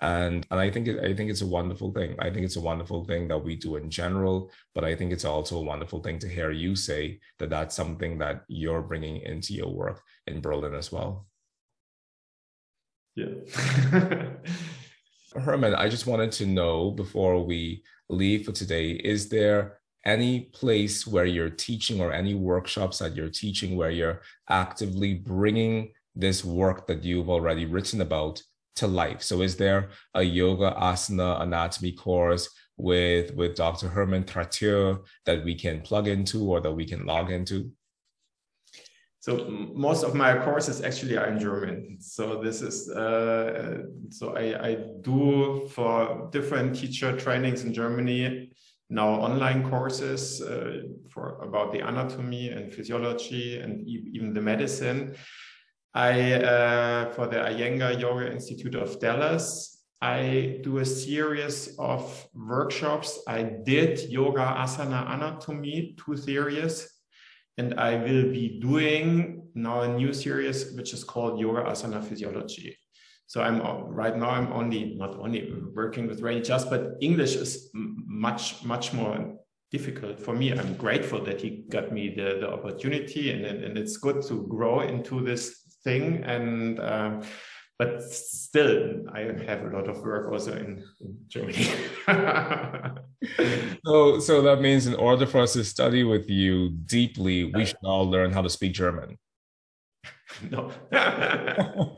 and 0.00 0.46
and 0.50 0.60
I 0.60 0.70
think 0.70 0.88
it, 0.88 0.98
I 1.04 1.14
think 1.14 1.30
it's 1.30 1.42
a 1.42 1.46
wonderful 1.58 1.92
thing. 1.92 2.16
I 2.18 2.30
think 2.30 2.44
it's 2.44 2.56
a 2.56 2.60
wonderful 2.70 3.04
thing 3.04 3.28
that 3.28 3.44
we 3.44 3.56
do 3.56 3.76
in 3.76 3.90
general, 3.90 4.50
but 4.74 4.84
I 4.84 4.94
think 4.96 5.12
it's 5.12 5.24
also 5.24 5.58
a 5.58 5.68
wonderful 5.72 6.00
thing 6.02 6.18
to 6.20 6.28
hear 6.28 6.50
you 6.50 6.76
say 6.76 7.20
that 7.38 7.50
that's 7.50 7.76
something 7.76 8.18
that 8.18 8.44
you're 8.48 8.82
bringing 8.82 9.16
into 9.22 9.54
your 9.54 9.72
work 9.72 10.02
in 10.26 10.40
Berlin 10.40 10.74
as 10.74 10.90
well. 10.92 11.26
Yeah. 13.14 13.26
Hermann, 15.36 15.74
I 15.74 15.88
just 15.88 16.06
wanted 16.06 16.32
to 16.32 16.46
know 16.46 16.90
before 16.90 17.44
we 17.44 17.82
leave 18.08 18.44
for 18.44 18.52
today, 18.52 18.92
is 18.92 19.28
there 19.28 19.78
any 20.04 20.40
place 20.40 21.06
where 21.06 21.24
you're 21.24 21.50
teaching 21.50 22.00
or 22.00 22.12
any 22.12 22.34
workshops 22.34 22.98
that 22.98 23.16
you're 23.16 23.30
teaching 23.30 23.76
where 23.76 23.90
you're 23.90 24.20
actively 24.48 25.14
bringing 25.14 25.92
this 26.14 26.44
work 26.44 26.86
that 26.86 27.02
you've 27.02 27.30
already 27.30 27.64
written 27.66 28.00
about 28.00 28.40
to 28.76 28.86
life. 28.86 29.22
So 29.22 29.42
is 29.42 29.56
there 29.56 29.90
a 30.14 30.22
yoga 30.22 30.74
asana 30.80 31.40
anatomy 31.42 31.92
course 31.92 32.48
with 32.76 33.34
with 33.34 33.54
Dr. 33.54 33.88
Hermann 33.88 34.24
Traitteur 34.24 35.00
that 35.26 35.44
we 35.44 35.54
can 35.54 35.80
plug 35.80 36.08
into 36.08 36.44
or 36.44 36.60
that 36.60 36.72
we 36.72 36.84
can 36.84 37.06
log 37.06 37.30
into? 37.30 37.70
So 39.24 39.48
most 39.48 40.04
of 40.04 40.14
my 40.14 40.36
courses 40.44 40.82
actually 40.82 41.16
are 41.16 41.28
in 41.28 41.38
German. 41.40 41.96
So 41.98 42.42
this 42.42 42.60
is 42.60 42.90
uh, 42.90 43.84
so 44.10 44.36
I, 44.36 44.68
I 44.68 44.76
do 45.00 45.66
for 45.72 46.28
different 46.30 46.76
teacher 46.76 47.16
trainings 47.16 47.64
in 47.64 47.72
Germany 47.72 48.52
now 48.90 49.08
online 49.08 49.66
courses 49.70 50.42
uh, 50.42 50.82
for 51.08 51.40
about 51.40 51.72
the 51.72 51.80
anatomy 51.80 52.50
and 52.50 52.70
physiology 52.70 53.60
and 53.62 53.88
even 53.88 54.34
the 54.34 54.42
medicine. 54.42 55.14
I, 55.94 56.34
uh, 56.34 57.10
for 57.12 57.26
the 57.26 57.36
Iyengar 57.36 57.98
Yoga 57.98 58.30
Institute 58.30 58.74
of 58.74 59.00
Dallas, 59.00 59.86
I 60.02 60.60
do 60.62 60.78
a 60.78 60.84
series 60.84 61.74
of 61.78 62.28
workshops. 62.34 63.20
I 63.26 63.42
did 63.42 64.00
Yoga 64.10 64.44
Asana 64.58 65.14
Anatomy, 65.14 65.96
two 65.96 66.14
series, 66.14 66.93
and 67.58 67.74
I 67.78 67.96
will 67.96 68.30
be 68.30 68.58
doing 68.60 69.48
now 69.54 69.82
a 69.82 69.88
new 69.88 70.12
series, 70.12 70.72
which 70.72 70.92
is 70.92 71.04
called 71.04 71.38
Yoga 71.38 71.62
Asana 71.62 72.02
Physiology. 72.02 72.76
So 73.26 73.40
I'm 73.40 73.60
right 73.88 74.16
now, 74.16 74.30
I'm 74.30 74.52
only, 74.52 74.94
not 74.96 75.16
only 75.18 75.52
working 75.74 76.06
with 76.06 76.20
Ray 76.20 76.40
Just, 76.40 76.68
but 76.68 76.94
English 77.00 77.34
is 77.36 77.70
much, 77.72 78.64
much 78.64 78.92
more 78.92 79.36
difficult 79.70 80.20
for 80.20 80.34
me. 80.34 80.52
I'm 80.52 80.74
grateful 80.74 81.20
that 81.24 81.40
he 81.40 81.64
got 81.68 81.90
me 81.92 82.14
the, 82.14 82.38
the 82.40 82.48
opportunity 82.50 83.32
and, 83.32 83.44
and 83.44 83.78
it's 83.78 83.96
good 83.96 84.22
to 84.28 84.46
grow 84.46 84.80
into 84.80 85.24
this 85.24 85.60
thing 85.82 86.22
and 86.24 86.80
uh, 86.80 87.22
but 87.78 88.02
still 88.02 89.04
i 89.14 89.20
have 89.20 89.62
a 89.62 89.70
lot 89.72 89.88
of 89.88 90.02
work 90.02 90.30
also 90.32 90.52
in, 90.52 90.84
in 91.00 91.16
germany. 91.28 91.68
So 93.86 94.18
so 94.18 94.42
that 94.42 94.60
means 94.60 94.86
in 94.86 94.94
order 94.94 95.26
for 95.26 95.40
us 95.40 95.54
to 95.54 95.64
study 95.64 96.04
with 96.04 96.28
you 96.28 96.70
deeply 96.86 97.44
we 97.44 97.64
should 97.64 97.84
all 97.84 98.08
learn 98.08 98.32
how 98.32 98.42
to 98.42 98.50
speak 98.50 98.74
german. 98.74 99.18
No. 100.50 100.70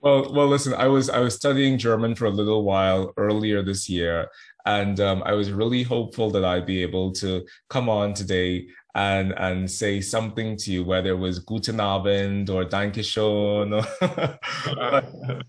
Well 0.00 0.32
well 0.32 0.46
listen 0.46 0.74
i 0.74 0.86
was 0.86 1.10
i 1.10 1.18
was 1.18 1.34
studying 1.34 1.76
german 1.76 2.14
for 2.14 2.26
a 2.26 2.30
little 2.30 2.62
while 2.62 3.12
earlier 3.16 3.62
this 3.62 3.88
year 3.88 4.28
and 4.68 5.00
um, 5.00 5.22
I 5.24 5.32
was 5.32 5.50
really 5.50 5.82
hopeful 5.82 6.30
that 6.32 6.44
I'd 6.44 6.66
be 6.66 6.82
able 6.82 7.10
to 7.12 7.46
come 7.70 7.88
on 7.88 8.12
today 8.12 8.68
and 8.94 9.32
and 9.38 9.70
say 9.70 10.02
something 10.02 10.58
to 10.58 10.70
you, 10.70 10.84
whether 10.84 11.10
it 11.10 11.18
was 11.18 11.38
Guten 11.38 11.80
Abend 11.80 12.50
or 12.50 12.64
Danke 12.64 13.02
schön. 13.02 13.70
but, 14.00 14.38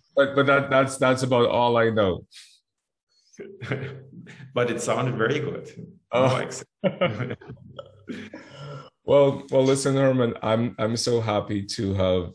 but 0.16 0.36
but 0.36 0.46
that 0.46 0.70
that's 0.70 0.98
that's 0.98 1.24
about 1.24 1.50
all 1.50 1.76
I 1.78 1.90
know. 1.90 2.26
but 4.54 4.72
it 4.72 4.82
sounded 4.82 5.18
very 5.18 5.40
good. 5.40 5.70
Oh. 6.14 6.50
well, 9.04 9.44
well, 9.52 9.64
listen, 9.64 9.96
Hermann, 9.96 10.36
I'm 10.42 10.76
I'm 10.80 10.96
so 10.96 11.20
happy 11.20 11.66
to 11.78 11.94
have 11.94 12.32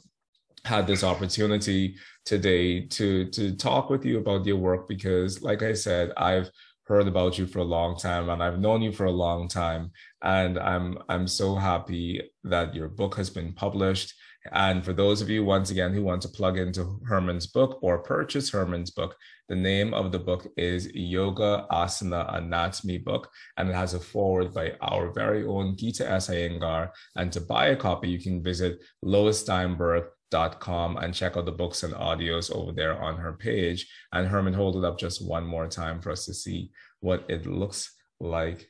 had 0.66 0.87
this 0.87 1.03
opportunity 1.03 1.97
today 2.26 2.87
to 2.89 3.30
to 3.30 3.57
talk 3.57 3.89
with 3.89 4.05
you 4.05 4.18
about 4.18 4.45
your 4.45 4.59
work 4.59 4.87
because, 4.87 5.43
like 5.43 5.62
I 5.62 5.72
said, 5.72 6.12
I've 6.16 6.51
heard 6.87 7.09
about 7.09 7.39
you 7.39 7.47
for 7.47 7.61
a 7.61 7.64
long 7.64 7.97
time 7.97 8.28
and 8.28 8.43
I've 8.43 8.61
known 8.61 8.82
you 8.82 8.93
for 8.93 9.07
a 9.07 9.11
long 9.11 9.49
time 9.49 9.91
and 10.22 10.59
I'm 10.59 10.99
I'm 11.09 11.26
so 11.26 11.55
happy 11.55 12.22
that 12.45 12.74
your 12.74 12.89
book 12.89 13.14
has 13.16 13.30
been 13.30 13.53
published 13.53 14.14
and 14.53 14.85
for 14.85 14.93
those 14.93 15.22
of 15.22 15.30
you 15.30 15.43
once 15.43 15.70
again 15.70 15.95
who 15.95 16.03
want 16.03 16.20
to 16.22 16.28
plug 16.28 16.59
into 16.59 17.01
Hermann's 17.07 17.47
book 17.47 17.78
or 17.82 18.03
purchase 18.03 18.51
Hermann's 18.51 18.91
book 18.91 19.16
the 19.49 19.57
name 19.57 19.95
of 19.95 20.12
the 20.12 20.18
book 20.18 20.47
is 20.57 20.91
Yoga 20.95 21.66
Asana 21.70 22.35
Anatomy 22.37 22.99
book 22.99 23.30
and 23.57 23.70
it 23.70 23.74
has 23.74 23.95
a 23.95 24.01
foreword 24.01 24.53
by 24.53 24.72
our 24.82 25.11
very 25.11 25.45
own 25.45 25.76
Gita 25.76 26.11
S. 26.11 26.28
Iyengar 26.28 26.91
and 27.16 27.32
to 27.32 27.41
buy 27.41 27.68
a 27.68 27.76
copy 27.76 28.09
you 28.11 28.20
can 28.20 28.43
visit 28.43 28.78
Lois 29.03 29.41
Steinberg 29.41 30.05
com 30.35 30.97
and 30.97 31.14
check 31.14 31.37
out 31.37 31.47
the 31.47 31.53
books 31.53 31.82
and 31.82 31.95
audios 31.95 32.51
over 32.51 32.72
there 32.72 33.01
on 33.01 33.16
her 33.16 33.32
page. 33.32 33.89
And 34.12 34.26
Hermann, 34.26 34.55
hold 34.55 34.76
it 34.76 34.85
up 34.85 34.99
just 34.99 35.26
one 35.26 35.47
more 35.47 35.68
time 35.68 36.01
for 36.01 36.11
us 36.11 36.26
to 36.26 36.35
see 36.35 36.70
what 37.01 37.24
it 37.28 37.47
looks 37.47 37.95
like. 38.20 38.68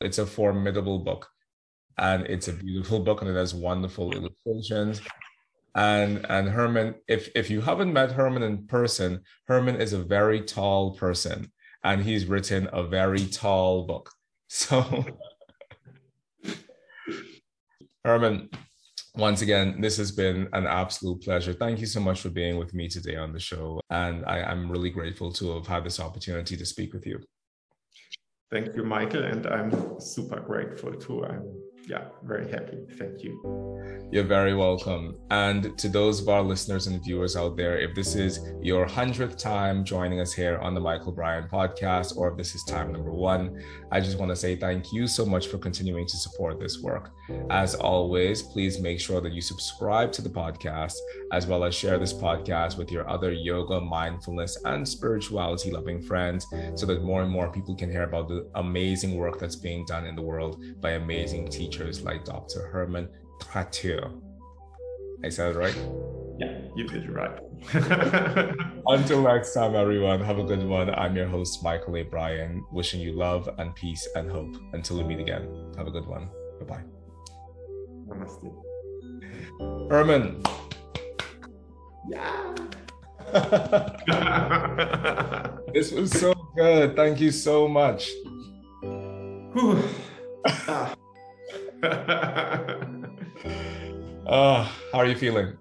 It's 0.00 0.18
a 0.18 0.26
formidable 0.26 0.98
book 0.98 1.28
and 1.98 2.26
it's 2.26 2.48
a 2.48 2.52
beautiful 2.52 3.00
book 3.00 3.22
and 3.22 3.30
it 3.30 3.34
has 3.34 3.54
wonderful 3.54 4.12
illustrations. 4.12 5.00
And 5.74 6.26
and 6.28 6.48
Hermann, 6.48 6.96
if 7.08 7.30
if 7.34 7.48
you 7.48 7.62
haven't 7.62 7.92
met 7.92 8.12
Hermann 8.12 8.42
in 8.42 8.66
person, 8.66 9.22
Hermann 9.46 9.80
is 9.80 9.92
a 9.92 10.02
very 10.02 10.42
tall 10.42 10.94
person 10.94 11.50
and 11.82 12.02
he's 12.02 12.26
written 12.26 12.68
a 12.72 12.82
very 12.82 13.26
tall 13.26 13.86
book. 13.86 14.10
So 14.54 14.84
Hermann, 18.04 18.50
once 19.14 19.42
again, 19.42 19.80
this 19.80 19.96
has 19.98 20.10
been 20.10 20.48
an 20.52 20.66
absolute 20.66 21.22
pleasure. 21.22 21.52
Thank 21.52 21.80
you 21.80 21.86
so 21.86 22.00
much 22.00 22.20
for 22.20 22.30
being 22.30 22.56
with 22.56 22.72
me 22.72 22.88
today 22.88 23.16
on 23.16 23.32
the 23.32 23.40
show. 23.40 23.80
And 23.90 24.24
I, 24.24 24.50
am 24.50 24.70
really 24.70 24.90
grateful 24.90 25.32
to 25.34 25.54
have 25.54 25.66
had 25.66 25.84
this 25.84 26.00
opportunity 26.00 26.56
to 26.56 26.64
speak 26.64 26.94
with 26.94 27.06
you. 27.06 27.20
Thank 28.50 28.74
you, 28.74 28.84
Michael. 28.84 29.24
And 29.24 29.46
I'm 29.46 30.00
super 30.00 30.40
grateful 30.40 30.94
too. 30.94 31.24
I'm 31.24 31.44
yeah, 31.88 32.04
very 32.22 32.50
happy. 32.50 32.78
Thank 32.96 33.22
you. 33.22 34.08
You're 34.12 34.24
very 34.24 34.54
welcome. 34.54 35.16
And 35.30 35.76
to 35.78 35.88
those 35.88 36.20
of 36.20 36.28
our 36.28 36.42
listeners 36.42 36.86
and 36.86 37.02
viewers 37.02 37.34
out 37.34 37.56
there, 37.56 37.78
if 37.78 37.94
this 37.94 38.14
is 38.14 38.40
your 38.60 38.86
hundredth 38.86 39.36
time 39.36 39.84
joining 39.84 40.20
us 40.20 40.32
here 40.32 40.58
on 40.58 40.74
the 40.74 40.80
Michael 40.80 41.12
Bryan 41.12 41.48
podcast, 41.50 42.16
or 42.16 42.30
if 42.30 42.36
this 42.36 42.54
is 42.54 42.62
time 42.64 42.92
number 42.92 43.10
one, 43.10 43.60
I 43.90 44.00
just 44.00 44.18
want 44.18 44.30
to 44.30 44.36
say 44.36 44.54
thank 44.54 44.92
you 44.92 45.06
so 45.06 45.24
much 45.24 45.48
for 45.48 45.58
continuing 45.58 46.06
to 46.06 46.16
support 46.16 46.60
this 46.60 46.80
work. 46.82 47.10
As 47.50 47.74
always, 47.74 48.42
please 48.42 48.80
make 48.80 49.00
sure 49.00 49.20
that 49.20 49.32
you 49.32 49.40
subscribe 49.40 50.12
to 50.12 50.22
the 50.22 50.28
podcast, 50.28 50.94
as 51.32 51.46
well 51.46 51.64
as 51.64 51.74
share 51.74 51.98
this 51.98 52.12
podcast 52.12 52.76
with 52.76 52.92
your 52.92 53.08
other 53.08 53.32
yoga, 53.32 53.80
mindfulness, 53.80 54.56
and 54.64 54.86
spirituality 54.86 55.70
loving 55.70 56.00
friends 56.02 56.46
so 56.74 56.86
that 56.86 57.02
more 57.02 57.22
and 57.22 57.30
more 57.30 57.50
people 57.50 57.74
can 57.74 57.90
hear 57.90 58.04
about 58.04 58.28
the 58.28 58.48
amazing 58.54 59.16
work 59.16 59.40
that's 59.40 59.56
being 59.56 59.84
done 59.86 60.06
in 60.06 60.14
the 60.14 60.22
world 60.22 60.62
by 60.80 60.92
amazing 60.92 61.48
teachers 61.48 61.71
teachers 61.72 62.02
like 62.02 62.24
Dr. 62.24 62.68
Hermann 62.68 63.08
Traitteur. 63.40 64.12
I 65.24 65.30
said 65.30 65.56
it 65.56 65.58
right? 65.58 65.74
Yeah, 66.38 66.60
you 66.76 66.86
did 66.86 67.08
right. 67.08 67.38
Until 68.86 69.22
next 69.22 69.54
time, 69.54 69.74
everyone, 69.74 70.20
have 70.20 70.38
a 70.38 70.44
good 70.44 70.62
one. 70.66 70.94
I'm 70.94 71.16
your 71.16 71.28
host, 71.28 71.62
Michael 71.62 71.96
A. 71.96 72.02
Bryan, 72.02 72.62
wishing 72.72 73.00
you 73.00 73.12
love 73.12 73.48
and 73.58 73.74
peace 73.74 74.06
and 74.16 74.30
hope. 74.30 74.54
Until 74.74 74.98
we 74.98 75.04
meet 75.04 75.20
again, 75.20 75.72
have 75.78 75.86
a 75.86 75.90
good 75.90 76.06
one. 76.06 76.28
Bye 76.60 76.66
bye. 76.66 76.82
Namaste. 78.06 78.52
Hermann. 79.90 80.42
Yeah. 82.10 82.54
this 85.72 85.90
was 85.92 86.10
so 86.10 86.34
good. 86.54 86.96
Thank 86.96 87.18
you 87.20 87.30
so 87.30 87.66
much. 87.66 88.10
Oh, 91.82 91.88
how 94.92 94.98
are 94.98 95.06
you 95.06 95.16
feeling? 95.16 95.56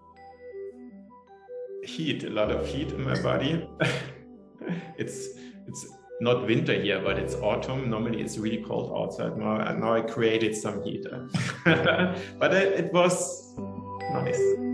Heat, 1.84 2.24
a 2.24 2.30
lot 2.30 2.52
of 2.52 2.68
heat 2.68 2.92
in 2.92 3.04
my 3.04 3.20
body. 3.22 3.68
it's 4.98 5.30
it's 5.68 5.88
not 6.20 6.46
winter 6.46 6.80
here, 6.80 7.02
but 7.04 7.18
it's 7.18 7.36
autumn. 7.36 7.90
Normally 7.90 8.22
it's 8.22 8.38
really 8.38 8.64
cold 8.64 8.94
outside. 8.96 9.36
Now, 9.38 9.58
now 9.74 9.96
I 9.96 10.02
created 10.02 10.56
some 10.56 10.84
heat, 10.84 11.06
but 11.66 12.54
it, 12.54 12.86
it 12.86 12.94
was 12.94 13.56
nice. 14.14 14.71